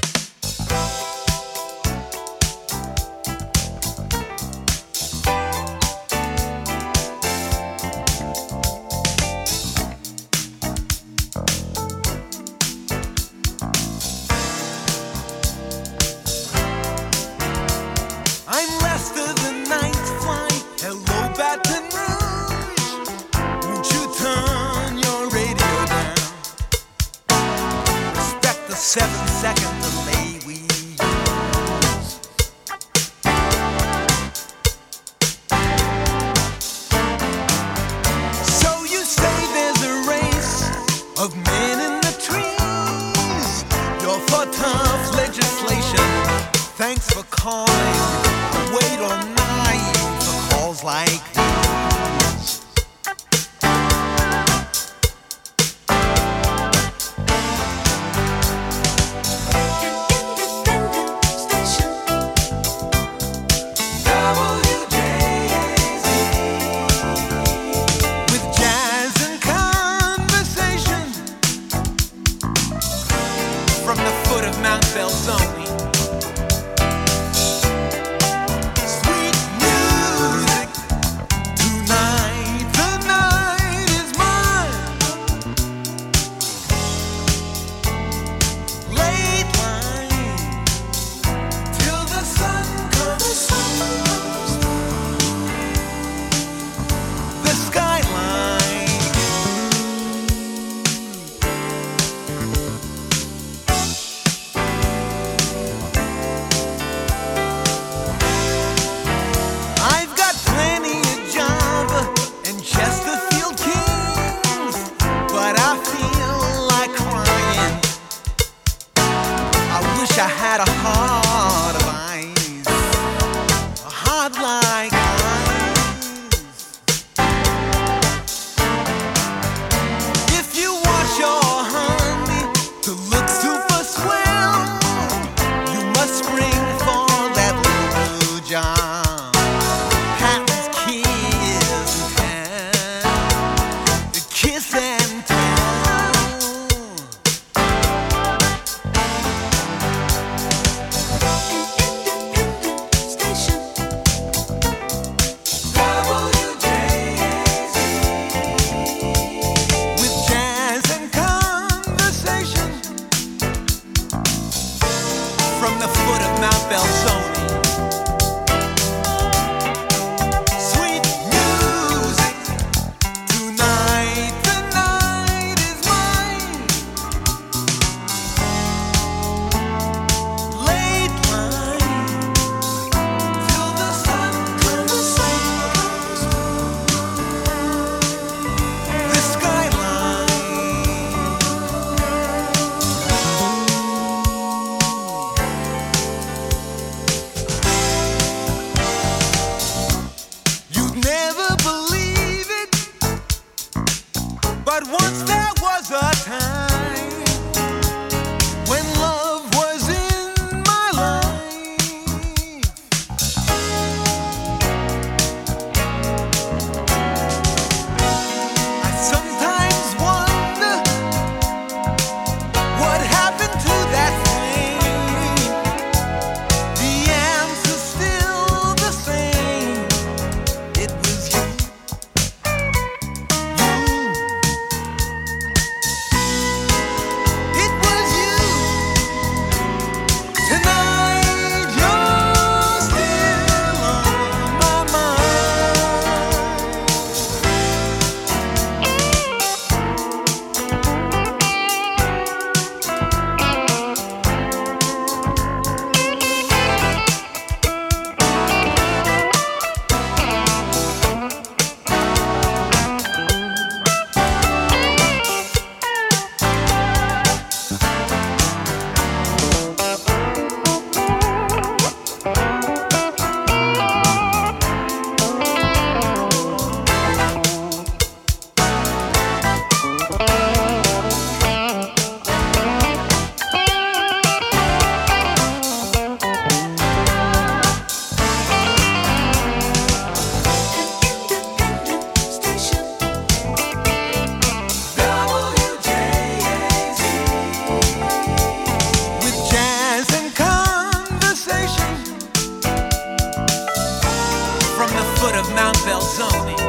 foot 305.19 305.35
of 305.35 305.53
Mount 305.53 305.75
Belzoni. 305.79 306.68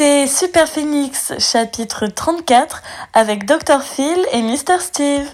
Écoutez 0.00 0.28
Super 0.28 0.68
Phoenix, 0.68 1.32
chapitre 1.40 2.06
34, 2.06 2.82
avec 3.14 3.46
Dr. 3.46 3.82
Phil 3.82 4.16
et 4.32 4.42
Mr. 4.42 4.78
Steve. 4.78 5.26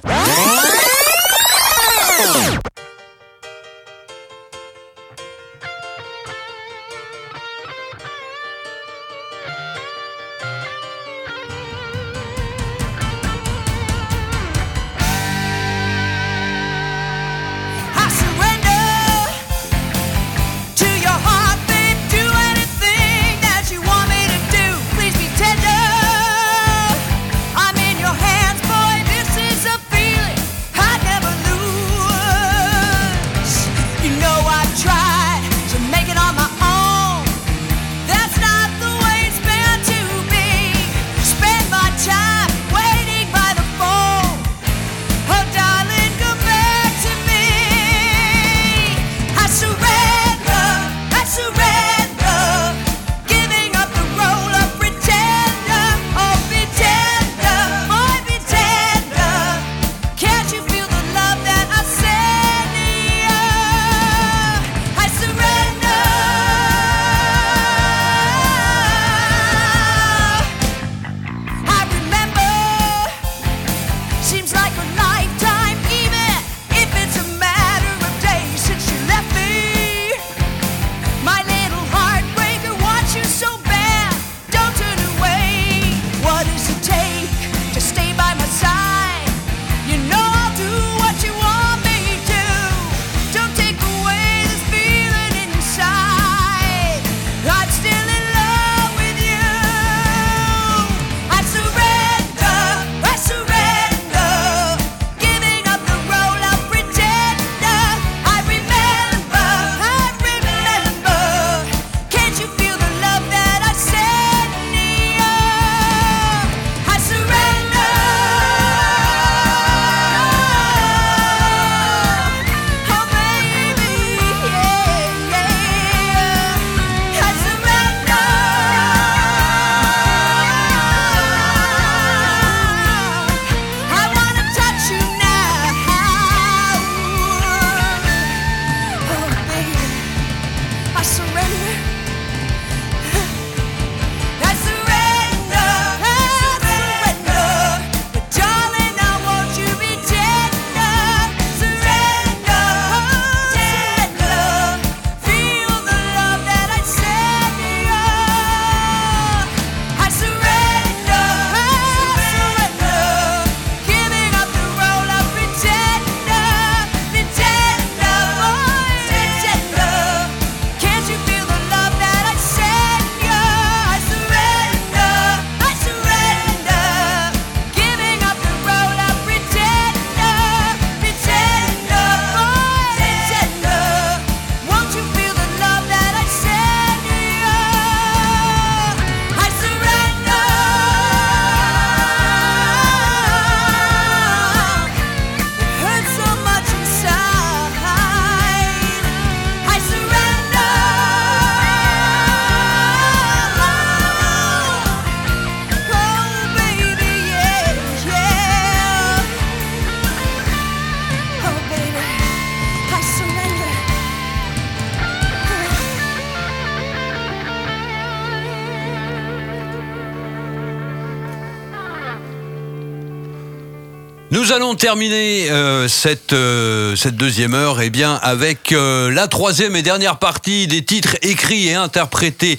Allons 224.74 224.76
terminer 224.76 225.51
euh, 225.51 225.86
cette, 225.86 226.32
euh, 226.32 226.96
cette 226.96 227.16
deuxième 227.16 227.55
heure 227.55 227.80
eh 227.80 227.90
bien, 227.90 228.14
avec 228.22 228.72
euh, 228.72 229.09
la 229.10 229.28
troisième 229.28 229.76
et 229.76 229.82
dernière 229.82 230.18
partie 230.18 230.66
des 230.66 230.84
titres 230.84 231.16
écrits 231.22 231.68
et 231.68 231.74
interprétés 231.74 232.59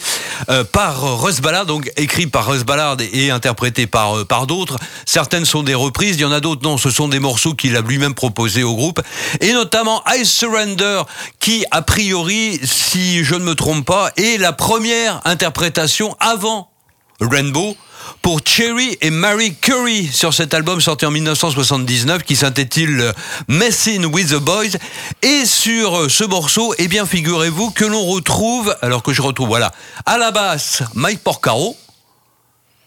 euh, 0.50 0.64
par 0.64 1.22
Russ 1.22 1.42
Ballard, 1.42 1.66
donc 1.66 1.92
écrits 1.98 2.28
par 2.28 2.48
Russ 2.48 2.64
Ballard 2.64 2.98
et 3.12 3.32
interprétés 3.32 3.86
par, 3.86 4.26
par 4.28 4.48
d'autres. 4.48 4.78
Certaines 5.06 5.44
sont 5.44 5.64
des 5.64 5.76
reprises, 5.76 6.16
il 6.16 6.22
y 6.22 6.26
en 6.26 6.32
a 6.32 6.40
d'autres 6.40 6.62
non, 6.64 6.78
ce 6.78 6.90
sont 6.90 7.10
des 7.10 7.20
morceaux 7.20 7.54
qu'il 7.54 7.76
a 7.76 7.82
lui-même 7.82 8.14
proposés 8.14 8.64
au 8.64 8.76
groupe. 8.76 9.02
Et 9.42 9.52
notamment 9.52 10.02
I 10.08 10.26
Surrender, 10.26 11.02
qui 11.40 11.66
a 11.72 11.82
priori, 11.82 12.60
si 12.64 13.26
je 13.26 13.36
ne 13.36 13.44
me 13.44 13.56
trompe 13.56 13.86
pas, 13.86 14.12
est 14.16 14.40
la 14.40 14.54
première 14.54 15.20
interprétation 15.26 16.16
avant 16.22 16.70
Rainbow 17.20 17.76
pour 18.22 18.40
Cherry 18.46 18.98
et 19.02 19.10
Mary 19.10 19.56
Curry 19.56 20.10
sur 20.12 20.34
cet 20.34 20.54
album 20.54 20.82
sorti 20.82 21.06
en 21.06 21.12
1979 21.12 22.24
qui 22.24 22.36
s'intitule 22.36 23.14
Messing 23.48 24.06
with 24.06 24.30
the 24.30 24.40
Boys. 24.40 24.78
Et 25.22 25.46
sur 25.46 25.98
euh, 25.98 26.10
ce 26.10 26.24
morceau 26.24 26.74
eh 26.78 26.88
bien 26.88 27.06
figurez-vous 27.06 27.72
que 27.72 27.86
l'on 27.86 28.06
retrouve 28.06 28.76
alors 28.82 29.04
que 29.04 29.14
je 29.14 29.22
retrouve 29.22 29.48
voilà 29.48 29.72
à 30.06 30.18
la 30.18 30.32
basse 30.32 30.84
Mike 30.94 31.24
Porcaro 31.24 31.78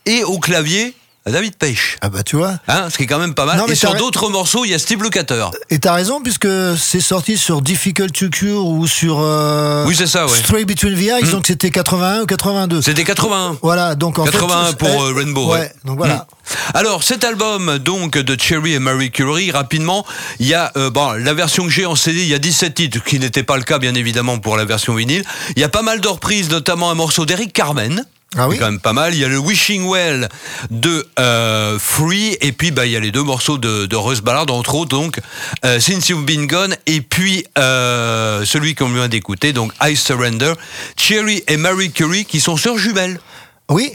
et 0.06 0.24
au 0.24 0.38
clavier 0.38 0.94
David 1.26 1.56
Page. 1.56 1.96
Ah 2.00 2.08
bah 2.08 2.22
tu 2.22 2.36
vois. 2.36 2.54
Hein, 2.68 2.88
ce 2.90 2.96
qui 2.96 3.02
est 3.02 3.06
quand 3.06 3.18
même 3.18 3.34
pas 3.34 3.44
mal. 3.44 3.58
Non, 3.58 3.64
mais 3.66 3.72
et 3.74 3.76
sur 3.76 3.94
d'autres 3.94 4.30
morceaux, 4.30 4.64
il 4.64 4.70
y 4.70 4.74
a 4.74 4.78
Steve 4.78 5.02
Lukather. 5.02 5.50
Et 5.70 5.78
t'as 5.78 5.92
raison, 5.92 6.20
puisque 6.22 6.48
c'est 6.78 7.00
sorti 7.00 7.36
sur 7.36 7.60
Difficult 7.60 8.12
to 8.12 8.28
Cure 8.30 8.66
ou 8.66 8.86
sur 8.86 9.18
euh, 9.20 9.84
Oui, 9.86 9.94
c'est 9.96 10.06
ça, 10.06 10.26
ouais. 10.26 10.38
Stray 10.38 10.64
Between 10.64 10.94
the 10.94 11.02
Eyes, 11.02 11.24
Mm. 11.24 11.30
donc 11.32 11.46
c'était 11.46 11.70
81 11.70 12.22
ou 12.22 12.26
82. 12.26 12.80
C'était 12.82 13.04
81. 13.04 13.58
Voilà, 13.62 13.94
donc 13.94 14.18
en 14.18 14.24
81 14.24 14.66
fait, 14.68 14.76
pour 14.78 14.88
eh, 14.88 15.10
euh, 15.10 15.14
Rainbow. 15.14 15.52
Ouais, 15.52 15.70
donc 15.84 15.98
voilà. 15.98 16.14
Mm. 16.14 16.48
Alors 16.74 17.02
cet 17.02 17.24
album 17.24 17.78
donc 17.78 18.16
de 18.16 18.40
Cherry 18.40 18.72
et 18.74 18.78
Mary 18.78 19.10
Curie, 19.10 19.50
rapidement, 19.50 20.06
il 20.38 20.46
y 20.46 20.54
a 20.54 20.72
euh, 20.76 20.88
bon 20.90 21.12
la 21.12 21.34
version 21.34 21.64
que 21.64 21.70
j'ai 21.70 21.84
en 21.84 21.94
CD, 21.94 22.22
il 22.22 22.28
y 22.28 22.34
a 22.34 22.38
17 22.38 22.74
titres, 22.74 23.04
qui 23.04 23.18
n'était 23.18 23.42
pas 23.42 23.56
le 23.58 23.64
cas 23.64 23.78
bien 23.78 23.94
évidemment 23.94 24.38
pour 24.38 24.56
la 24.56 24.64
version 24.64 24.94
vinyle. 24.94 25.24
Il 25.56 25.60
y 25.60 25.64
a 25.64 25.68
pas 25.68 25.82
mal 25.82 26.00
de 26.00 26.08
reprises, 26.08 26.48
notamment 26.48 26.90
un 26.90 26.94
morceau 26.94 27.26
d'Eric 27.26 27.52
Carmen. 27.52 28.04
Ah 28.36 28.46
oui 28.46 28.56
C'est 28.56 28.60
quand 28.60 28.70
même 28.70 28.80
pas 28.80 28.92
mal. 28.92 29.14
Il 29.14 29.20
y 29.20 29.24
a 29.24 29.28
le 29.28 29.38
Wishing 29.38 29.88
Well 29.90 30.28
de 30.70 31.06
euh, 31.18 31.78
Free, 31.78 32.36
et 32.40 32.52
puis 32.52 32.70
bah, 32.70 32.84
il 32.84 32.92
y 32.92 32.96
a 32.96 33.00
les 33.00 33.10
deux 33.10 33.22
morceaux 33.22 33.56
de, 33.56 33.86
de 33.86 33.96
Russ 33.96 34.20
Ballard, 34.20 34.50
entre 34.50 34.74
autres, 34.74 34.90
donc 34.90 35.18
euh, 35.64 35.80
Since 35.80 36.10
You've 36.10 36.24
Been 36.24 36.46
Gone, 36.46 36.76
et 36.86 37.00
puis 37.00 37.46
euh, 37.56 38.44
celui 38.44 38.74
qu'on 38.74 38.90
vient 38.90 39.08
d'écouter, 39.08 39.52
donc 39.52 39.72
I 39.82 39.96
Surrender, 39.96 40.52
Cherry 40.96 41.42
et 41.48 41.56
Mary 41.56 41.90
Curie, 41.90 42.26
qui 42.26 42.40
sont 42.40 42.56
sœurs 42.56 42.78
jumelles. 42.78 43.18
Oui. 43.70 43.92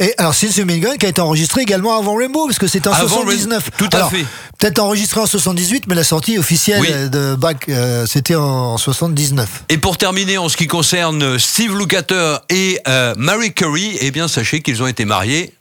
Et 0.00 0.14
alors, 0.18 0.34
You've 0.40 0.64
Been 0.64 0.80
Gone 0.80 0.98
qui 0.98 1.06
a 1.06 1.08
été 1.08 1.20
enregistré 1.20 1.62
également 1.62 1.96
avant 1.98 2.14
Rainbow, 2.16 2.46
parce 2.46 2.58
que 2.58 2.66
c'était 2.66 2.88
en 2.88 2.92
Avant 2.92 3.08
79. 3.22 3.62
Rainbow, 3.62 3.76
tout 3.78 3.88
à 3.92 3.96
Alors, 3.96 4.10
fait. 4.10 4.24
Peut-être 4.58 4.78
enregistré 4.78 5.20
en 5.20 5.26
78, 5.26 5.84
mais 5.86 5.94
la 5.94 6.04
sortie 6.04 6.38
officielle 6.38 6.80
Oui. 6.80 7.10
de 7.10 7.34
Back, 7.34 7.68
euh, 7.68 8.06
c'était 8.06 8.34
en 8.34 8.76
79. 8.78 9.64
Et 9.68 9.78
pour 9.78 9.98
terminer, 9.98 10.38
en 10.38 10.48
ce 10.48 10.56
qui 10.56 10.66
concerne 10.66 11.38
Steve 11.38 11.76
Lukather 11.76 12.40
et 12.48 12.80
euh, 12.88 13.14
Mary 13.16 13.52
Curie, 13.52 13.96
eh 14.00 14.10
bien, 14.10 14.28
sachez 14.28 14.60
qu'ils 14.62 14.82
ont 14.82 14.86
été 14.86 15.04
mariés 15.04 15.54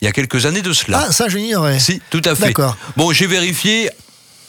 il 0.00 0.04
y 0.06 0.08
a 0.08 0.12
quelques 0.12 0.44
années 0.46 0.62
de 0.62 0.72
cela. 0.72 1.04
Ah, 1.08 1.12
ça, 1.12 1.28
j'ignorais. 1.28 1.78
Si, 1.78 2.00
tout 2.10 2.22
à 2.24 2.34
fait. 2.34 2.46
D'accord. 2.46 2.76
Bon, 2.96 3.12
j'ai 3.12 3.26
vérifié. 3.28 3.90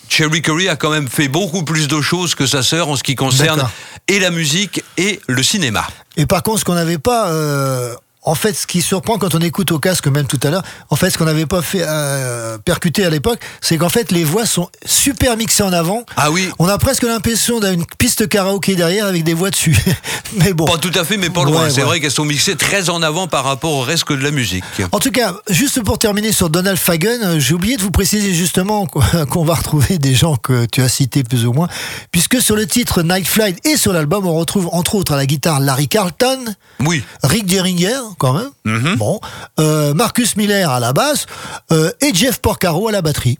Cherry 0.09 0.41
Curry 0.41 0.67
a 0.69 0.75
quand 0.75 0.89
même 0.89 1.07
fait 1.07 1.27
beaucoup 1.27 1.63
plus 1.63 1.87
de 1.87 2.01
choses 2.01 2.35
que 2.35 2.45
sa 2.45 2.61
sœur 2.61 2.89
en 2.89 2.95
ce 2.95 3.03
qui 3.03 3.15
concerne 3.15 3.67
et 4.07 4.19
la 4.19 4.31
musique 4.31 4.83
et 4.97 5.19
le 5.27 5.41
cinéma. 5.43 5.87
Et 6.17 6.25
par 6.25 6.43
contre, 6.43 6.59
ce 6.59 6.65
qu'on 6.65 6.73
n'avait 6.75 6.97
pas. 6.97 7.29
euh, 7.29 7.95
en 8.25 8.35
fait, 8.35 8.53
ce 8.53 8.67
qui 8.67 8.81
surprend 8.81 9.17
quand 9.17 9.35
on 9.35 9.39
écoute 9.39 9.71
au 9.71 9.79
casque, 9.79 10.07
même 10.07 10.25
tout 10.27 10.39
à 10.43 10.49
l'heure, 10.49 10.63
en 10.89 10.95
fait, 10.95 11.09
ce 11.09 11.17
qu'on 11.17 11.25
n'avait 11.25 11.45
pas 11.45 11.61
fait 11.61 11.83
euh, 11.83 12.57
percuter 12.57 13.05
à 13.05 13.09
l'époque, 13.09 13.39
c'est 13.61 13.77
qu'en 13.77 13.89
fait, 13.89 14.11
les 14.11 14.23
voix 14.23 14.45
sont 14.45 14.69
super 14.85 15.35
mixées 15.37 15.63
en 15.63 15.73
avant. 15.73 16.03
Ah 16.15 16.31
oui. 16.31 16.49
On 16.59 16.67
a 16.67 16.77
presque 16.77 17.03
l'impression 17.03 17.59
d'une 17.59 17.85
piste 17.97 18.27
karaoké 18.29 18.75
derrière 18.75 19.07
avec 19.07 19.23
des 19.23 19.33
voix 19.33 19.49
dessus. 19.49 19.77
mais 20.37 20.53
bon. 20.53 20.65
Pas 20.65 20.77
tout 20.77 20.91
à 20.95 21.03
fait, 21.03 21.17
mais 21.17 21.29
pas 21.29 21.43
loin. 21.43 21.63
Ouais, 21.63 21.69
C'est 21.69 21.81
ouais. 21.81 21.87
vrai 21.87 21.99
qu'elles 21.99 22.11
sont 22.11 22.25
mixées 22.25 22.55
très 22.55 22.89
en 22.89 23.01
avant 23.01 23.27
par 23.27 23.43
rapport 23.43 23.71
au 23.71 23.81
reste 23.81 24.03
de 24.09 24.15
la 24.15 24.31
musique. 24.31 24.63
En 24.91 24.99
tout 24.99 25.11
cas, 25.11 25.35
juste 25.49 25.81
pour 25.81 25.97
terminer 25.97 26.31
sur 26.31 26.49
Donald 26.49 26.77
Fagen, 26.77 27.21
euh, 27.23 27.39
j'ai 27.39 27.53
oublié 27.53 27.77
de 27.77 27.81
vous 27.81 27.91
préciser 27.91 28.33
justement 28.33 28.85
qu'on 28.87 29.01
qu'on 29.25 29.43
va 29.45 29.55
retrouver 29.55 29.97
des 29.97 30.13
gens 30.15 30.35
que 30.35 30.65
tu 30.65 30.81
as 30.81 30.89
cités 30.89 31.23
plus 31.23 31.45
ou 31.45 31.53
moins, 31.53 31.67
puisque 32.11 32.41
sur 32.41 32.55
le 32.55 32.67
titre 32.67 33.01
Night 33.03 33.27
Flight 33.27 33.65
et 33.65 33.77
sur 33.77 33.93
l'album, 33.93 34.25
on 34.27 34.33
retrouve 34.33 34.69
entre 34.71 34.95
autres 34.95 35.13
à 35.13 35.15
la 35.17 35.25
guitare 35.25 35.59
Larry 35.59 35.87
Carlton, 35.87 36.39
Oui. 36.81 37.03
Rick 37.23 37.49
Geringer 37.49 37.99
quand 38.17 38.33
même, 38.33 38.49
Mhm. 38.65 38.95
bon, 38.95 39.19
euh, 39.59 39.93
Marcus 39.93 40.35
Miller 40.35 40.69
à 40.69 40.79
la 40.79 40.93
basse 40.93 41.25
euh, 41.71 41.91
et 42.01 42.13
Jeff 42.13 42.39
Porcaro 42.39 42.87
à 42.87 42.91
la 42.91 43.01
batterie. 43.01 43.37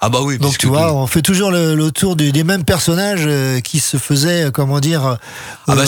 Ah 0.00 0.08
bah 0.08 0.20
oui. 0.22 0.38
Donc 0.38 0.58
tu 0.58 0.68
vois, 0.68 0.92
on 0.94 1.06
fait 1.08 1.22
toujours 1.22 1.50
le, 1.50 1.74
le 1.74 1.90
tour 1.90 2.14
des 2.14 2.44
mêmes 2.44 2.64
personnages 2.64 3.24
euh, 3.26 3.58
qui 3.60 3.80
se 3.80 3.96
faisaient, 3.96 4.50
comment 4.52 4.78
dire, 4.78 5.04
euh, 5.04 5.14
Ah 5.66 5.74
bah 5.74 5.86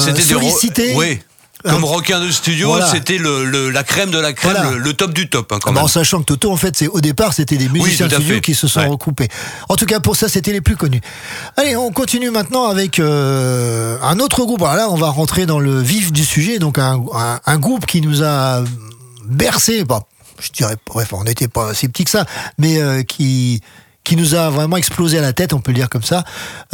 des. 0.71 0.95
Oui. 0.97 1.21
Comme 1.63 1.85
requin 1.85 2.21
de 2.21 2.31
studio, 2.31 2.69
Voilà. 2.69 2.87
c'était 2.87 3.19
le, 3.19 3.45
le- 3.45 3.71
la 3.71 3.83
crème 3.85 4.11
de 4.11 4.19
la 4.19 4.33
crème, 4.33 4.53
Voilà. 4.55 4.71
le, 4.71 4.79
le 4.79 4.93
top 4.95 5.13
du 5.13 5.29
top. 5.29 5.53
hein, 5.53 5.59
quand 5.61 5.71
Ah 5.71 5.73
bah, 5.73 5.81
même. 5.81 5.85
en 5.85 5.89
sachant 5.89 6.21
que 6.21 6.25
Toto, 6.25 6.51
en 6.51 6.57
fait, 6.57 6.77
c'est 6.77 6.89
au 6.89 7.01
départ, 7.01 7.33
c'était 7.35 7.57
des 7.57 7.69
musiciens 7.69 8.07
de 8.09 8.15
studio 8.15 8.35
fait. 8.37 8.41
qui 8.41 8.55
se 8.55 8.67
sont 8.69 8.81
Ouais. 8.81 8.87
recoupés. 8.87 9.29
En 9.69 9.77
tout 9.77 9.87
cas, 9.87 10.01
pour 10.01 10.17
ça, 10.17 10.29
c'était 10.29 10.53
les 10.53 10.61
plus 10.63 10.77
connus. 10.77 11.01
Allez, 11.57 11.77
on 11.77 11.91
continue 11.93 12.31
maintenant 12.31 12.65
avec 12.69 12.99
euh, 12.99 13.99
un 14.03 14.19
autre 14.21 14.45
groupe. 14.45 14.63
Alors 14.63 14.75
là, 14.77 14.89
on 14.91 14.97
va 14.97 15.11
rentrer 15.11 15.45
dans 15.47 15.59
le 15.61 15.81
vif 15.81 16.13
du 16.13 16.25
sujet. 16.25 16.59
Donc, 16.59 16.79
un, 16.79 17.03
un- 17.15 17.41
un 17.45 17.59
groupe 17.59 17.85
qui 17.87 18.01
nous 18.01 18.23
a 18.23 18.63
bercé. 19.27 19.85
Bah, 19.85 20.03
je 20.41 20.51
dirais, 20.53 20.77
bref, 20.87 21.13
on 21.13 21.25
n'était 21.25 21.49
pas 21.49 21.75
si 21.75 21.89
petit 21.89 22.05
que 22.05 22.11
ça, 22.11 22.25
mais 22.59 22.81
euh, 22.81 23.03
qui 23.03 23.61
qui 24.05 24.17
nous 24.17 24.35
a 24.35 24.51
vraiment 24.51 24.77
explosé 24.77 25.19
à 25.19 25.21
la 25.21 25.33
tête, 25.33 25.53
on 25.53 25.61
peut 25.61 25.73
le 25.73 25.77
dire 25.77 25.89
comme 25.89 26.03
ça. 26.03 26.25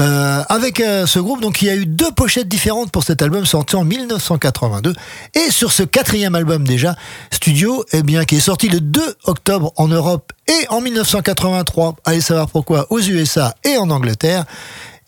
Euh, 0.00 0.42
avec 0.48 0.80
euh, 0.80 1.06
ce 1.06 1.18
groupe, 1.18 1.40
donc 1.40 1.60
il 1.60 1.66
y 1.66 1.70
a 1.70 1.74
eu 1.74 1.86
deux 1.86 2.10
pochettes 2.12 2.48
différentes 2.48 2.90
pour 2.90 3.02
cet 3.02 3.20
album 3.20 3.44
sorti 3.44 3.76
en 3.76 3.84
1982. 3.84 4.94
Et 5.34 5.50
sur 5.50 5.72
ce 5.72 5.82
quatrième 5.82 6.34
album 6.34 6.66
déjà, 6.66 6.96
Studio, 7.32 7.84
eh 7.92 8.02
bien, 8.02 8.24
qui 8.24 8.36
est 8.36 8.40
sorti 8.40 8.68
le 8.68 8.80
2 8.80 9.16
octobre 9.24 9.72
en 9.76 9.88
Europe 9.88 10.32
et 10.48 10.66
en 10.68 10.80
1983, 10.80 11.96
allez 12.04 12.20
savoir 12.20 12.48
pourquoi, 12.48 12.86
aux 12.90 13.00
USA 13.00 13.54
et 13.64 13.76
en 13.76 13.90
Angleterre, 13.90 14.44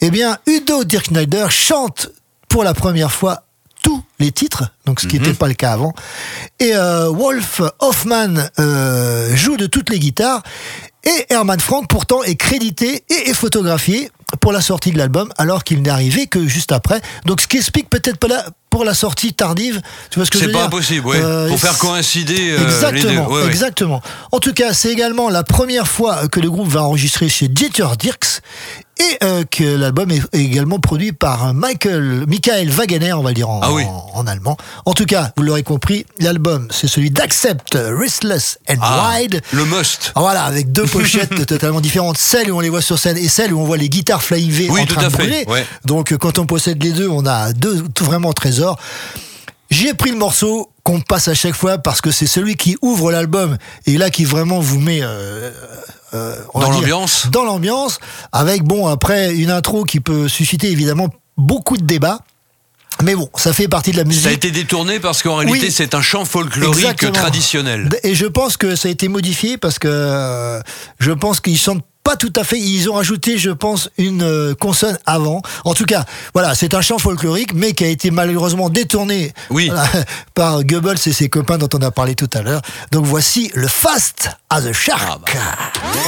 eh 0.01 0.11
bien, 0.11 0.39
Udo 0.47 0.85
Dirkschneider 0.85 1.47
chante 1.51 2.11
pour 2.49 2.65
la 2.65 2.74
première 2.74 3.12
fois 3.12 3.45
tous 3.82 4.03
les 4.19 4.32
titres, 4.32 4.65
donc 4.86 5.01
ce 5.01 5.07
qui 5.07 5.19
n'était 5.19 5.35
pas 5.35 5.49
le 5.49 5.55
cas 5.55 5.73
avant. 5.73 5.95
Et 6.59 6.74
euh, 6.74 7.09
Wolf 7.11 7.62
Hoffman 7.78 8.35
euh, 8.59 9.35
joue 9.36 9.57
de 9.57 9.66
toutes 9.66 9.90
les 9.90 9.99
guitares. 9.99 10.43
Et 11.05 11.27
Herman 11.31 11.61
Frank, 11.61 11.89
pourtant, 11.89 12.23
est 12.23 12.35
crédité 12.35 13.05
et 13.09 13.31
est 13.31 13.35
photographié 13.35 14.11
pour 14.41 14.53
la 14.53 14.61
sortie 14.61 14.91
de 14.91 14.99
l'album, 14.99 15.33
alors 15.39 15.65
qu'il 15.65 15.81
n'est 15.83 15.91
arrivé 15.91 16.27
que 16.27 16.47
juste 16.47 16.73
après. 16.73 17.01
Donc, 17.25 17.41
ce 17.41 17.47
qui 17.47 17.57
explique 17.57 17.89
peut-être 17.89 18.19
pas 18.19 18.29
la, 18.29 18.45
pour 18.69 18.85
la 18.85 18.95
sortie 18.95 19.33
tardive. 19.33 19.81
Tu 20.11 20.19
vois 20.19 20.27
ce 20.27 20.31
que 20.31 20.39
je 20.39 20.45
C'est 20.45 20.47
veux 20.49 20.53
pas 20.53 20.59
dire 20.59 20.66
impossible, 20.66 21.07
oui. 21.07 21.16
Euh, 21.19 21.49
Pour 21.49 21.59
faire 21.59 21.79
coïncider 21.79 22.51
euh, 22.51 22.62
Exactement, 22.65 23.09
les 23.09 23.16
deux. 23.16 23.23
Ouais, 23.23 23.43
ouais. 23.43 23.49
exactement. 23.49 24.03
En 24.33 24.39
tout 24.39 24.53
cas, 24.53 24.75
c'est 24.75 24.91
également 24.91 25.31
la 25.31 25.45
première 25.45 25.89
fois 25.89 26.29
que 26.29 26.41
le 26.41 26.51
groupe 26.51 26.69
va 26.69 26.83
enregistrer 26.83 27.29
chez 27.29 27.49
Dieter 27.49 27.87
Dirks 27.99 28.43
et 28.99 29.19
euh, 29.25 29.45
que 29.45 29.65
l'album 29.65 30.11
est 30.11 30.23
également 30.33 30.79
produit 30.79 31.12
par 31.12 31.55
Michael, 31.55 32.25
Michael 32.27 32.69
Wagener, 32.70 33.12
on 33.12 33.23
va 33.23 33.31
le 33.31 33.35
dire 33.35 33.49
en, 33.49 33.61
Ah 33.62 33.73
oui. 33.73 33.85
en, 33.85 34.11
en 34.15 34.27
allemand. 34.27 34.57
En 34.87 34.93
tout 34.95 35.05
cas, 35.05 35.33
vous 35.37 35.43
l'aurez 35.45 35.62
compris, 35.62 36.05
l'album, 36.19 36.69
c'est 36.70 36.89
celui 36.89 37.11
d'Accept, 37.11 37.77
Restless 37.99 38.59
and 38.69 38.77
Ah, 38.83 39.15
Wide. 39.20 39.41
le 39.53 39.65
must. 39.65 40.12
Ah, 40.15 40.20
Voilà, 40.20 40.45
avec 40.45 40.73
deux 40.73 40.87
pochettes 40.87 41.47
totalement 41.47 41.81
différentes, 41.81 42.19
celle 42.19 42.51
où 42.51 42.57
on 42.57 42.61
les 42.61 42.69
voit 42.70 42.83
sur 42.83 42.99
scène 42.99 43.16
et 43.16 43.29
celle 43.29 43.53
où 43.55 43.61
on 43.61 43.65
voit 43.65 43.77
les 43.77 43.89
guitares 43.89 44.23
Flying 44.23 44.51
V 44.51 44.66
Oui, 44.70 44.81
en 44.83 44.87
train 44.87 45.05
de 45.05 45.09
brûler. 45.12 45.45
ouais. 45.47 45.65
Donc, 45.85 46.12
euh, 46.12 46.19
quand 46.19 46.39
on 46.39 46.47
possède 46.47 46.83
les 46.83 46.93
deux, 46.93 47.09
on 47.09 47.25
a 47.27 47.53
deux 47.53 47.85
tout 47.95 48.05
vraiment 48.05 48.33
trésors. 48.33 48.79
J'ai 49.70 49.93
pris 49.93 50.11
le 50.11 50.16
morceau 50.16 50.70
qu'on 50.83 51.01
passe 51.03 51.29
à 51.29 51.35
chaque 51.35 51.55
fois 51.55 51.77
parce 51.77 52.01
que 52.01 52.11
c'est 52.11 52.27
celui 52.27 52.57
qui 52.57 52.79
ouvre 52.81 53.12
l'album 53.12 53.59
et 53.85 53.99
là 53.99 54.09
qui 54.09 54.25
vraiment 54.25 54.61
vous 54.61 54.79
met 54.81 55.01
euh, 55.03 55.51
euh, 56.14 56.36
on 56.55 56.60
Dans 56.60 56.70
l'ambiance. 56.70 57.28
Dans 57.30 57.44
l'ambiance, 57.44 57.98
avec 58.32 58.62
bon 58.62 58.86
après 58.86 59.35
une 59.35 59.51
intro 59.51 59.85
qui 59.85 60.01
peut 60.01 60.28
susciter 60.28 60.70
évidemment 60.70 61.09
beaucoup 61.36 61.76
de 61.76 61.85
débats. 61.85 62.20
Mais 63.05 63.14
bon, 63.14 63.30
ça 63.36 63.52
fait 63.52 63.68
partie 63.68 63.93
de 63.93 63.97
la 63.97 64.02
musique. 64.05 64.24
Ça 64.24 64.30
a 64.30 64.32
été 64.32 64.51
détourné 64.51 64.98
parce 64.98 65.22
qu'en 65.22 65.36
réalité, 65.36 65.66
Oui. 65.66 65.72
c'est 65.72 65.94
un 65.94 66.02
chant 66.02 66.24
folklorique 66.24 66.78
Exactement. 66.78 67.12
traditionnel. 67.12 67.89
Et 68.02 68.16
je 68.16 68.26
pense 68.26 68.56
que 68.56 68.74
ça 68.74 68.89
a 68.89 68.90
été 68.90 69.06
modifié 69.06 69.56
parce 69.56 69.78
que 69.78 69.86
euh, 69.89 70.60
je 70.98 71.12
pense 71.12 71.39
qu'ils 71.40 71.59
chantent 71.59 71.85
pas 72.09 72.16
tout 72.16 72.32
à 72.36 72.43
fait. 72.44 72.59
Ils 72.59 72.89
ont 72.89 72.94
rajouté, 72.94 73.36
je 73.36 73.51
pense, 73.51 73.90
une 73.98 74.22
euh, 74.22 74.55
consonne 74.55 74.98
avant. 75.05 75.43
En 75.66 75.74
tout 75.74 75.85
cas, 75.85 76.06
voilà, 76.32 76.55
c'est 76.55 76.72
un 76.72 76.80
chant 76.80 76.97
folklorique, 76.97 77.52
mais 77.52 77.74
qui 77.74 77.85
a 77.85 77.89
été 77.89 78.10
malheureusement 78.10 78.70
détourné 78.70 79.35
Oui. 79.51 79.66
voilà, 79.66 79.86
par 80.35 80.64
Goebbels 80.64 80.97
et 81.05 81.12
ses 81.12 81.28
copains 81.28 81.59
dont 81.59 81.68
on 81.74 81.82
a 81.82 81.90
parlé 81.90 82.14
tout 82.14 82.30
à 82.32 82.40
l'heure. 82.40 82.62
Donc 82.93 83.05
voici 83.05 83.51
le 83.52 83.68
Fast 83.68 84.30
as 84.48 84.64
a 84.64 84.72
Shark. 84.72 85.36
Ah 85.36 85.70
bah. 85.85 85.98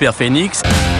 Super 0.00 0.12
Phoenix. 0.12 0.99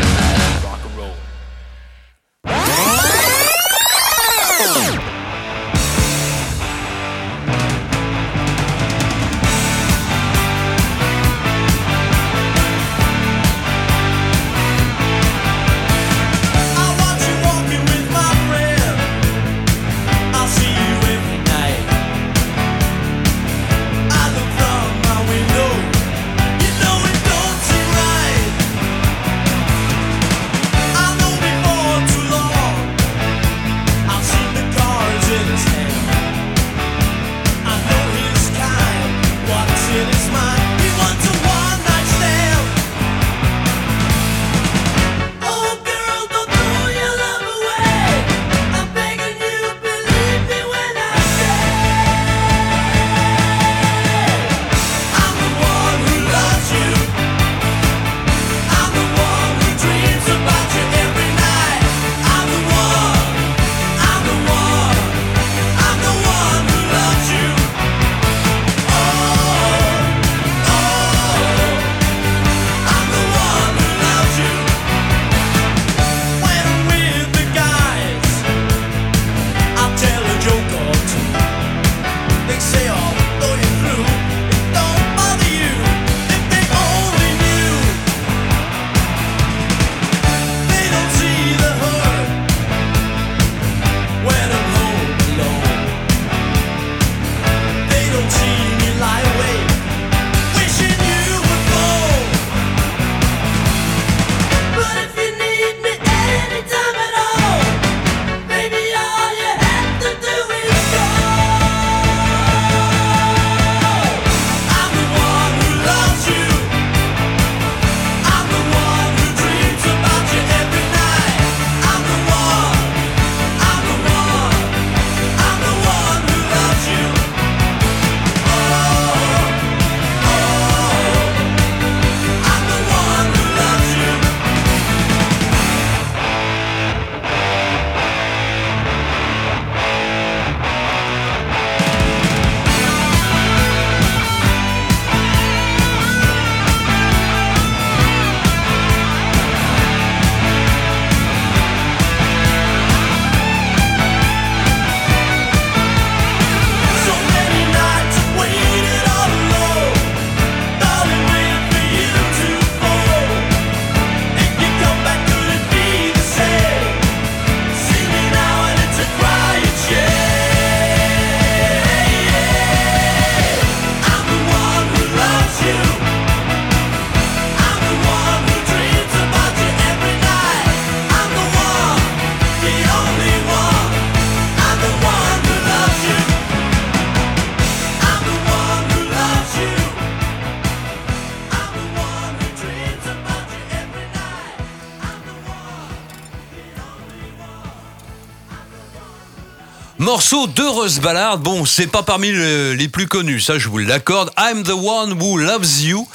Morceau 200.21 200.47
d'heureuse 200.49 201.01
ballade. 201.01 201.41
Bon, 201.41 201.65
c'est 201.65 201.87
pas 201.87 202.03
parmi 202.03 202.31
le- 202.31 202.75
les 202.75 202.89
plus 202.89 203.07
connus, 203.07 203.41
ça 203.41 203.59
je 203.59 203.71
vous 203.71 203.79
l'accorde. 203.79 204.31
I'm 204.39 204.63
the 204.65 204.73
one 204.75 205.15
who 205.19 205.39
loves 205.39 205.81
you. 205.81 206.07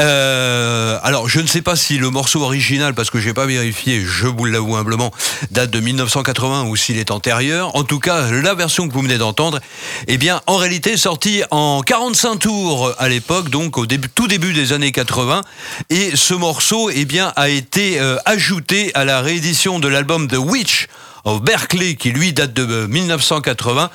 Euh, 0.00 0.98
alors, 1.04 1.28
je 1.28 1.38
ne 1.38 1.46
sais 1.46 1.62
pas 1.62 1.76
si 1.76 1.96
le 1.96 2.10
morceau 2.10 2.42
original, 2.42 2.94
parce 2.94 3.10
que 3.10 3.20
j'ai 3.20 3.32
pas 3.32 3.46
vérifié, 3.46 4.02
je 4.04 4.26
vous 4.26 4.44
l'avoue 4.44 4.74
humblement, 4.74 5.12
date 5.52 5.70
de 5.70 5.78
1980 5.78 6.64
ou 6.64 6.74
s'il 6.74 6.98
est 6.98 7.12
antérieur. 7.12 7.76
En 7.76 7.84
tout 7.84 8.00
cas, 8.00 8.28
la 8.28 8.54
version 8.56 8.88
que 8.88 8.92
vous 8.92 9.02
venez 9.02 9.18
d'entendre, 9.18 9.60
eh 10.08 10.18
bien, 10.18 10.40
en 10.48 10.56
réalité, 10.56 10.96
sortie 10.96 11.44
en 11.52 11.82
45 11.82 12.38
tours 12.40 12.92
à 12.98 13.08
l'époque, 13.08 13.50
donc 13.50 13.78
au 13.78 13.86
tout 13.86 14.26
début 14.26 14.52
des 14.52 14.72
années 14.72 14.90
80. 14.90 15.42
Et 15.90 16.16
ce 16.16 16.34
morceau, 16.34 16.90
eh 16.92 17.04
bien, 17.04 17.32
a 17.36 17.48
été 17.48 18.00
euh, 18.00 18.16
ajouté 18.24 18.90
à 18.94 19.04
la 19.04 19.20
réédition 19.20 19.78
de 19.78 19.86
l'album 19.86 20.26
The 20.26 20.38
Witch 20.38 20.88
of 21.24 21.42
Berkeley, 21.42 21.96
qui 21.96 22.10
lui 22.10 22.32
date 22.32 22.52
de 22.52 22.66
euh, 22.66 22.86
1980, 22.88 23.90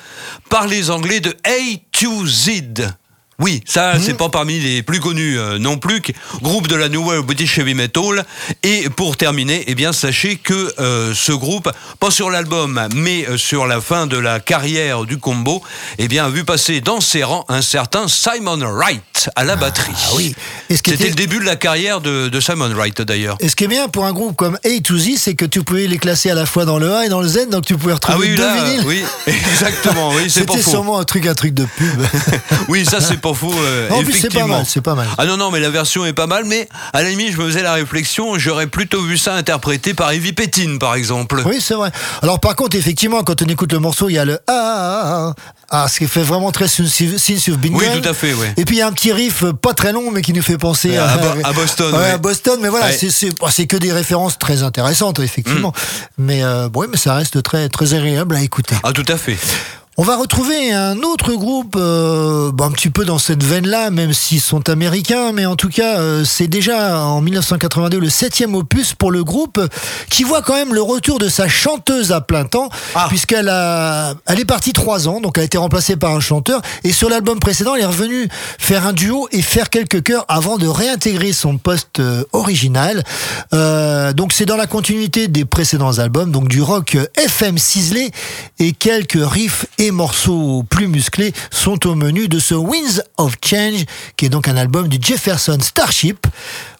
par 0.50 0.68
les 0.68 0.90
Anglais 0.90 1.20
de 1.20 1.36
A 1.46 1.78
to 1.92 2.26
Z. 2.26 2.94
Oui, 3.40 3.62
ça, 3.66 3.94
c'est 4.04 4.16
pas 4.16 4.28
parmi 4.30 4.60
les 4.60 4.84
plus 4.84 5.00
connus 5.00 5.38
euh, 5.40 5.60
non 5.60 5.78
plus. 5.78 6.02
Groupe 6.42 6.68
de 6.68 6.76
la 6.76 6.90
New 6.90 7.06
Wave 7.08 7.22
British 7.22 7.58
Heavy 7.58 7.74
Metal. 7.74 8.26
Et 8.64 8.90
pour 8.90 9.16
terminer, 9.16 9.64
eh 9.68 9.76
bien, 9.76 9.94
sachez 9.94 10.36
que 10.36 10.74
euh, 10.80 11.14
ce 11.16 11.32
groupe, 11.32 11.72
pas 12.00 12.12
sur 12.12 12.30
l'album, 12.30 12.88
mais 12.96 13.26
euh, 13.30 13.38
sur 13.38 13.66
la 13.66 13.80
fin 13.80 14.08
de 14.08 14.18
la 14.18 14.40
carrière 14.42 15.06
du 15.06 15.18
combo, 15.18 15.62
eh 15.98 16.08
bien, 16.10 16.26
a 16.26 16.30
vu 16.30 16.44
passer 16.44 16.82
dans 16.82 17.00
ses 17.00 17.24
rangs 17.24 17.46
un 17.48 17.62
certain 17.62 18.08
Simon 18.10 18.58
Wright 18.60 19.30
à 19.36 19.44
la 19.46 19.56
batterie. 19.56 19.94
Ah 19.96 20.10
oui. 20.16 20.36
C'était 20.70 20.96
était- 20.96 21.08
le 21.10 21.16
début 21.16 21.40
de 21.40 21.46
la 21.46 21.56
carrière 21.56 22.02
de, 22.02 22.28
de 22.28 22.40
Simon 22.42 22.70
Wright, 22.74 23.02
d'ailleurs. 23.02 23.38
Et 23.40 23.48
ce 23.48 23.56
qui 23.56 23.64
est 23.64 23.68
bien 23.68 23.88
pour 23.88 24.06
un 24.06 24.12
groupe 24.14 24.36
comme 24.36 24.58
A 24.66 24.82
to 24.84 24.98
Z, 24.98 25.12
c'est 25.18 25.36
que 25.36 25.46
tu 25.46 25.64
pouvais 25.64 25.88
les 25.88 25.98
classer 25.98 26.30
à 26.30 26.36
la 26.36 26.46
fois 26.46 26.66
dans 26.66 26.78
le 26.78 26.94
A 26.94 27.06
et 27.06 27.10
dans 27.10 27.22
le 27.22 27.28
Z, 27.28 27.50
donc 27.50 27.66
tu 27.66 27.78
pouvais 27.78 27.94
retrouver 27.94 28.18
Ah 28.18 28.22
oui, 28.22 28.36
deux 28.36 28.44
là, 28.44 28.64
vinyles. 28.66 28.84
oui, 28.86 29.04
exactement, 29.28 30.10
oui, 30.10 30.24
c'est 30.30 30.42
C'était 30.42 30.62
sûrement 30.62 31.00
un 31.00 31.06
truc, 31.06 31.26
un 31.26 31.34
truc 31.36 31.54
de 31.54 31.64
pub. 31.66 32.02
Oui, 32.68 32.86
ça 32.86 33.00
c'est 33.02 33.18
pas 33.20 33.29
faux. 33.34 33.54
euh, 33.54 33.90
En 33.92 34.04
plus, 34.04 34.14
c'est 34.14 34.34
pas 34.34 34.46
mal, 34.46 34.64
c'est 34.68 34.82
pas 34.82 34.96
mal. 34.96 35.08
Ah 35.18 35.26
non, 35.26 35.38
non, 35.38 35.52
mais 35.52 35.60
la 35.60 35.70
version 35.70 36.06
est 36.06 36.14
pas 36.14 36.28
mal, 36.28 36.46
mais 36.46 36.68
à 36.94 37.02
la 37.04 37.10
limite, 37.10 37.32
je 37.34 37.38
me 37.38 37.46
faisais 37.48 37.64
la 37.64 37.74
réflexion, 37.74 38.38
j'aurais 38.38 38.68
plutôt 38.68 39.02
vu 39.02 39.18
ça 39.18 39.34
interprété 39.36 39.94
par 39.94 40.12
Evie 40.12 40.34
Pétine, 40.34 40.80
par 40.80 40.96
exemple. 40.96 41.42
Oui, 41.46 41.58
c'est 41.62 41.74
vrai. 41.76 41.92
Alors 42.22 42.40
par 42.40 42.56
contre, 42.56 42.76
effectivement, 42.78 43.24
quand 43.24 43.42
on 43.42 43.46
écoute 43.46 43.72
le 43.74 43.80
morceau, 43.80 44.10
il 44.10 44.14
y 44.14 44.18
a 44.20 44.26
le 44.26 44.40
ah, 44.48 44.54
ah, 44.54 45.34
ah, 45.72 45.84
ah, 45.84 45.88
ce 45.88 46.00
qui 46.00 46.08
fait 46.08 46.24
vraiment 46.24 46.52
très 46.52 46.68
Sins 46.68 46.84
of 46.86 47.58
Bingham. 47.58 47.80
Oui, 47.80 48.02
tout 48.02 48.08
à 48.10 48.14
fait. 48.14 48.34
Et 48.58 48.66
puis 48.66 48.78
il 48.78 48.80
y 48.80 48.82
a 48.82 48.88
un 48.88 48.92
petit 48.92 49.12
riff 49.12 49.44
euh, 49.44 49.54
pas 49.54 49.74
très 49.74 49.92
long, 49.94 50.12
mais 50.12 50.22
qui 50.22 50.34
nous 50.34 50.42
fait 50.42 50.58
penser 50.58 50.98
À 50.98 51.10
à, 51.12 51.18
Bo- 51.18 51.28
à 51.44 51.54
Boston, 51.54 51.94
Ouais, 51.94 52.00
ouais. 52.00 52.10
à 52.12 52.18
Boston, 52.18 52.60
mais 52.62 52.70
voilà, 52.70 52.88
Ouais. 52.88 52.98
c'est- 52.98 53.66
que 53.68 53.78
des 53.78 53.92
références 53.92 54.40
très 54.40 54.64
intéressantes, 54.64 55.20
effectivement. 55.20 55.70
Mm. 55.70 56.24
Mais 56.24 56.44
euh, 56.44 56.70
bon, 56.70 56.82
oui, 56.82 56.88
mais 56.90 56.98
ça 56.98 57.14
reste 57.14 57.44
très 57.44 57.70
très 57.70 57.94
agréable 57.94 58.36
à 58.36 58.42
écouter. 58.42 58.76
Ah, 58.84 58.94
tout 58.94 59.06
à 59.08 59.18
fait. 59.18 59.38
On 60.02 60.04
va 60.04 60.16
retrouver 60.16 60.72
un 60.72 61.00
autre 61.00 61.34
groupe, 61.34 61.76
euh, 61.76 62.54
bah, 62.54 62.64
un 62.64 62.72
petit 62.72 62.90
peu 62.90 63.04
dans 63.04 63.18
cette 63.18 63.44
veine-là, 63.44 63.90
même 63.92 64.14
s'ils 64.14 64.40
sont 64.40 64.70
américains, 64.70 65.34
mais 65.34 65.46
en 65.46 65.58
tout 65.58 65.68
cas, 65.68 66.00
euh, 66.00 66.24
c'est 66.24 66.48
déjà 66.48 67.04
en 67.04 67.20
1982 67.20 68.00
le 68.00 68.10
septième 68.10 68.56
opus 68.56 68.94
pour 68.94 69.12
le 69.12 69.26
groupe, 69.26 69.60
qui 70.10 70.24
voit 70.24 70.42
quand 70.42 70.54
même 70.54 70.74
le 70.74 70.82
retour 70.82 71.20
de 71.20 71.28
sa 71.28 71.50
chanteuse 71.50 72.14
à 72.14 72.22
plein 72.22 72.46
temps, 72.46 72.70
puisqu'elle 73.10 73.50
a, 73.50 74.14
elle 74.26 74.40
est 74.40 74.46
partie 74.46 74.72
trois 74.72 75.10
ans, 75.10 75.20
donc 75.20 75.38
elle 75.38 75.42
a 75.42 75.46
été 75.46 75.58
remplacée 75.58 75.98
par 75.98 76.16
un 76.16 76.22
chanteur, 76.22 76.62
et 76.86 76.94
sur 76.94 77.10
l'album 77.10 77.38
précédent, 77.38 77.76
elle 77.76 77.82
est 77.82 77.86
revenue 77.86 78.30
faire 78.58 78.88
un 78.88 78.94
duo 78.94 79.28
et 79.34 79.42
faire 79.42 79.70
quelques 79.70 80.02
chœurs 80.02 80.24
avant 80.30 80.58
de 80.58 80.68
réintégrer 80.68 81.34
son 81.34 81.58
poste 81.58 82.00
euh, 82.00 82.24
original. 82.32 83.04
Euh, 83.54 84.14
donc 84.14 84.32
c'est 84.32 84.46
dans 84.46 84.56
la 84.56 84.66
continuité 84.66 85.28
des 85.28 85.44
précédents 85.44 86.00
albums, 86.00 86.32
donc 86.32 86.48
du 86.48 86.62
rock 86.62 86.96
euh, 86.96 87.06
FM 87.22 87.58
ciselé 87.58 88.12
et 88.60 88.72
quelques 88.72 89.20
riffs 89.20 89.66
et 89.78 89.89
morceaux 89.92 90.64
plus 90.70 90.88
musclés 90.88 91.34
sont 91.52 91.88
au 91.88 91.96
menu 91.96 92.28
de 92.28 92.40
ce 92.40 92.56
Winds 92.56 93.02
of 93.18 93.36
Change, 93.44 93.86
qui 94.18 94.26
est 94.26 94.30
donc 94.30 94.48
un 94.48 94.58
album 94.58 94.88
du 94.88 94.98
Jefferson 95.02 95.58
Starship. 95.62 96.28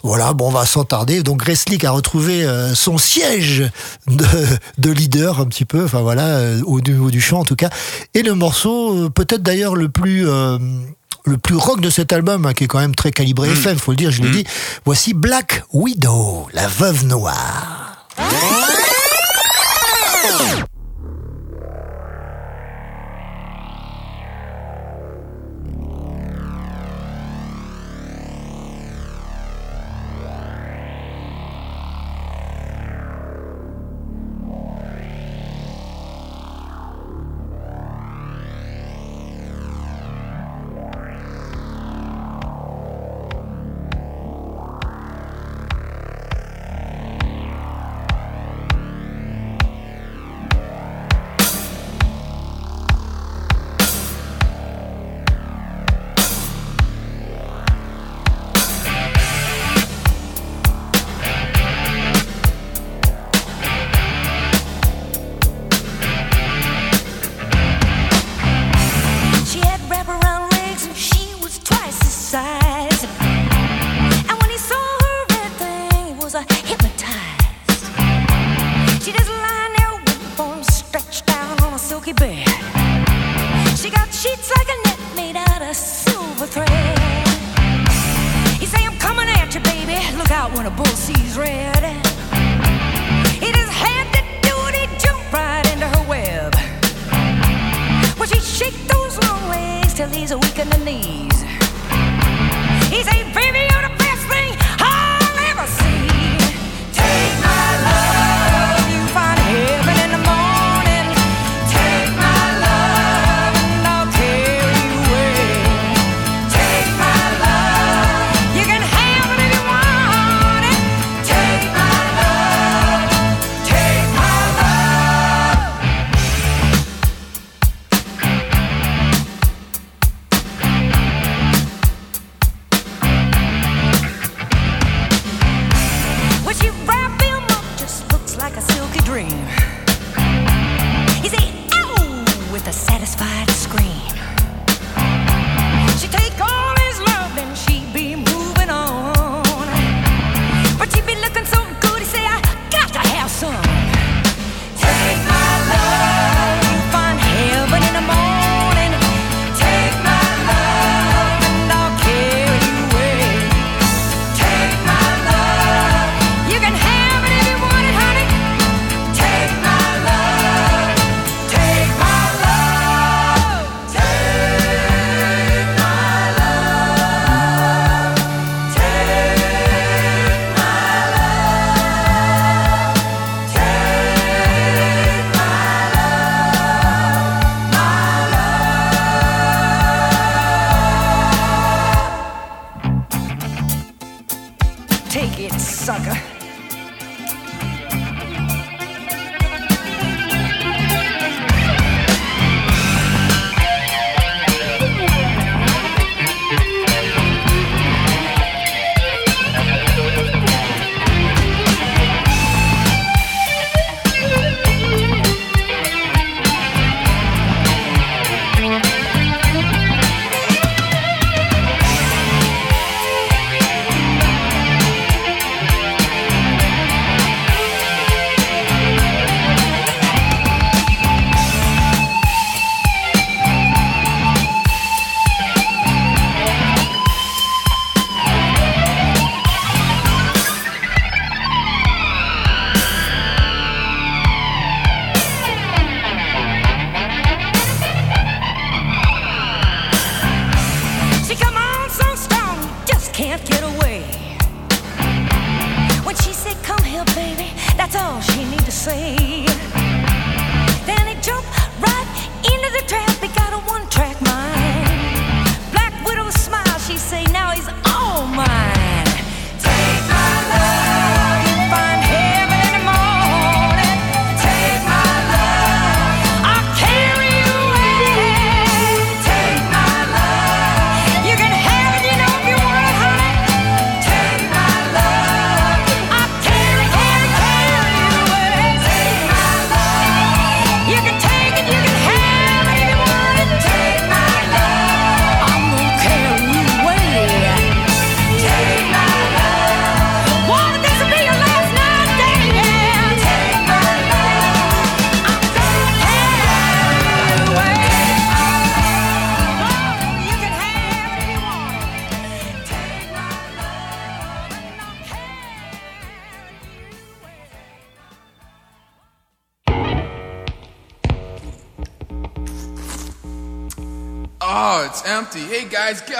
Voilà, 0.02 0.32
bon, 0.32 0.48
on 0.48 0.50
va 0.50 0.66
s'en 0.66 0.84
tarder. 0.84 1.22
Donc 1.22 1.38
Gresslick 1.38 1.84
a 1.84 1.90
retrouvé 1.90 2.44
euh, 2.44 2.74
son 2.74 2.98
siège 2.98 3.70
de, 4.06 4.26
de 4.78 4.90
leader 4.90 5.40
un 5.40 5.46
petit 5.46 5.64
peu, 5.64 5.84
enfin 5.84 6.00
voilà, 6.00 6.26
euh, 6.26 6.62
au 6.64 6.80
niveau 6.80 7.10
du 7.10 7.20
chant 7.20 7.40
en 7.40 7.44
tout 7.44 7.56
cas. 7.56 7.70
Et 8.14 8.22
le 8.22 8.34
morceau, 8.34 9.06
euh, 9.06 9.10
peut-être 9.10 9.42
d'ailleurs 9.42 9.76
le 9.76 9.88
plus 9.88 10.28
euh, 10.28 10.58
le 11.24 11.38
plus 11.38 11.56
rock 11.56 11.80
de 11.80 11.90
cet 11.90 12.12
album, 12.12 12.46
hein, 12.46 12.54
qui 12.54 12.64
est 12.64 12.66
quand 12.66 12.78
même 12.78 12.94
très 12.94 13.10
calibré 13.10 13.50
FM, 13.50 13.78
faut 13.78 13.92
le 13.92 13.96
dire, 13.96 14.10
je 14.10 14.22
l'ai 14.22 14.30
dit. 14.30 14.44
Voici 14.84 15.14
Black 15.14 15.64
Widow, 15.72 16.48
la 16.52 16.66
veuve 16.66 17.04
noire. 17.04 18.06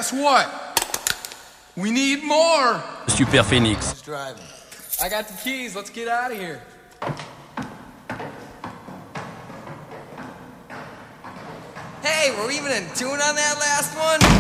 Guess 0.01 0.15
what? 0.15 0.49
We 1.77 1.91
need 1.91 2.25
more. 2.25 2.83
Super 3.07 3.43
Phoenix. 3.43 4.01
driving? 4.01 4.43
I 5.03 5.11
got 5.11 5.29
the 5.29 5.35
keys. 5.35 5.77
Let's 5.77 5.91
get 5.91 6.09
out 6.09 6.33
of 6.33 6.39
here. 6.39 6.63
Hey, 12.03 12.35
we're 12.35 12.51
even 12.51 12.73
in 12.73 12.85
tune 12.95 13.11
on 13.11 13.35
that 13.37 13.57
last 13.61 13.95
one? 13.95 14.40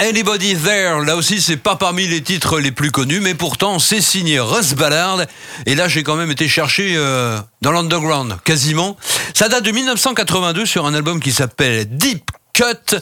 Anybody 0.00 0.56
There 0.56 1.04
Là 1.04 1.14
aussi, 1.14 1.42
c'est 1.42 1.58
pas 1.58 1.76
parmi 1.76 2.06
les 2.06 2.22
titres 2.22 2.58
les 2.58 2.72
plus 2.72 2.90
connus, 2.90 3.20
mais 3.20 3.34
pourtant, 3.34 3.78
c'est 3.78 4.00
signé 4.00 4.40
Russ 4.40 4.72
Ballard. 4.72 5.20
Et 5.66 5.74
là, 5.74 5.88
j'ai 5.88 6.02
quand 6.02 6.16
même 6.16 6.30
été 6.30 6.48
chercher 6.48 6.94
euh, 6.96 7.38
dans 7.60 7.70
l'underground, 7.70 8.38
quasiment. 8.42 8.96
Ça 9.34 9.50
date 9.50 9.62
de 9.62 9.70
1982 9.72 10.64
sur 10.64 10.86
un 10.86 10.94
album 10.94 11.20
qui 11.20 11.32
s'appelle 11.32 11.84
Deep 11.98 12.30
Cut 12.54 12.96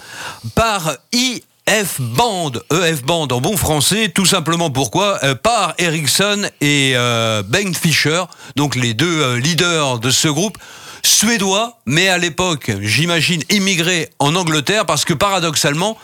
par 0.57 0.97
EF 1.12 2.01
Band, 2.01 2.53
EF 2.73 3.05
Band 3.05 3.29
en 3.31 3.41
bon 3.41 3.57
français, 3.57 4.09
tout 4.09 4.27
simplement 4.27 4.70
pourquoi? 4.70 5.20
Euh, 5.23 5.37
Par 5.37 5.75
Ericsson 5.79 6.51
et 6.61 6.95
euh, 6.97 7.45
Ben 7.47 7.77
Fischer, 7.77 8.25
donc 8.57 8.75
les 8.75 8.95
deux 8.95 9.37
leaders 9.37 10.01
de 10.01 10.11
ce 10.11 10.27
groupe 10.27 10.59
suédois, 11.05 11.79
mais 11.87 12.09
à 12.09 12.19
l'époque, 12.19 12.73
j'imagine, 12.81 13.43
immigrés 13.51 14.11
en 14.19 14.35
Angleterre, 14.35 14.85
parce 14.85 15.05
que 15.05 15.15
paradoxalement, 15.15 15.97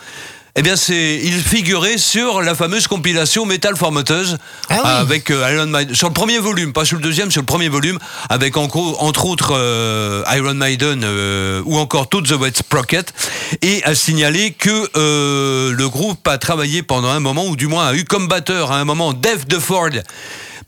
Eh 0.57 0.61
bien, 0.61 0.77
c'est 0.77 1.19
il 1.21 1.41
figurait 1.41 1.97
sur 1.97 2.41
la 2.41 2.55
fameuse 2.55 2.87
compilation 2.87 3.45
Metal 3.45 3.75
Formateuse 3.75 4.37
avec 4.69 5.29
euh, 5.29 5.51
Iron 5.53 5.65
Maiden 5.65 5.93
sur 5.93 6.07
le 6.07 6.13
premier 6.13 6.37
volume, 6.37 6.71
pas 6.71 6.85
sur 6.85 6.95
le 6.95 7.03
deuxième, 7.03 7.29
sur 7.29 7.41
le 7.41 7.45
premier 7.45 7.67
volume, 7.67 7.99
avec 8.29 8.55
en 8.55 8.69
entre 8.99 9.25
autres 9.25 9.53
euh, 9.53 10.23
Iron 10.33 10.53
Maiden 10.53 11.01
euh, 11.03 11.61
ou 11.65 11.77
encore 11.77 12.07
Toad 12.07 12.25
the 12.25 12.39
Wet 12.39 12.53
Sprocket, 12.55 13.13
et 13.61 13.83
à 13.83 13.95
signaler 13.95 14.51
que 14.51 14.89
le 14.95 15.89
groupe 15.89 16.25
a 16.25 16.37
travaillé 16.37 16.83
pendant 16.83 17.09
un 17.09 17.19
moment, 17.19 17.45
ou 17.47 17.57
du 17.57 17.67
moins 17.67 17.87
a 17.87 17.93
eu 17.93 18.05
comme 18.05 18.29
batteur 18.29 18.71
à 18.71 18.79
un 18.79 18.85
moment 18.85 19.11
Dave 19.11 19.45
DeFord, 19.47 19.89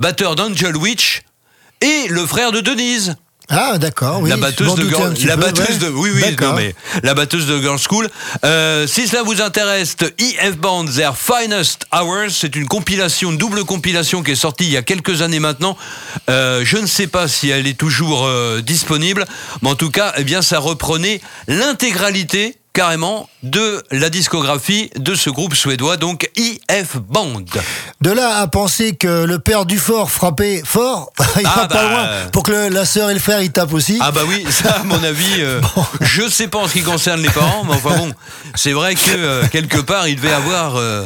batteur 0.02 0.36
d'Angel 0.36 0.76
Witch, 0.76 1.22
et 1.80 2.10
le 2.10 2.26
frère 2.26 2.52
de 2.52 2.60
Denise. 2.60 3.16
Ah, 3.50 3.78
d'accord, 3.78 4.20
oui. 4.22 4.30
la 4.30 4.36
batteuse 4.36 4.76
de 4.76 4.90
Girl- 4.90 5.14
la 5.26 5.36
peu, 5.38 5.42
batteuse 5.44 5.70
ouais. 5.70 5.78
de 5.78 5.88
oui 5.90 6.10
oui 6.14 6.36
non 6.42 6.54
mais 6.54 6.76
la 7.02 7.14
batteuse 7.14 7.46
de 7.48 7.58
Girls 7.62 7.80
School 7.80 8.10
Euh, 8.44 8.86
si 8.88 9.08
cela 9.08 9.24
vous 9.24 9.42
intéresse 9.42 9.96
EF 10.20 10.58
Band 10.58 10.86
Their 10.86 11.16
Finest 11.18 11.86
Hours 11.94 12.30
c'est 12.32 12.58
une 12.58 12.68
compilation 12.68 13.32
une 13.32 13.38
double 13.38 13.64
compilation 13.64 14.22
qui 14.22 14.32
est 14.32 14.36
sortie 14.36 14.66
il 14.66 14.72
y 14.72 14.78
a 14.78 14.82
quelques 14.82 15.22
années 15.22 15.40
maintenant 15.40 15.78
Euh, 16.30 16.64
je 16.66 16.76
ne 16.78 16.86
sais 16.88 17.08
pas 17.08 17.30
si 17.30 17.48
elle 17.50 17.68
est 17.68 17.78
toujours 17.78 18.26
euh, 18.26 18.60
disponible 18.62 19.26
mais 19.62 19.70
en 19.70 19.76
tout 19.76 19.92
cas 19.92 20.14
eh 20.18 20.26
bien 20.26 20.42
ça 20.42 20.60
reprenait 20.60 21.22
l'intégralité 21.48 22.57
carrément 22.82 23.28
de 23.42 23.84
la 23.90 24.12
discographie 24.12 24.92
de 24.98 25.16
ce 25.16 25.32
groupe 25.32 25.56
suédois 25.56 25.98
donc 25.98 26.30
EF 26.36 26.98
Band 26.98 27.42
De 28.02 28.12
là 28.12 28.38
à 28.38 28.46
penser 28.46 28.96
que 28.96 29.26
le 29.26 29.40
père 29.40 29.66
Dufort 29.66 30.12
frappait 30.12 30.62
fort, 30.64 31.12
il 31.40 31.48
Ah, 31.48 31.62
va 31.62 31.68
pas 31.68 31.74
bah, 31.74 31.90
loin 31.90 32.08
pour 32.32 32.44
que 32.44 32.52
le- 32.52 32.70
la 32.70 32.86
sœur 32.86 33.10
et 33.10 33.16
le 33.16 33.20
frère 33.20 33.42
ils 33.42 33.52
tapent 33.52 33.74
aussi. 33.74 33.98
Ah 34.00 34.12
bah 34.12 34.22
oui, 34.28 34.46
ça 34.52 34.74
à 34.82 34.84
mon 34.84 35.02
avis, 35.04 35.26
euh, 35.42 35.60
je 36.02 36.30
sais 36.30 36.48
pas 36.48 36.60
en 36.60 36.68
ce 36.68 36.74
qui 36.74 36.84
concerne 36.84 37.20
les 37.20 37.30
parents, 37.32 37.64
mais 37.64 37.74
enfin 37.74 37.98
bon, 37.98 38.12
c'est 38.54 38.74
vrai 38.74 38.94
que 38.94 39.00
euh, 39.10 39.48
quelque 39.52 39.80
part 39.80 40.08
il 40.08 40.16
devait 40.18 40.32
avoir 40.34 40.76
euh, 40.76 41.04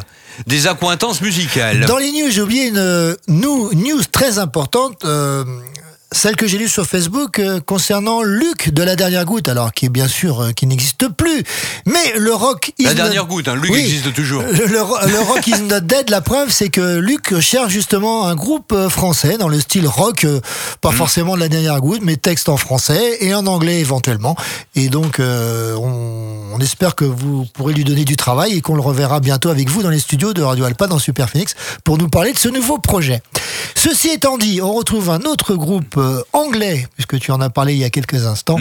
des 0.48 0.68
accointances 0.68 1.22
musicales. 1.22 1.86
Dans 1.86 1.98
les 2.00 2.12
news, 2.12 2.30
j'ai 2.30 2.42
oublié 2.42 2.68
une 2.68 2.78
euh, 2.80 3.16
news 3.30 3.72
très 4.12 4.40
importante. 4.40 5.06
Celle 6.14 6.36
que 6.36 6.46
j'ai 6.46 6.58
lue 6.58 6.68
sur 6.68 6.86
Facebook 6.86 7.40
euh, 7.40 7.60
concernant 7.62 8.22
Luc 8.22 8.70
de 8.70 8.84
la 8.84 8.96
dernière 8.98 9.24
goutte, 9.26 9.48
alors 9.48 9.72
qui 9.72 9.86
est 9.86 9.90
bien 9.90 10.08
sûr 10.10 10.42
euh, 10.42 10.52
qui 10.52 10.66
n'existe 10.68 11.08
plus, 11.08 11.44
mais 11.86 12.18
le 12.18 12.34
rock 12.34 12.74
is 12.78 12.84
La 12.84 12.90
not- 12.90 12.96
dernière 12.96 13.26
goutte, 13.28 13.48
hein, 13.48 13.56
Luc 13.56 13.72
Oui. 13.72 13.80
existe 13.80 14.14
toujours. 14.14 14.42
Le, 14.44 14.66
le 14.66 14.82
ro- 14.82 14.98
le 15.08 15.20
rock 15.20 15.48
is 15.48 15.62
not 15.62 15.80
dead. 15.82 16.10
La 16.10 16.20
preuve, 16.22 16.52
c'est 16.52 16.70
que 16.70 16.98
Luc 16.98 17.40
cherche 17.40 17.72
justement 17.72 18.26
un 18.28 18.36
groupe 18.36 18.74
euh, 18.74 18.90
français 18.90 19.38
dans 19.38 19.48
le 19.48 19.60
style 19.62 19.88
rock, 19.88 20.26
euh, 20.26 20.42
pas 20.82 20.92
forcément 20.92 21.36
de 21.36 21.40
la 21.40 21.48
dernière 21.50 21.80
goutte, 21.80 22.02
mais 22.04 22.18
texte 22.18 22.50
en 22.50 22.58
français 22.58 23.18
et 23.22 23.34
en 23.34 23.46
anglais 23.48 23.80
éventuellement. 23.80 24.36
Et 24.76 24.90
donc, 24.90 25.20
on, 25.20 26.52
on 26.54 26.60
espère 26.60 26.96
que 26.96 27.06
vous 27.06 27.46
pourrez 27.54 27.74
lui 27.74 27.84
donner 27.84 28.04
du 28.06 28.16
travail 28.18 28.54
et 28.54 28.62
qu'on 28.62 28.76
le 28.76 28.82
reverra 28.82 29.20
bientôt 29.20 29.50
avec 29.50 29.70
vous 29.70 29.84
dans 29.84 29.90
les 29.90 30.00
studios 30.00 30.34
de 30.34 30.42
Radio 30.42 30.66
Alpa 30.66 30.88
dans 30.88 31.00
Super 31.00 31.30
Phoenix 31.30 31.56
pour 31.84 31.98
nous 31.98 32.10
parler 32.10 32.34
de 32.34 32.38
ce 32.38 32.50
nouveau 32.50 32.78
projet. 32.78 33.22
Ceci 33.76 34.10
étant 34.10 34.38
dit, 34.38 34.62
on 34.62 34.74
retrouve 34.74 35.10
un 35.10 35.22
autre 35.22 35.56
groupe 35.56 35.96
anglais, 36.34 36.88
puisque 36.96 37.20
tu 37.20 37.32
en 37.32 37.42
as 37.42 37.50
parlé 37.50 37.74
il 37.74 37.80
y 37.80 37.84
a 37.84 37.90
quelques 37.90 38.26
instants, 38.26 38.58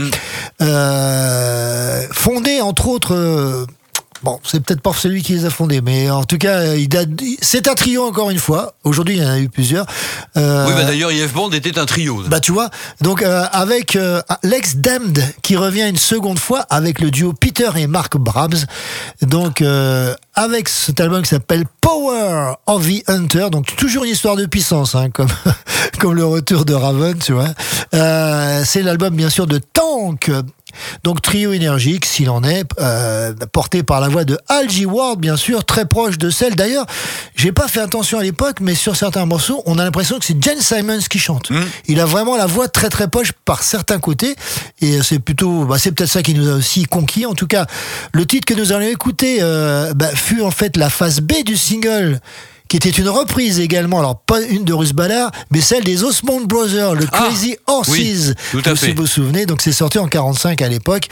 euh, 0.60 2.06
fondé 2.12 2.60
entre 2.60 2.88
autres. 2.88 3.66
Euh, 4.20 4.24
Bon, 4.24 4.38
c'est 4.44 4.60
peut-être 4.62 4.80
pas 4.82 4.92
celui 4.92 5.22
qui 5.22 5.32
les 5.32 5.44
a 5.46 5.50
fondés, 5.50 5.80
mais 5.80 6.10
en 6.10 6.24
tout 6.24 6.38
cas, 6.38 6.74
il 6.74 6.88
date- 6.88 7.08
c'est 7.40 7.68
un 7.68 7.74
trio 7.74 8.04
encore 8.06 8.30
une 8.30 8.38
fois. 8.38 8.74
Aujourd'hui, 8.84 9.16
il 9.16 9.22
y 9.22 9.26
en 9.26 9.30
a 9.30 9.38
eu 9.38 9.48
plusieurs. 9.48 9.86
Euh, 10.36 10.66
Oui, 10.66 10.72
bah 10.76 10.84
d'ailleurs, 10.84 11.10
EF 11.10 11.32
Band 11.32 11.50
était 11.52 11.78
un 11.78 11.86
trio. 11.86 12.22
bah 12.28 12.40
tu 12.40 12.52
vois, 12.52 12.68
donc 13.00 13.22
euh, 13.22 13.44
avec 13.52 13.96
euh, 13.96 14.20
Lex 14.42 14.76
Damned 14.76 15.22
qui 15.42 15.56
revient 15.56 15.88
une 15.88 15.96
seconde 15.96 16.38
fois 16.38 16.60
avec 16.70 17.00
le 17.00 17.10
duo 17.10 17.32
Peter 17.32 17.70
et 17.76 17.86
Mark 17.86 18.16
Brabs. 18.16 18.56
Donc 19.22 19.62
euh, 19.62 20.14
avec 20.34 20.68
cet 20.68 21.00
album 21.00 21.22
qui 21.22 21.28
s'appelle 21.30 21.64
Power 21.80 22.52
of 22.66 22.86
the 22.86 23.02
Hunter, 23.08 23.48
donc 23.50 23.74
toujours 23.76 24.04
une 24.04 24.10
histoire 24.12 24.36
de 24.36 24.46
puissance, 24.46 24.94
hein, 24.94 25.10
comme 25.10 25.28
comme 25.98 26.14
le 26.14 26.24
retour 26.24 26.64
de 26.64 26.74
Raven, 26.74 27.18
tu 27.18 27.32
vois. 27.32 27.48
Euh, 27.94 28.62
c'est 28.66 28.82
l'album 28.82 29.14
bien 29.14 29.30
sûr 29.30 29.46
de 29.46 29.58
Tank. 29.58 30.30
Donc 31.04 31.22
trio 31.22 31.52
énergique, 31.52 32.04
s'il 32.04 32.30
en 32.30 32.42
est, 32.44 32.64
euh, 32.80 33.32
porté 33.52 33.82
par 33.82 34.00
la 34.00 34.08
voix 34.08 34.24
de 34.24 34.38
Al 34.48 34.68
G. 34.70 34.86
Ward, 34.86 35.18
bien 35.18 35.36
sûr, 35.36 35.64
très 35.64 35.86
proche 35.86 36.18
de 36.18 36.30
celle. 36.30 36.56
D'ailleurs, 36.56 36.86
j'ai 37.36 37.52
pas 37.52 37.68
fait 37.68 37.80
attention 37.80 38.18
à 38.18 38.22
l'époque, 38.22 38.58
mais 38.60 38.74
sur 38.74 38.96
certains 38.96 39.26
morceaux, 39.26 39.62
on 39.66 39.78
a 39.78 39.84
l'impression 39.84 40.18
que 40.18 40.24
c'est 40.24 40.42
Jen 40.42 40.60
Simons 40.60 41.00
qui 41.08 41.18
chante. 41.18 41.50
Il 41.86 42.00
a 42.00 42.04
vraiment 42.04 42.36
la 42.36 42.46
voix 42.46 42.68
très 42.68 42.88
très 42.88 43.08
proche 43.08 43.32
par 43.44 43.62
certains 43.62 43.98
côtés, 43.98 44.34
et 44.80 45.02
c'est 45.02 45.18
plutôt, 45.18 45.64
bah, 45.64 45.76
c'est 45.78 45.92
peut-être 45.92 46.10
ça 46.10 46.22
qui 46.22 46.34
nous 46.34 46.48
a 46.48 46.54
aussi 46.54 46.84
conquis. 46.84 47.26
En 47.26 47.34
tout 47.34 47.46
cas, 47.46 47.66
le 48.12 48.26
titre 48.26 48.46
que 48.46 48.58
nous 48.58 48.72
allons 48.72 48.86
écouter 48.86 49.38
euh, 49.40 49.92
bah, 49.94 50.10
fut 50.14 50.42
en 50.42 50.50
fait 50.50 50.76
la 50.76 50.90
phase 50.90 51.20
B 51.20 51.44
du 51.44 51.56
single 51.56 52.20
qui 52.70 52.76
était 52.76 52.88
une 52.90 53.08
reprise 53.08 53.58
également, 53.58 53.98
alors 53.98 54.20
pas 54.20 54.40
une 54.42 54.64
de 54.64 54.72
Russ 54.72 54.92
Ballard, 54.92 55.32
mais 55.50 55.60
celle 55.60 55.82
des 55.82 56.04
Osmond 56.04 56.42
Brothers, 56.46 56.94
le 56.94 57.04
Crazy 57.04 57.56
Horses. 57.66 57.88
Ah, 57.88 57.92
oui, 57.92 58.32
tout 58.52 58.62
à 58.64 58.76
si 58.76 58.86
fait. 58.86 58.92
vous 58.92 59.02
vous 59.02 59.06
souvenez, 59.08 59.44
donc 59.44 59.60
c'est 59.60 59.72
sorti 59.72 59.98
en 59.98 60.06
45 60.06 60.62
à 60.62 60.68
l'époque. 60.68 61.08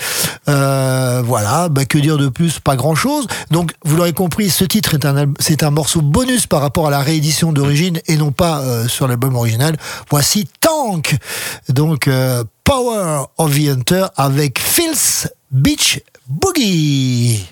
Euh, 0.48 1.20
voilà, 1.24 1.68
bah, 1.68 1.84
que 1.84 1.98
dire 1.98 2.16
de 2.16 2.28
plus? 2.28 2.60
Pas 2.60 2.76
grand-chose. 2.76 3.26
Donc 3.50 3.72
vous 3.84 3.96
l'aurez 3.96 4.12
compris, 4.12 4.50
ce 4.50 4.64
titre 4.64 4.94
est 4.94 5.04
un 5.04 5.32
c'est 5.40 5.64
un 5.64 5.70
morceau 5.72 6.00
bonus 6.00 6.46
par 6.46 6.60
rapport 6.60 6.86
à 6.86 6.90
la 6.90 7.00
réédition 7.00 7.52
d'origine 7.52 8.00
et 8.06 8.16
non 8.16 8.30
pas 8.30 8.60
euh, 8.60 8.86
sur 8.86 9.08
l'album 9.08 9.34
original. 9.34 9.76
Voici 10.10 10.48
Tank, 10.60 11.16
donc 11.68 12.06
euh, 12.06 12.44
Power 12.62 13.24
of 13.36 13.52
the 13.52 13.68
Hunter 13.68 14.06
avec 14.16 14.60
Phil's 14.60 15.26
Beach 15.50 16.00
Boogie. 16.28 17.44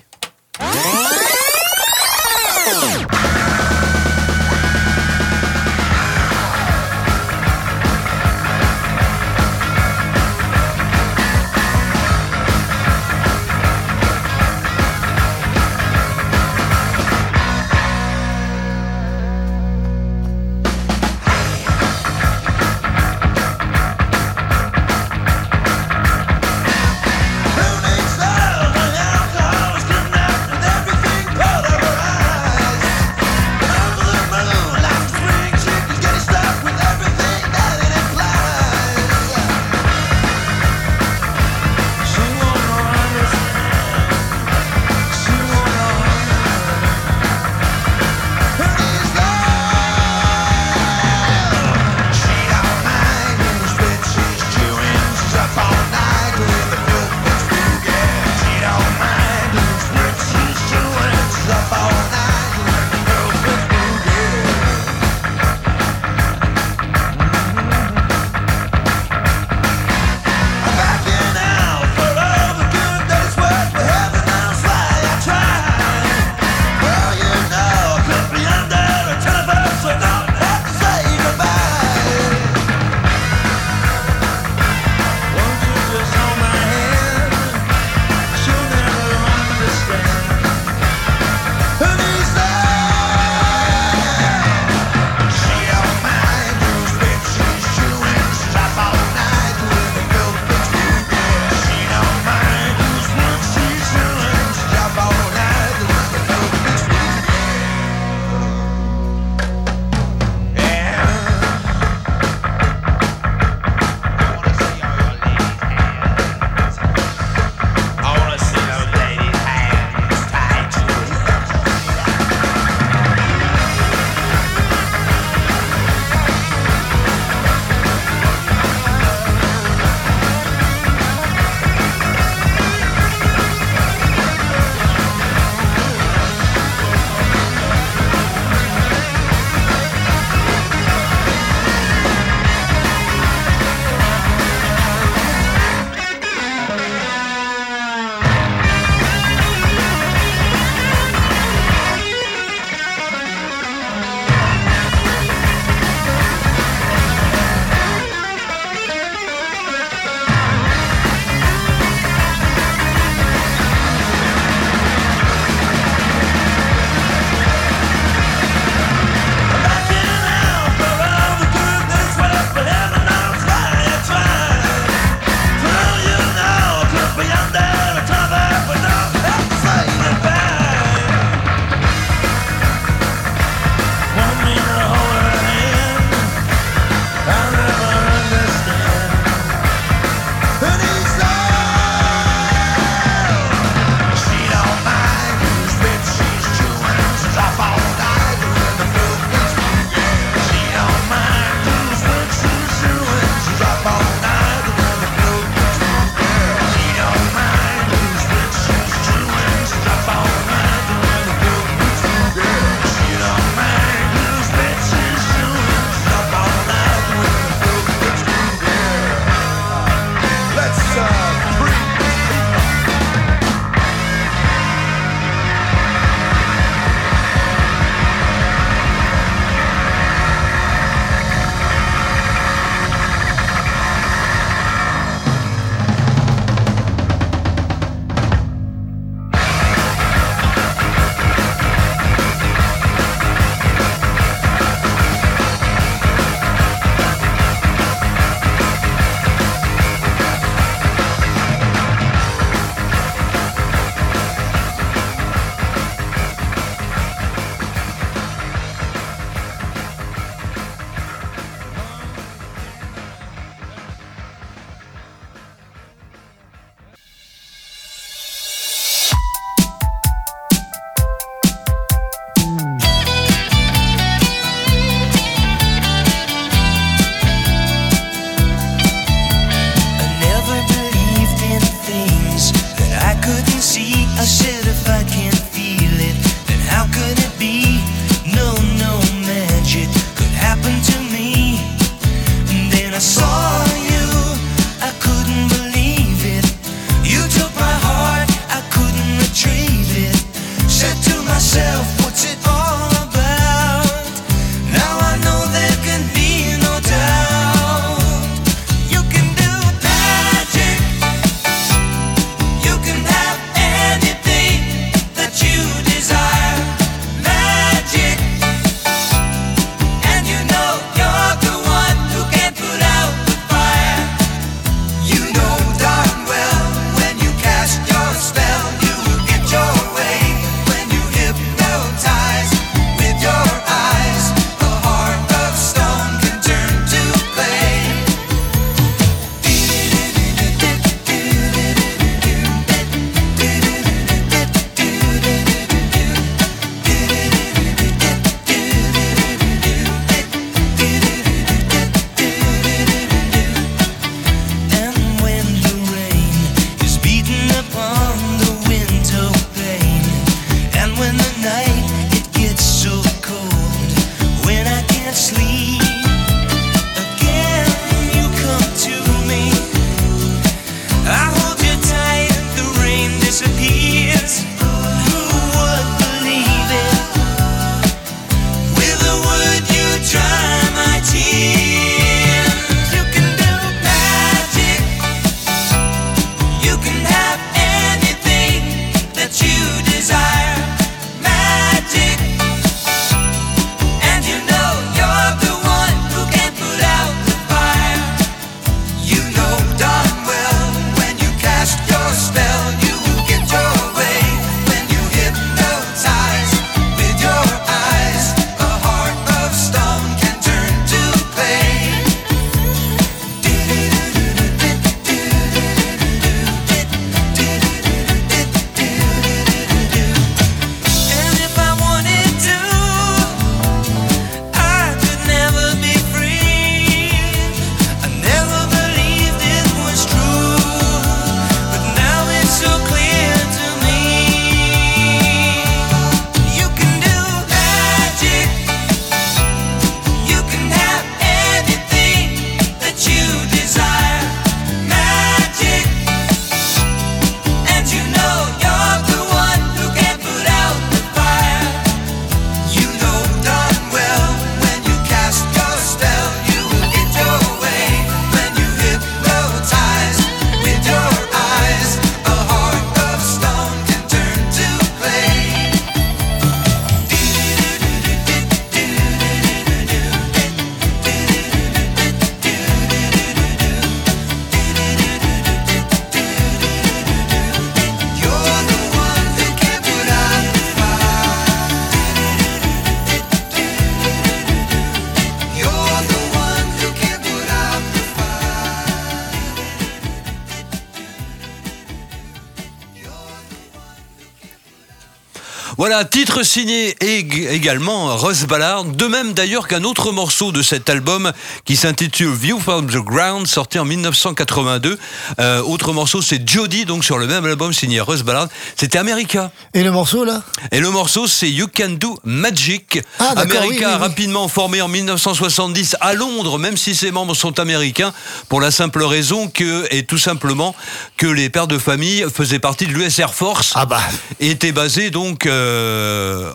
Voilà, 495.89 496.03
titre 496.03 496.43
signé 496.43 496.97
ég- 496.99 497.47
également 497.49 498.17
Russ 498.17 498.43
Ballard, 498.43 498.83
de 498.83 499.05
même 499.05 499.31
d'ailleurs 499.31 499.69
qu'un 499.69 499.85
autre 499.85 500.11
morceau 500.11 500.51
de 500.51 500.61
cet 500.61 500.89
album 500.89 501.31
qui 501.63 501.77
s'intitule 501.77 502.33
View 502.33 502.59
from 502.59 502.87
the 502.87 502.97
Ground, 502.97 503.47
sorti 503.47 503.79
en 503.79 503.85
1982. 503.85 504.99
Euh, 505.39 505.61
autre 505.61 505.93
morceau, 505.93 506.21
c'est 506.21 506.45
Jody, 506.45 506.83
donc 506.83 507.05
sur 507.05 507.17
le 507.17 507.25
même 507.25 507.45
album 507.45 507.71
signé 507.71 508.01
Russ 508.01 508.23
Ballard. 508.23 508.49
C'était 508.75 508.97
America. 508.97 509.49
Et 509.73 509.81
le 509.81 509.91
morceau 509.91 510.25
là? 510.25 510.43
Et 510.73 510.81
le 510.81 510.89
morceau, 510.91 511.25
c'est 511.25 511.49
You 511.49 511.67
Can 511.73 511.91
Do 511.91 512.19
Magic. 512.25 512.99
Ah, 513.19 513.29
America, 513.37 513.61
oui, 513.61 513.77
oui, 513.79 513.85
oui. 513.85 513.93
rapidement 513.93 514.49
formé 514.49 514.81
en 514.81 514.89
1970 514.89 515.95
à 516.01 516.13
Londres, 516.15 516.59
même 516.59 516.75
si 516.75 516.95
ses 516.95 517.11
membres 517.11 517.33
sont 517.33 517.61
américains, 517.61 518.11
pour 518.49 518.59
la 518.59 518.71
simple 518.71 519.03
raison 519.03 519.47
que, 519.47 519.87
et 519.91 520.03
tout 520.03 520.17
simplement, 520.17 520.75
que 521.15 521.27
les 521.27 521.49
pères 521.49 521.67
de 521.67 521.77
famille 521.77 522.25
faisaient 522.35 522.59
partie 522.59 522.87
de 522.87 522.91
l'US 522.91 523.19
Air 523.19 523.33
Force. 523.33 523.71
Ah 523.75 523.85
bah. 523.85 524.01
Et 524.41 524.49
étaient 524.49 524.73
basés 524.73 525.11
donc 525.11 525.45
euh, 525.45 525.76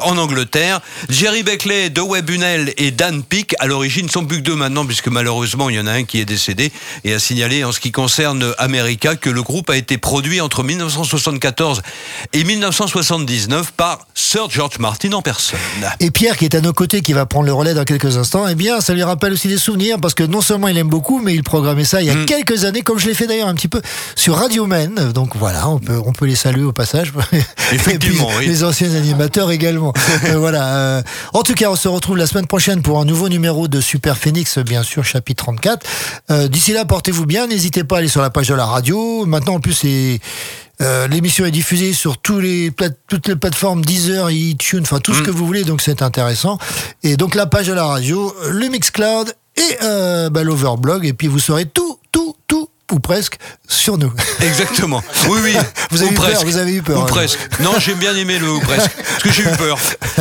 en 0.01 0.19
Angleterre. 0.19 0.81
Jerry 1.09 1.43
Beckley, 1.43 1.91
Dewey 1.91 2.23
Bunnell 2.23 2.73
et 2.77 2.91
Dan 2.91 3.23
Peake, 3.23 3.55
à 3.59 3.67
l'origine, 3.67 4.09
sont 4.09 4.25
plus 4.25 4.39
que 4.39 4.43
deux 4.43 4.57
maintenant, 4.57 4.87
puisque 4.87 5.09
malheureusement, 5.09 5.71
il 5.71 5.77
y 5.77 5.81
en 5.81 5.87
a 5.87 5.93
un 5.93 6.05
qui 6.05 6.21
est 6.21 6.25
décédé, 6.25 6.73
et 7.05 7.15
a 7.15 7.19
signalé 7.19 7.65
en 7.65 7.73
ce 7.73 7.81
qui 7.81 7.93
concerne 7.93 8.55
America 8.59 9.17
que 9.17 9.31
le 9.31 9.43
groupe 9.43 9.71
a 9.71 9.77
été 9.77 9.99
produit 9.99 10.41
entre 10.41 10.63
1974 10.63 11.83
et 12.33 12.45
1979 12.45 13.73
par 13.73 14.07
Sir 14.15 14.49
George 14.51 14.79
Martin 14.79 15.13
en 15.13 15.23
personne. 15.23 15.59
Et 16.01 16.11
Pierre, 16.11 16.37
qui 16.37 16.45
est 16.45 16.55
à 16.55 16.61
nos 16.61 16.73
côtés, 16.73 17.01
qui 17.01 17.13
va 17.13 17.27
prendre 17.27 17.47
le 17.47 17.53
relais 17.53 17.75
dans 17.75 17.85
quelques 17.85 18.17
instants, 18.17 18.47
eh 18.49 18.55
bien, 18.55 18.81
ça 18.81 18.95
lui 18.95 19.03
rappelle 19.03 19.33
aussi 19.33 19.49
des 19.49 19.59
souvenirs, 19.59 19.99
parce 20.01 20.15
que 20.15 20.23
non 20.23 20.41
seulement 20.41 20.69
il 20.69 20.79
aime 20.79 20.89
beaucoup, 20.89 21.21
mais 21.21 21.35
il 21.35 21.43
programmait 21.43 21.85
ça 21.85 22.01
il 22.01 22.07
y 22.07 22.11
a 22.11 22.25
quelques 22.25 22.65
années, 22.65 22.83
comme 22.83 22.99
je 22.99 23.07
l'ai 23.07 23.15
fait 23.15 23.27
d'ailleurs 23.27 23.49
un 23.49 23.55
petit 23.55 23.69
peu 23.69 23.81
sur 24.17 24.37
Radio 24.37 24.67
Men. 24.67 25.13
Donc 25.13 25.37
voilà, 25.37 25.69
on 25.69 25.79
peut, 25.79 26.01
on 26.05 26.13
peut 26.13 26.27
les 26.27 26.37
saluer 26.37 26.65
au 26.65 26.73
passage. 26.73 27.13
Effectivement, 27.73 28.27
puis, 28.27 28.37
oui. 28.39 28.47
Les 28.47 28.65
anciens 28.65 28.95
animateurs 29.13 29.51
également. 29.51 29.93
Euh, 30.25 30.39
voilà. 30.39 30.77
euh, 30.77 31.03
en 31.33 31.43
tout 31.43 31.55
cas, 31.55 31.69
on 31.71 31.75
se 31.77 31.89
retrouve 31.89 32.17
la 32.17 32.27
semaine 32.27 32.47
prochaine 32.47 32.81
pour 32.83 33.01
un 33.01 33.05
nouveau 33.05 33.29
numéro 33.29 33.67
de 33.67 33.81
Super 33.81 34.17
Phoenix, 34.17 34.59
bien 34.59 34.83
sûr, 34.83 35.05
chapitre 35.05 35.45
34. 35.45 35.85
Euh, 36.31 36.49
D'ici 36.49 36.73
là, 36.73 36.85
portez-vous 36.85 37.27
bien. 37.27 37.47
N'hésitez 37.49 37.83
pas 37.83 37.97
à 37.97 37.99
aller 37.99 38.09
sur 38.09 38.23
la 38.23 38.31
page 38.31 38.49
de 38.49 38.55
la 38.55 38.65
radio. 38.67 39.27
Maintenant, 39.27 39.55
en 39.55 39.61
plus, 39.61 39.73
c'est 39.73 40.21
euh, 40.81 41.09
L'émission 41.09 41.45
est 41.45 41.51
diffusée 41.51 41.93
sur 41.93 42.19
tous 42.19 42.39
les 42.41 42.71
plate- 42.71 42.99
toutes 43.09 43.27
les 43.29 43.37
plateformes 43.37 43.85
Deezer, 43.85 44.31
iTunes, 44.31 44.83
enfin 44.83 45.01
tout 45.01 45.13
ce 45.15 45.23
que 45.23 45.31
vous 45.31 45.45
voulez, 45.47 45.65
donc 45.65 45.81
c'est 45.81 46.03
intéressant. 46.03 46.59
Et 47.03 47.17
donc 47.17 47.35
la 47.35 47.47
page 47.47 47.67
de 47.67 47.73
la 47.73 47.85
radio, 47.85 48.35
le 48.51 48.69
Mixcloud 48.69 49.35
et 49.57 49.77
euh, 49.83 50.31
bah, 50.31 50.43
l'Overblog, 50.45 51.05
et 51.05 51.13
puis 51.13 51.27
vous 51.29 51.39
saurez 51.41 51.67
tout, 51.67 51.99
tout, 52.13 52.35
tout, 52.47 52.62
ou 52.93 53.01
presque, 53.01 53.39
sur 53.69 53.99
nous. 53.99 54.13
Exactement. 54.41 55.03
Oui, 55.29 55.39
oui. 55.43 55.57
Vous 55.91 56.03
avez 56.03 56.11
Ou 56.11 56.13
eu 56.13 56.17
peur, 56.17 56.25
presque. 56.27 56.45
vous 56.45 56.57
avez 56.57 56.75
eu 56.75 56.83
peur, 56.83 56.99
Ou 56.99 57.03
hein. 57.03 57.07
presque. 57.07 57.39
Non, 57.61 57.73
j'ai 57.79 57.95
bien 57.95 58.15
aimé 58.17 58.39
le 58.39 58.51
ou 58.51 58.61
presque. 58.61 58.91
Parce 58.97 59.23
que 59.23 59.33
j'ai 59.33 59.43
eu 59.45 59.57
peur. 59.57 59.79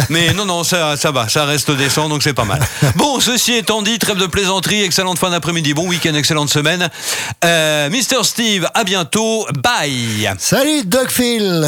Mais 0.10 0.31
non, 0.34 0.45
non, 0.45 0.64
ça, 0.64 0.95
ça 0.95 1.11
va. 1.11 1.27
Ça 1.27 1.45
reste 1.45 1.72
décent, 1.72 2.07
donc 2.07 2.22
c'est 2.23 2.34
pas 2.34 2.45
mal. 2.45 2.60
Bon, 2.95 3.19
ceci 3.19 3.53
étant 3.53 3.81
dit, 3.81 3.98
trêve 3.99 4.18
de 4.18 4.27
plaisanterie, 4.27 4.84
excellente 4.84 5.18
fin 5.19 5.30
d'après-midi, 5.31 5.73
bon 5.73 5.88
week-end, 5.88 6.14
excellente 6.14 6.49
semaine. 6.49 6.89
Euh, 7.43 7.89
Mister 7.89 8.23
Steve, 8.23 8.68
à 8.73 8.84
bientôt. 8.84 9.48
Bye. 9.64 10.30
Salut, 10.38 10.84
Doug 10.85 11.10
Phil 11.10 11.68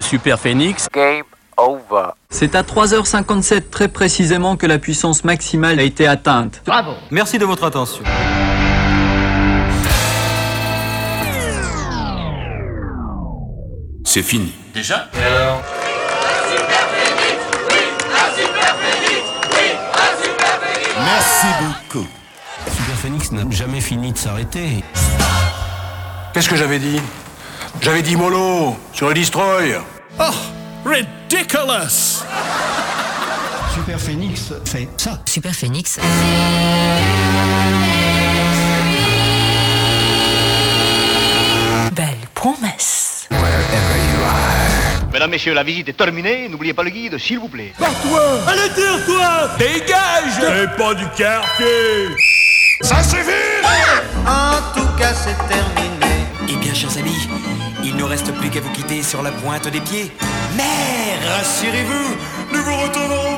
Super 0.00 0.38
Phoenix. 0.38 0.88
Game 0.92 1.22
over. 1.60 2.10
C'est 2.30 2.54
à 2.54 2.62
3h57 2.62 3.70
très 3.70 3.88
précisément 3.88 4.56
que 4.56 4.66
la 4.66 4.78
puissance 4.78 5.24
maximale 5.24 5.78
a 5.80 5.82
été 5.82 6.06
atteinte. 6.06 6.62
Bravo. 6.66 6.92
Merci 7.10 7.38
de 7.38 7.44
votre 7.44 7.64
attention. 7.64 8.02
C'est 14.04 14.22
fini. 14.22 14.52
Déjà 14.74 15.08
Merci 21.04 21.46
beaucoup. 21.60 22.06
Super 22.66 22.96
Phoenix 22.96 23.32
n'a 23.32 23.42
jamais 23.50 23.80
fini 23.80 24.12
de 24.12 24.18
s'arrêter. 24.18 24.84
Qu'est-ce 26.32 26.48
que 26.48 26.56
j'avais 26.56 26.78
dit? 26.78 27.00
J'avais 27.80 28.02
dit 28.02 28.16
mollo 28.16 28.76
sur 28.92 29.08
le 29.08 29.14
destroy. 29.14 29.80
Oh, 30.18 30.24
ridiculous 30.84 32.24
Super 33.74 34.00
Phoenix 34.00 34.52
fait 34.64 34.88
ça. 34.96 35.20
Super 35.26 35.54
Phoenix. 35.54 35.98
Belle 41.92 42.06
promesse. 42.34 43.28
Mesdames, 45.12 45.30
Messieurs, 45.30 45.54
la 45.54 45.62
visite 45.62 45.88
est 45.88 45.96
terminée. 45.96 46.48
N'oubliez 46.48 46.72
pas 46.72 46.82
le 46.82 46.90
guide, 46.90 47.18
s'il 47.18 47.38
vous 47.38 47.48
plaît. 47.48 47.72
Toi 47.78 47.88
Allez, 48.46 48.72
tire-toi 48.74 49.50
Dégage 49.58 50.62
Et 50.62 50.76
pas 50.76 50.94
du 50.94 51.04
quartier 51.16 52.08
Ça 52.80 53.02
suffit 53.02 53.30
En 54.26 54.72
tout 54.74 54.86
cas, 54.98 55.12
c'est 55.14 55.36
terminé. 55.48 56.26
Eh 56.48 56.56
bien, 56.56 56.74
chers 56.74 56.96
amis, 56.96 57.28
ne 58.00 58.04
reste 58.04 58.32
plus 58.32 58.48
qu'à 58.48 58.60
vous 58.60 58.70
quitter 58.70 59.02
sur 59.02 59.22
la 59.22 59.30
pointe 59.30 59.68
des 59.68 59.80
pieds. 59.80 60.10
Mais 60.56 61.28
rassurez-vous, 61.28 62.16
nous 62.52 62.62
vous 62.62 62.76
retrouverons 62.76 63.29